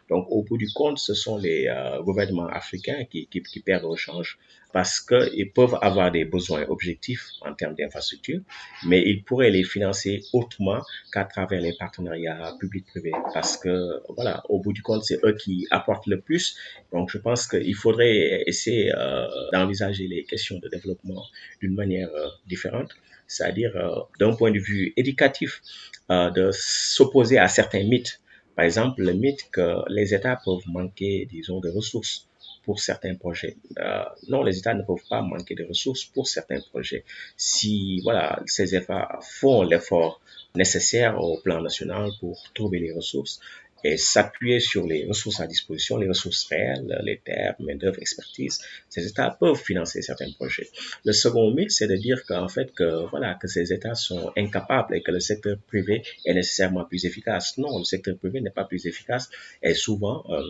Donc, 0.09 0.27
au 0.31 0.43
bout 0.43 0.59
du 0.59 0.69
compte, 0.73 0.99
ce 0.99 1.15
sont 1.15 1.39
les 1.39 1.67
euh, 1.67 2.03
gouvernements 2.03 2.49
africains 2.49 3.05
qui, 3.05 3.27
perdent 3.65 3.85
au 3.85 3.97
change 3.97 4.39
parce 4.73 5.01
qu'ils 5.01 5.51
peuvent 5.53 5.79
avoir 5.81 6.13
des 6.13 6.25
besoins 6.25 6.65
objectifs 6.69 7.27
en 7.41 7.55
termes 7.55 7.75
d'infrastructures, 7.75 8.43
mais 8.87 9.03
ils 9.03 9.25
pourraient 9.25 9.51
les 9.51 9.65
financer 9.65 10.23
autrement 10.35 10.81
qu'à 11.13 11.25
travers 11.25 11.61
les 11.61 11.73
partenariats 11.73 12.55
publics-privés 12.61 13.13
parce 13.33 13.57
que, 13.57 13.75
voilà, 14.17 14.43
au 14.49 14.61
bout 14.61 14.75
du 14.75 14.83
compte, 14.83 15.05
c'est 15.05 15.19
eux 15.25 15.35
qui 15.43 15.67
apportent 15.71 16.07
le 16.07 16.21
plus. 16.21 16.57
Donc, 16.93 17.11
je 17.11 17.19
pense 17.19 17.47
qu'il 17.47 17.75
faudrait 17.75 18.45
essayer 18.47 18.93
euh, 18.95 19.27
d'envisager 19.53 20.07
les 20.07 20.25
questions 20.25 20.59
de 20.59 20.69
développement 20.69 21.25
d'une 21.61 21.75
manière 21.75 22.11
différente 22.47 22.91
c'est-à-dire 23.29 23.73
euh, 23.77 24.01
d'un 24.19 24.35
point 24.35 24.51
de 24.51 24.59
vue 24.59 24.93
éducatif, 24.97 25.63
euh, 26.11 26.31
de 26.31 26.51
s'opposer 26.53 27.39
à 27.39 27.49
certains 27.49 27.85
mythes. 27.85 28.21
Par 28.57 28.65
exemple, 28.65 29.03
le 29.03 29.13
mythe 29.13 29.49
que 29.53 29.69
les 29.89 30.15
États 30.15 30.41
peuvent 30.45 30.67
manquer, 30.67 31.29
disons, 31.31 31.61
de 31.61 31.69
ressources 31.69 32.27
pour 32.65 32.81
certains 32.81 33.15
projets. 33.15 33.57
Euh, 33.79 34.05
non, 34.29 34.43
les 34.43 34.59
États 34.59 34.75
ne 34.75 34.83
peuvent 34.83 35.09
pas 35.09 35.23
manquer 35.23 35.55
de 35.55 35.65
ressources 35.65 36.05
pour 36.05 36.27
certains 36.27 36.61
projets. 36.71 37.05
Si 37.37 38.01
voilà, 38.03 38.43
ces 38.47 38.75
États 38.75 39.21
font 39.23 39.63
l'effort 39.63 40.21
nécessaire 40.55 41.23
au 41.23 41.39
plan 41.39 41.61
national 41.63 42.11
pour 42.21 42.43
trouver 42.55 42.79
les 42.81 42.93
ressources, 42.93 43.41
et 43.85 43.97
s'appuyer 43.97 44.61
sur 44.61 44.87
les 44.87 45.07
ressources 45.07 45.41
à 45.41 45.47
disposition, 45.47 45.97
les 45.97 46.09
ressources 46.09 46.45
réelles, 46.47 47.01
les 47.05 47.19
terres, 47.19 47.55
main-d'œuvre, 47.61 47.99
expertise, 48.01 48.61
ces 48.89 49.07
États 49.07 49.31
peuvent 49.31 49.61
financer 49.61 50.03
certains 50.03 50.31
projets. 50.33 50.69
Le 51.05 51.13
second 51.13 51.51
mythe, 51.53 51.71
c'est 51.71 51.87
de 51.87 51.97
dire 51.97 52.25
qu'en 52.27 52.49
fait, 52.49 52.73
que, 52.73 53.09
voilà, 53.11 53.35
que 53.35 53.49
ces 53.49 53.73
États 53.73 53.95
sont 53.95 54.33
incapables 54.37 54.97
et 54.97 55.03
que 55.03 55.11
le 55.11 55.21
secteur 55.21 55.57
privé 55.67 56.03
est 56.25 56.35
nécessairement 56.35 56.85
plus 56.85 57.05
efficace. 57.05 57.59
Non, 57.59 57.79
le 57.79 57.85
secteur 57.85 58.17
privé 58.19 58.41
n'est 58.41 58.51
pas 58.51 58.65
plus 58.65 58.87
efficace 58.87 59.29
et 59.63 59.75
souvent, 59.75 60.25
euh, 60.31 60.43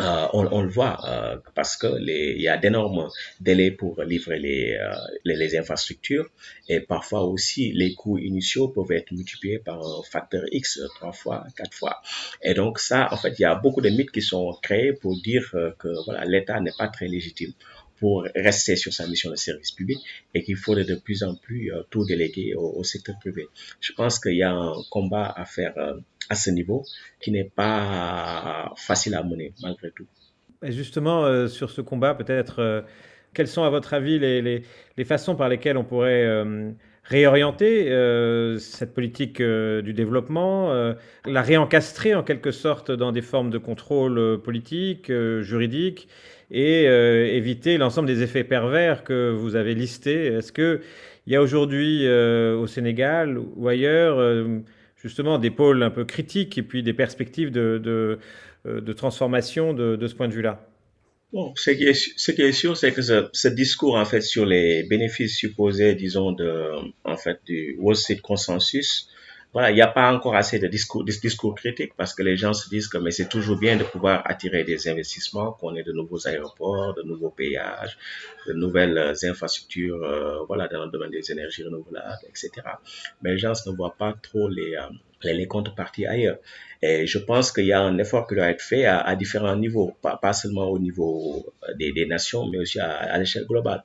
euh, 0.00 0.26
on, 0.32 0.46
on, 0.50 0.62
le 0.62 0.70
voit 0.70 0.98
euh, 1.06 1.36
parce 1.54 1.76
que 1.76 1.86
les, 1.86 2.34
il 2.36 2.42
y 2.42 2.48
a 2.48 2.56
d'énormes 2.56 3.08
délais 3.40 3.70
pour 3.70 4.02
livrer 4.02 4.38
les, 4.38 4.72
euh, 4.72 4.94
les, 5.24 5.36
les, 5.36 5.56
infrastructures 5.56 6.30
et 6.68 6.80
parfois 6.80 7.24
aussi 7.24 7.72
les 7.72 7.94
coûts 7.94 8.16
initiaux 8.16 8.68
peuvent 8.68 8.90
être 8.92 9.12
multipliés 9.12 9.58
par 9.58 9.78
un 9.80 10.02
facteur 10.10 10.44
X 10.50 10.80
trois 10.96 11.12
fois, 11.12 11.44
quatre 11.56 11.74
fois. 11.74 12.00
Et 12.42 12.54
donc 12.54 12.78
ça, 12.78 13.08
en 13.12 13.16
fait, 13.18 13.38
il 13.38 13.42
y 13.42 13.44
a 13.44 13.54
beaucoup 13.54 13.82
de 13.82 13.90
mythes 13.90 14.12
qui 14.12 14.22
sont 14.22 14.56
créés 14.62 14.94
pour 14.94 15.20
dire 15.20 15.50
euh, 15.54 15.72
que 15.78 15.88
voilà 16.06 16.24
l'État 16.24 16.58
n'est 16.60 16.76
pas 16.76 16.88
très 16.88 17.06
légitime 17.06 17.52
pour 18.02 18.26
rester 18.34 18.74
sur 18.74 18.92
sa 18.92 19.06
mission 19.06 19.30
de 19.30 19.36
service 19.36 19.70
public 19.70 20.00
et 20.34 20.42
qu'il 20.42 20.56
faudrait 20.56 20.84
de 20.84 20.96
plus 20.96 21.22
en 21.22 21.36
plus 21.36 21.72
euh, 21.72 21.84
tout 21.88 22.04
déléguer 22.04 22.52
au, 22.56 22.82
secteur 22.82 23.14
privé. 23.20 23.46
Je 23.78 23.92
pense 23.92 24.18
qu'il 24.18 24.34
y 24.34 24.42
a 24.42 24.50
un 24.50 24.74
combat 24.90 25.32
à 25.36 25.44
faire 25.44 25.72
euh, 25.78 25.94
à 26.28 26.34
ce 26.34 26.50
niveau 26.50 26.84
qui 27.20 27.30
n'est 27.30 27.48
pas 27.54 28.72
facile 28.76 29.14
à 29.14 29.22
mener 29.22 29.52
malgré 29.62 29.92
tout. 29.92 30.08
Et 30.64 30.72
justement, 30.72 31.24
euh, 31.24 31.46
sur 31.46 31.70
ce 31.70 31.80
combat, 31.80 32.16
peut-être, 32.16 32.84
quelles 33.34 33.46
sont 33.46 33.62
à 33.62 33.70
votre 33.70 33.94
avis 33.94 34.18
les, 34.18 34.42
les, 34.42 35.04
façons 35.04 35.36
par 35.36 35.48
lesquelles 35.48 35.76
on 35.76 35.84
pourrait 35.84 36.26
réorienter 37.04 37.86
cette 38.58 38.94
politique 38.94 39.40
du 39.40 39.92
développement, 39.92 40.94
la 41.24 41.42
réencastrer 41.42 42.14
en 42.14 42.22
quelque 42.22 42.50
sorte 42.50 42.90
dans 42.90 43.12
des 43.12 43.22
formes 43.22 43.50
de 43.50 43.58
contrôle 43.58 44.40
politique, 44.42 45.10
juridique, 45.40 46.08
et 46.52 46.84
éviter 46.84 47.78
l'ensemble 47.78 48.06
des 48.06 48.22
effets 48.22 48.44
pervers 48.44 49.04
que 49.04 49.30
vous 49.30 49.56
avez 49.56 49.74
listés. 49.74 50.26
Est-ce 50.26 50.52
qu'il 50.52 50.80
y 51.26 51.34
a 51.34 51.40
aujourd'hui 51.42 52.06
au 52.06 52.66
Sénégal 52.66 53.38
ou 53.38 53.68
ailleurs 53.68 54.20
justement 55.02 55.38
des 55.38 55.50
pôles 55.50 55.82
un 55.82 55.90
peu 55.90 56.04
critiques 56.04 56.56
et 56.56 56.62
puis 56.62 56.82
des 56.82 56.92
perspectives 56.92 57.50
de, 57.50 58.18
euh, 58.66 58.94
transformation 58.94 59.74
de, 59.74 60.06
ce 60.06 60.14
point 60.14 60.28
de 60.28 60.32
vue-là? 60.32 60.68
Bon, 61.32 61.52
ce 61.56 61.70
qui 61.70 61.84
est, 61.84 62.52
sûr, 62.52 62.76
c'est 62.76 62.92
que 62.92 63.00
ce, 63.00 63.48
discours, 63.48 63.96
en 63.96 64.04
fait, 64.04 64.20
sur 64.20 64.44
les 64.44 64.82
bénéfices 64.84 65.34
supposés, 65.34 65.94
disons, 65.94 66.36
en 67.04 67.16
fait, 67.16 67.38
du 67.46 67.74
Wall 67.78 67.96
Street 67.96 68.20
Consensus, 68.22 69.08
voilà, 69.52 69.70
il 69.70 69.74
n'y 69.74 69.82
a 69.82 69.88
pas 69.88 70.10
encore 70.12 70.34
assez 70.34 70.58
de 70.58 70.66
discours, 70.66 71.04
de 71.04 71.12
discours 71.12 71.54
critiques 71.54 71.92
parce 71.94 72.14
que 72.14 72.22
les 72.22 72.36
gens 72.36 72.54
se 72.54 72.68
disent 72.70 72.88
que 72.88 72.96
mais 72.96 73.10
c'est 73.10 73.28
toujours 73.28 73.58
bien 73.58 73.76
de 73.76 73.84
pouvoir 73.84 74.22
attirer 74.24 74.64
des 74.64 74.88
investissements, 74.88 75.52
qu'on 75.52 75.74
ait 75.76 75.82
de 75.82 75.92
nouveaux 75.92 76.26
aéroports, 76.26 76.94
de 76.94 77.02
nouveaux 77.02 77.30
péages, 77.30 77.98
de 78.46 78.54
nouvelles 78.54 79.14
infrastructures, 79.24 80.02
euh, 80.02 80.44
voilà, 80.46 80.68
dans 80.68 80.84
le 80.84 80.90
domaine 80.90 81.10
des 81.10 81.30
énergies 81.30 81.64
renouvelables, 81.64 82.24
etc. 82.30 82.50
Mais 83.20 83.32
les 83.32 83.38
gens 83.38 83.52
ne 83.66 83.72
voient 83.72 83.94
pas 83.96 84.14
trop 84.22 84.48
les, 84.48 84.74
euh, 84.74 84.88
les, 85.22 85.34
les 85.34 85.46
contreparties 85.46 86.06
ailleurs. 86.06 86.38
Et 86.82 87.06
je 87.06 87.18
pense 87.18 87.52
qu'il 87.52 87.66
y 87.66 87.72
a 87.72 87.80
un 87.80 87.96
effort 87.98 88.26
qui 88.26 88.34
doit 88.34 88.48
être 88.48 88.60
fait 88.60 88.84
à, 88.84 89.14
différents 89.14 89.56
niveaux, 89.56 89.94
pas, 90.02 90.32
seulement 90.32 90.68
au 90.68 90.80
niveau 90.80 91.54
des, 91.78 91.92
des 91.92 92.06
nations, 92.06 92.48
mais 92.48 92.58
aussi 92.58 92.80
à, 92.80 93.16
l'échelle 93.18 93.46
globale. 93.46 93.84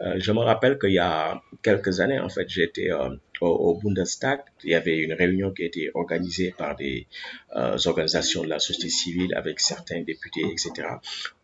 Euh, 0.00 0.16
je 0.18 0.32
me 0.32 0.40
rappelle 0.40 0.76
qu'il 0.78 0.90
y 0.92 0.98
a 0.98 1.40
quelques 1.62 2.00
années, 2.00 2.18
en 2.18 2.28
fait, 2.28 2.48
j'étais 2.48 2.90
euh, 2.90 3.10
au, 3.42 3.78
Bundestag. 3.82 4.40
Il 4.64 4.70
y 4.70 4.74
avait 4.74 4.98
une 4.98 5.12
réunion 5.12 5.50
qui 5.50 5.62
a 5.62 5.66
été 5.66 5.90
organisée 5.94 6.54
par 6.56 6.76
des 6.76 7.06
euh, 7.56 7.76
organisations 7.86 8.42
de 8.42 8.48
la 8.48 8.58
société 8.58 8.88
civile 8.88 9.34
avec 9.34 9.60
certains 9.60 10.02
députés, 10.02 10.44
etc., 10.50 10.88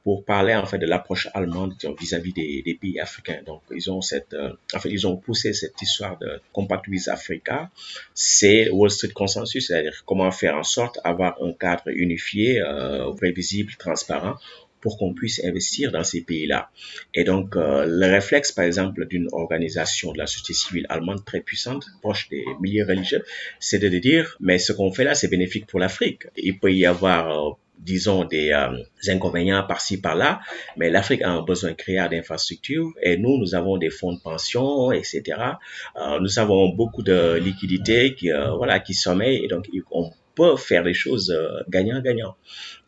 pour 0.04 0.24
parler 0.24 0.54
en 0.54 0.64
fait 0.64 0.78
de 0.78 0.86
l'approche 0.86 1.28
allemande 1.34 1.74
vis-à-vis 2.00 2.30
-vis 2.30 2.34
des, 2.34 2.62
des, 2.62 2.74
pays 2.74 2.98
africains. 2.98 3.42
Donc, 3.44 3.62
ils 3.70 3.90
ont 3.90 4.00
cette, 4.00 4.32
euh, 4.32 4.52
en 4.74 4.78
fait, 4.80 4.90
ils 4.90 5.06
ont 5.06 5.16
poussé 5.16 5.52
cette 5.52 5.80
histoire 5.82 6.16
de 6.18 6.40
Compact 6.52 6.88
with 6.88 7.08
Africa. 7.08 7.70
C'est 8.14 8.70
Wall 8.70 8.90
Street 8.90 9.14
Consensus, 9.22 9.66
c'est-à-dire 9.66 10.02
comment 10.06 10.30
faire 10.30 10.56
en 10.56 10.62
sorte 10.62 10.87
avoir 11.04 11.42
un 11.42 11.52
cadre 11.52 11.88
unifié, 11.88 12.60
euh, 12.60 13.12
prévisible, 13.12 13.72
transparent 13.78 14.36
pour 14.80 14.96
qu'on 14.96 15.12
puisse 15.12 15.44
investir 15.44 15.90
dans 15.90 16.04
ces 16.04 16.20
pays-là. 16.20 16.70
Et 17.12 17.24
donc, 17.24 17.56
euh, 17.56 17.84
le 17.86 18.06
réflexe, 18.06 18.52
par 18.52 18.64
exemple, 18.64 19.06
d'une 19.06 19.28
organisation 19.32 20.12
de 20.12 20.18
la 20.18 20.26
société 20.26 20.54
civile 20.54 20.86
allemande 20.88 21.24
très 21.24 21.40
puissante, 21.40 21.84
proche 22.00 22.28
des 22.28 22.44
milieux 22.60 22.86
religieux, 22.86 23.24
c'est 23.58 23.80
de 23.80 23.88
dire, 23.98 24.36
mais 24.40 24.58
ce 24.58 24.72
qu'on 24.72 24.92
fait 24.92 25.04
là, 25.04 25.16
c'est 25.16 25.28
bénéfique 25.28 25.66
pour 25.66 25.80
l'Afrique. 25.80 26.28
Il 26.36 26.58
peut 26.60 26.72
y 26.72 26.86
avoir 26.86 27.48
euh, 27.48 27.52
disons, 27.78 28.24
des 28.24 28.50
euh, 28.50 28.82
inconvénients 29.08 29.64
par-ci, 29.66 30.00
par-là, 30.00 30.40
mais 30.76 30.90
l'Afrique 30.90 31.22
a 31.22 31.30
un 31.30 31.42
besoin 31.42 31.74
créé 31.74 32.04
d'infrastructures 32.10 32.92
et 33.02 33.16
nous, 33.16 33.38
nous 33.38 33.54
avons 33.54 33.76
des 33.78 33.90
fonds 33.90 34.12
de 34.12 34.20
pension, 34.20 34.92
etc. 34.92 35.22
Euh, 35.96 36.18
nous 36.20 36.38
avons 36.38 36.68
beaucoup 36.70 37.02
de 37.02 37.36
liquidités 37.36 38.14
qui, 38.14 38.30
euh, 38.30 38.50
voilà, 38.52 38.80
qui 38.80 38.94
sommeillent 38.94 39.44
et 39.44 39.48
donc 39.48 39.68
on 39.90 40.10
peut 40.38 40.56
faire 40.56 40.84
les 40.84 40.94
choses 40.94 41.36
gagnant-gagnant. 41.68 42.34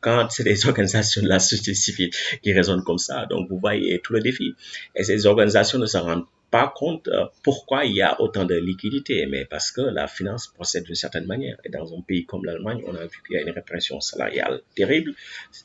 Quand 0.01 0.29
c'est 0.31 0.45
des 0.45 0.67
organisations 0.71 1.23
de 1.23 1.29
la 1.29 1.41
société 1.41 1.75
civile 1.75 2.11
qui 2.43 2.53
raisonnent 2.53 2.85
comme 2.85 3.03
ça, 3.09 3.27
donc 3.27 3.49
vous 3.51 3.59
voyez 3.59 4.01
tout 4.01 4.13
le 4.13 4.21
défi. 4.21 4.55
Et 4.95 5.03
ces 5.05 5.27
organisations 5.27 5.79
ne 5.79 5.87
s'en 5.87 6.05
rendent 6.05 6.27
pas 6.51 6.73
compte 6.75 7.09
euh, 7.09 7.27
pourquoi 7.43 7.85
il 7.85 7.95
y 7.95 8.03
a 8.03 8.21
autant 8.21 8.45
de 8.45 8.57
liquidités, 8.57 9.27
mais 9.27 9.45
parce 9.45 9.71
que 9.71 9.81
la 9.81 10.09
finance 10.09 10.49
procède 10.49 10.85
d'une 10.85 10.95
certaine 10.95 11.27
manière. 11.27 11.57
Et 11.65 11.69
dans 11.69 11.95
un 11.97 12.01
pays 12.01 12.27
comme 12.27 12.45
l'Allemagne, 12.45 12.83
on 12.87 12.95
a 12.95 13.05
vu 13.05 13.23
qu'il 13.27 13.37
y 13.37 13.39
a 13.39 13.43
une 13.43 13.51
répression 13.51 14.01
salariale 14.01 14.61
terrible, 14.75 15.15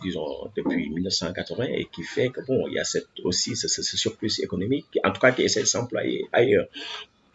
disons 0.02 0.52
depuis 0.56 0.90
1980, 0.90 1.66
et 1.66 1.88
qui 1.92 2.04
fait 2.04 2.30
que 2.30 2.42
bon, 2.46 2.68
il 2.68 2.76
y 2.76 2.80
a 2.80 2.84
aussi 3.24 3.56
ce, 3.56 3.68
ce, 3.68 3.82
surplus 3.98 4.40
économique, 4.42 4.86
en 5.04 5.12
tout 5.12 5.22
cas 5.22 5.32
qui 5.32 5.42
essaie 5.42 5.62
de 5.62 5.66
s'employer 5.66 6.28
ailleurs. 6.32 6.68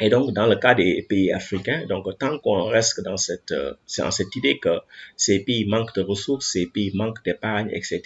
Et 0.00 0.08
donc, 0.08 0.32
dans 0.32 0.46
le 0.46 0.56
cas 0.56 0.74
des 0.74 1.04
pays 1.08 1.32
africains, 1.32 1.86
donc 1.86 2.06
tant 2.18 2.38
qu'on 2.38 2.64
reste 2.64 3.02
dans 3.02 3.16
cette, 3.16 3.52
euh, 3.52 3.74
dans 3.98 4.10
cette 4.10 4.34
idée 4.36 4.58
que 4.58 4.78
ces 5.16 5.40
pays 5.40 5.66
manquent 5.66 5.94
de 5.94 6.02
ressources, 6.02 6.52
ces 6.52 6.66
pays 6.66 6.90
manquent 6.94 7.22
d'épargne, 7.24 7.70
etc., 7.72 8.00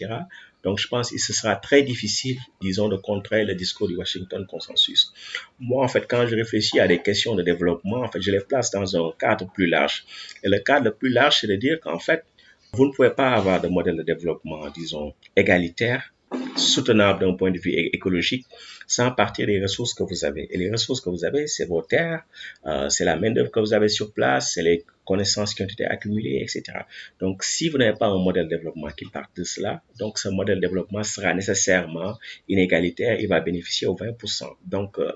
donc, 0.64 0.78
je 0.78 0.88
pense 0.88 1.10
que 1.10 1.18
ce 1.18 1.34
sera 1.34 1.56
très 1.56 1.82
difficile, 1.82 2.38
disons, 2.62 2.88
de 2.88 2.96
contrer 2.96 3.44
le 3.44 3.54
discours 3.54 3.86
du 3.86 3.96
Washington 3.96 4.46
Consensus. 4.46 5.12
Moi, 5.60 5.84
en 5.84 5.88
fait, 5.88 6.06
quand 6.08 6.26
je 6.26 6.34
réfléchis 6.34 6.80
à 6.80 6.88
des 6.88 7.02
questions 7.02 7.34
de 7.34 7.42
développement, 7.42 7.98
en 7.98 8.10
fait, 8.10 8.22
je 8.22 8.30
les 8.30 8.40
place 8.40 8.70
dans 8.70 8.96
un 8.96 9.12
cadre 9.18 9.46
plus 9.52 9.66
large. 9.66 10.06
Et 10.42 10.48
le 10.48 10.58
cadre 10.60 10.86
le 10.86 10.94
plus 10.94 11.10
large, 11.10 11.40
c'est 11.40 11.48
de 11.48 11.56
dire 11.56 11.78
qu'en 11.80 11.98
fait, 11.98 12.24
vous 12.72 12.86
ne 12.86 12.92
pouvez 12.92 13.10
pas 13.10 13.34
avoir 13.34 13.60
de 13.60 13.68
modèle 13.68 13.96
de 13.96 14.02
développement, 14.02 14.66
disons, 14.70 15.12
égalitaire, 15.36 16.13
soutenable 16.56 17.20
d'un 17.20 17.34
point 17.34 17.50
de 17.50 17.58
vue 17.58 17.72
écologique, 17.72 18.46
sans 18.86 19.10
partir 19.10 19.46
des 19.46 19.60
ressources 19.60 19.94
que 19.94 20.02
vous 20.02 20.24
avez. 20.24 20.46
Et 20.50 20.58
les 20.58 20.70
ressources 20.70 21.00
que 21.00 21.10
vous 21.10 21.24
avez, 21.24 21.46
c'est 21.46 21.66
vos 21.66 21.82
terres, 21.82 22.24
euh, 22.66 22.88
c'est 22.88 23.04
la 23.04 23.16
main-d'œuvre 23.16 23.50
que 23.50 23.60
vous 23.60 23.74
avez 23.74 23.88
sur 23.88 24.12
place, 24.12 24.52
c'est 24.54 24.62
les 24.62 24.84
connaissances 25.04 25.54
qui 25.54 25.62
ont 25.62 25.66
été 25.66 25.84
accumulées, 25.84 26.40
etc. 26.42 26.78
Donc, 27.20 27.42
si 27.44 27.68
vous 27.68 27.78
n'avez 27.78 27.96
pas 27.96 28.06
un 28.06 28.18
modèle 28.18 28.44
de 28.44 28.56
développement 28.56 28.88
qui 28.88 29.06
part 29.06 29.28
de 29.36 29.44
cela, 29.44 29.82
donc 29.98 30.18
ce 30.18 30.28
modèle 30.28 30.56
de 30.56 30.60
développement 30.62 31.02
sera 31.02 31.34
nécessairement 31.34 32.18
inégalitaire, 32.48 33.20
il 33.20 33.28
va 33.28 33.40
bénéficier 33.40 33.86
aux 33.86 33.96
20%. 33.96 34.48
Donc, 34.64 34.98
euh, 34.98 35.12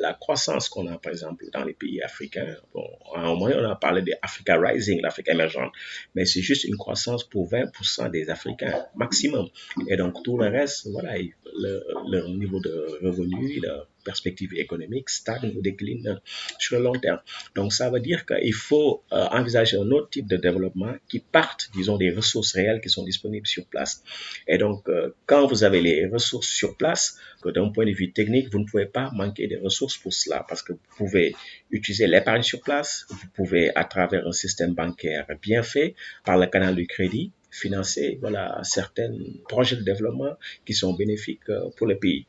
la, 0.00 0.14
croissance 0.14 0.68
qu'on 0.68 0.86
a, 0.86 0.98
par 0.98 1.12
exemple, 1.12 1.44
dans 1.52 1.64
les 1.64 1.72
pays 1.72 2.02
africains, 2.02 2.56
bon, 2.74 2.86
à 3.14 3.20
un 3.20 3.34
moment, 3.34 3.46
on 3.54 3.70
a 3.70 3.76
parlé 3.76 4.02
d'Africa 4.02 4.56
Rising, 4.58 5.00
l'Afrique 5.02 5.28
émergente, 5.28 5.72
mais 6.14 6.24
c'est 6.24 6.42
juste 6.42 6.64
une 6.64 6.76
croissance 6.76 7.24
pour 7.24 7.50
20% 7.50 8.10
des 8.10 8.30
Africains 8.30 8.84
maximum. 8.94 9.48
Et 9.88 9.96
donc, 9.96 10.22
tout 10.22 10.38
le 10.38 10.48
reste, 10.48 10.88
voilà, 10.90 11.16
le, 11.18 11.84
leur 12.10 12.28
niveau 12.28 12.60
de 12.60 12.98
revenu, 13.02 13.60
leur 13.60 13.88
perspective 14.02 14.54
économique 14.54 15.10
stagne 15.10 15.52
ou 15.56 15.62
décline 15.62 16.20
sur 16.58 16.78
le 16.78 16.84
long 16.84 16.92
terme. 16.92 17.20
Donc, 17.54 17.72
ça 17.72 17.90
veut 17.90 18.00
dire 18.00 18.26
qu'il 18.26 18.54
faut 18.54 19.02
euh, 19.12 19.24
envisager 19.30 19.76
un 19.76 19.90
autre 19.90 20.10
type 20.10 20.26
de 20.26 20.36
développement 20.36 20.94
qui 21.08 21.20
parte, 21.20 21.70
disons, 21.74 21.96
des 21.96 22.10
ressources 22.10 22.52
réelles 22.52 22.80
qui 22.80 22.88
sont 22.88 23.04
disponibles 23.04 23.46
sur 23.46 23.66
place. 23.66 24.02
Et 24.46 24.58
donc, 24.58 24.88
euh, 24.88 25.14
quand 25.26 25.46
vous 25.46 25.64
avez 25.64 25.80
les 25.80 26.06
ressources 26.06 26.48
sur 26.48 26.76
place, 26.76 27.18
que 27.42 27.50
d'un 27.50 27.70
point 27.70 27.86
de 27.86 27.92
vue 27.92 28.12
technique, 28.12 28.50
vous 28.52 28.60
ne 28.60 28.64
pouvez 28.64 28.86
pas 28.86 29.10
manquer 29.12 29.48
de 29.48 29.58
ressources 29.58 29.98
pour 29.98 30.12
cela 30.12 30.44
parce 30.48 30.62
que 30.62 30.72
vous 30.72 30.96
pouvez 30.96 31.34
utiliser 31.70 32.06
l'épargne 32.06 32.42
sur 32.42 32.60
place, 32.60 33.06
vous 33.08 33.28
pouvez, 33.34 33.74
à 33.74 33.84
travers 33.84 34.26
un 34.26 34.32
système 34.32 34.74
bancaire 34.74 35.26
bien 35.42 35.62
fait, 35.62 35.94
par 36.24 36.38
le 36.38 36.46
canal 36.46 36.74
du 36.74 36.86
crédit, 36.86 37.32
financer 37.50 38.18
voilà 38.20 38.60
certains 38.62 39.12
projets 39.48 39.76
de 39.76 39.82
développement 39.82 40.34
qui 40.64 40.72
sont 40.72 40.94
bénéfiques 40.94 41.50
pour 41.76 41.86
le 41.86 41.98
pays. 41.98 42.26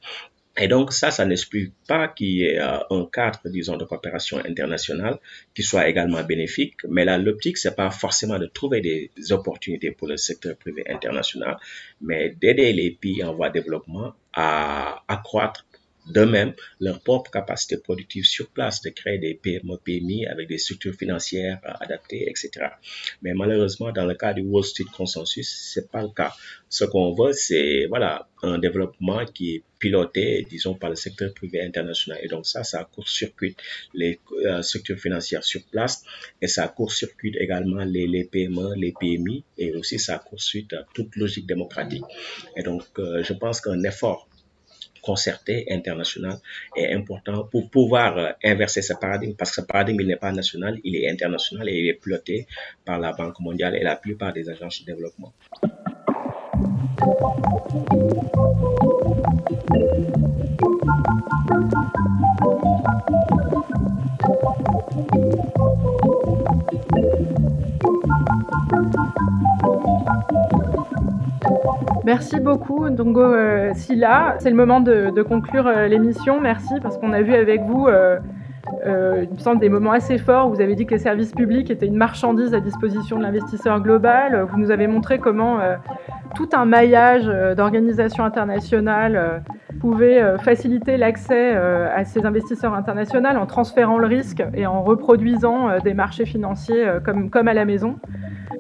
Et 0.55 0.67
donc 0.67 0.93
ça, 0.93 1.09
ça 1.09 1.25
n'explique 1.25 1.73
pas 1.87 2.07
qu'il 2.09 2.27
y 2.27 2.43
ait 2.43 2.59
euh, 2.59 2.77
un 2.91 3.05
cadre, 3.11 3.39
disons, 3.45 3.75
de 3.75 3.85
coopération 3.85 4.37
internationale 4.37 5.17
qui 5.55 5.63
soit 5.63 5.87
également 5.87 6.23
bénéfique. 6.23 6.75
Mais 6.87 7.05
là, 7.05 7.17
l'optique, 7.17 7.57
c'est 7.57 7.75
pas 7.75 7.89
forcément 7.89 8.37
de 8.37 8.45
trouver 8.45 8.81
des 8.81 9.09
opportunités 9.31 9.91
pour 9.91 10.07
le 10.07 10.17
secteur 10.17 10.55
privé 10.57 10.83
international, 10.87 11.57
mais 12.01 12.35
d'aider 12.39 12.71
les 12.71 12.91
pays 12.91 13.23
en 13.23 13.33
voie 13.33 13.49
de 13.49 13.53
développement 13.59 14.13
à 14.33 15.03
accroître 15.07 15.65
de 16.07 16.25
même 16.25 16.53
leur 16.79 17.01
propre 17.01 17.31
capacité 17.31 17.77
productive 17.77 18.25
sur 18.25 18.49
place, 18.49 18.81
de 18.81 18.89
créer 18.89 19.17
des 19.17 19.33
PME, 19.35 19.77
PMI 19.83 20.25
avec 20.27 20.47
des 20.47 20.57
structures 20.57 20.95
financières 20.95 21.59
adaptées, 21.63 22.29
etc. 22.29 22.49
Mais 23.21 23.33
malheureusement, 23.33 23.91
dans 23.91 24.05
le 24.05 24.15
cas 24.15 24.33
du 24.33 24.41
Wall 24.41 24.63
Street 24.63 24.85
Consensus, 24.95 25.49
c'est 25.73 25.89
pas 25.91 26.01
le 26.01 26.09
cas. 26.09 26.33
Ce 26.69 26.85
qu'on 26.85 27.13
veut, 27.13 27.33
c'est 27.33 27.85
voilà 27.87 28.27
un 28.41 28.57
développement 28.57 29.25
qui 29.25 29.55
est 29.55 29.63
piloté, 29.79 30.45
disons, 30.49 30.75
par 30.75 30.89
le 30.89 30.95
secteur 30.95 31.33
privé 31.33 31.61
international. 31.61 32.19
Et 32.23 32.27
donc 32.27 32.45
ça, 32.45 32.63
ça 32.63 32.83
court-circuite 32.85 33.57
les 33.93 34.19
euh, 34.45 34.61
structures 34.61 34.97
financières 34.97 35.43
sur 35.43 35.61
place 35.71 36.03
et 36.41 36.47
ça 36.47 36.67
court-circuite 36.67 37.35
également 37.37 37.83
les, 37.83 38.07
les 38.07 38.23
PME, 38.23 38.75
les 38.75 38.93
PMI 38.99 39.43
et 39.57 39.73
aussi 39.75 39.99
ça 39.99 40.19
court-circuite 40.19 40.75
toute 40.93 41.15
logique 41.15 41.47
démocratique. 41.47 42.03
Et 42.57 42.63
donc, 42.63 42.83
euh, 42.99 43.23
je 43.23 43.33
pense 43.33 43.61
qu'un 43.61 43.83
effort 43.83 44.27
concerté 45.03 45.67
international 45.69 46.37
est 46.75 46.93
important 46.93 47.43
pour 47.51 47.69
pouvoir 47.69 48.17
euh, 48.17 48.31
inverser 48.43 48.81
ce 48.81 48.93
paradigme 48.93 49.35
parce 49.35 49.51
que 49.51 49.61
ce 49.61 49.67
paradigme 49.67 50.01
il 50.01 50.07
n'est 50.07 50.15
pas 50.15 50.31
national, 50.31 50.79
il 50.83 50.95
est 50.95 51.09
international 51.09 51.69
et 51.69 51.77
il 51.77 51.87
est 51.89 51.99
piloté 52.01 52.47
par 52.85 52.99
la 52.99 53.11
Banque 53.11 53.39
mondiale 53.39 53.75
et 53.75 53.83
la 53.83 53.95
plupart 53.95 54.33
des 54.33 54.49
agences 54.49 54.81
de 54.81 54.85
développement. 54.85 55.33
Merci 72.05 72.41
beaucoup, 72.41 72.89
Dongo 72.89 73.21
euh, 73.21 73.71
Silla. 73.75 74.35
C'est 74.39 74.49
le 74.49 74.57
moment 74.57 74.81
de, 74.81 75.21
conclure 75.21 75.67
euh, 75.67 75.87
l'émission. 75.87 76.41
Merci 76.41 76.73
parce 76.81 76.97
qu'on 76.97 77.13
a 77.13 77.21
vu 77.21 77.33
avec 77.33 77.61
vous, 77.61 77.87
euh, 77.87 78.19
il 79.23 79.33
me 79.33 79.39
semble, 79.39 79.61
des 79.61 79.69
moments 79.69 79.93
assez 79.93 80.17
forts. 80.17 80.49
Vous 80.49 80.59
avez 80.59 80.75
dit 80.75 80.85
que 80.85 80.91
les 80.91 80.99
services 80.99 81.31
publics 81.31 81.71
étaient 81.71 81.87
une 81.87 81.95
marchandise 81.95 82.53
à 82.53 82.59
disposition 82.59 83.17
de 83.17 83.23
l'investisseur 83.23 83.79
global. 83.79 84.45
Vous 84.49 84.57
nous 84.59 84.69
avez 84.69 84.87
montré 84.87 85.17
comment 85.19 85.59
tout 86.35 86.49
un 86.51 86.65
maillage 86.65 87.25
d'organisations 87.55 88.25
internationales 88.25 89.41
pouvait 89.79 90.37
faciliter 90.39 90.97
l'accès 90.97 91.55
à 91.55 92.03
ces 92.05 92.25
investisseurs 92.25 92.73
internationaux 92.73 93.29
en 93.29 93.45
transférant 93.45 93.97
le 93.97 94.07
risque 94.07 94.43
et 94.53 94.65
en 94.65 94.81
reproduisant 94.81 95.79
des 95.83 95.93
marchés 95.93 96.25
financiers 96.25 96.85
comme, 97.05 97.29
comme 97.29 97.47
à 97.47 97.53
la 97.53 97.65
maison. 97.65 97.97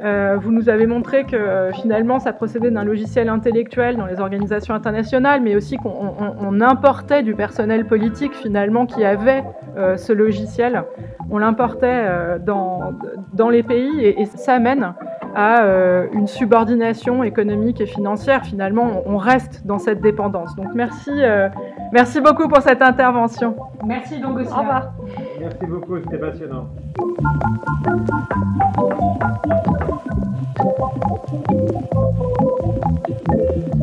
Euh, 0.03 0.37
vous 0.37 0.51
nous 0.51 0.67
avez 0.67 0.85
montré 0.85 1.23
que 1.23 1.35
euh, 1.35 1.71
finalement 1.71 2.19
ça 2.19 2.33
procédait 2.33 2.71
d'un 2.71 2.83
logiciel 2.83 3.29
intellectuel 3.29 3.95
dans 3.95 4.05
les 4.05 4.19
organisations 4.19 4.73
internationales, 4.73 5.41
mais 5.41 5.55
aussi 5.55 5.77
qu'on 5.77 6.61
importait 6.61 7.23
du 7.23 7.35
personnel 7.35 7.85
politique 7.85 8.33
finalement 8.33 8.85
qui 8.85 9.05
avait 9.05 9.43
euh, 9.77 9.95
ce 9.95 10.11
logiciel. 10.11 10.83
On 11.29 11.37
l'importait 11.37 12.05
dans, 12.45 12.93
dans 13.33 13.49
les 13.49 13.63
pays 13.63 14.01
et, 14.01 14.21
et 14.21 14.25
ça 14.25 14.59
mène 14.59 14.93
à 15.35 15.63
une 16.11 16.27
subordination 16.27 17.23
économique 17.23 17.81
et 17.81 17.87
financière. 17.87 18.43
Finalement, 18.43 19.01
on 19.05 19.17
reste 19.17 19.65
dans 19.65 19.79
cette 19.79 19.99
dépendance. 20.01 20.55
Donc 20.55 20.67
merci, 20.75 21.11
merci 21.91 22.21
beaucoup 22.21 22.47
pour 22.47 22.61
cette 22.61 22.83
intervention. 22.83 23.55
Merci 23.83 24.19
donc 24.19 24.39
aussi. 24.39 24.53
Au 24.53 24.59
revoir. 24.59 24.91
Merci 25.39 25.65
beaucoup, 25.65 25.97
c'était 25.99 26.17
passionnant. 26.19 26.69
Thank 30.55 30.77
you. 33.75 33.82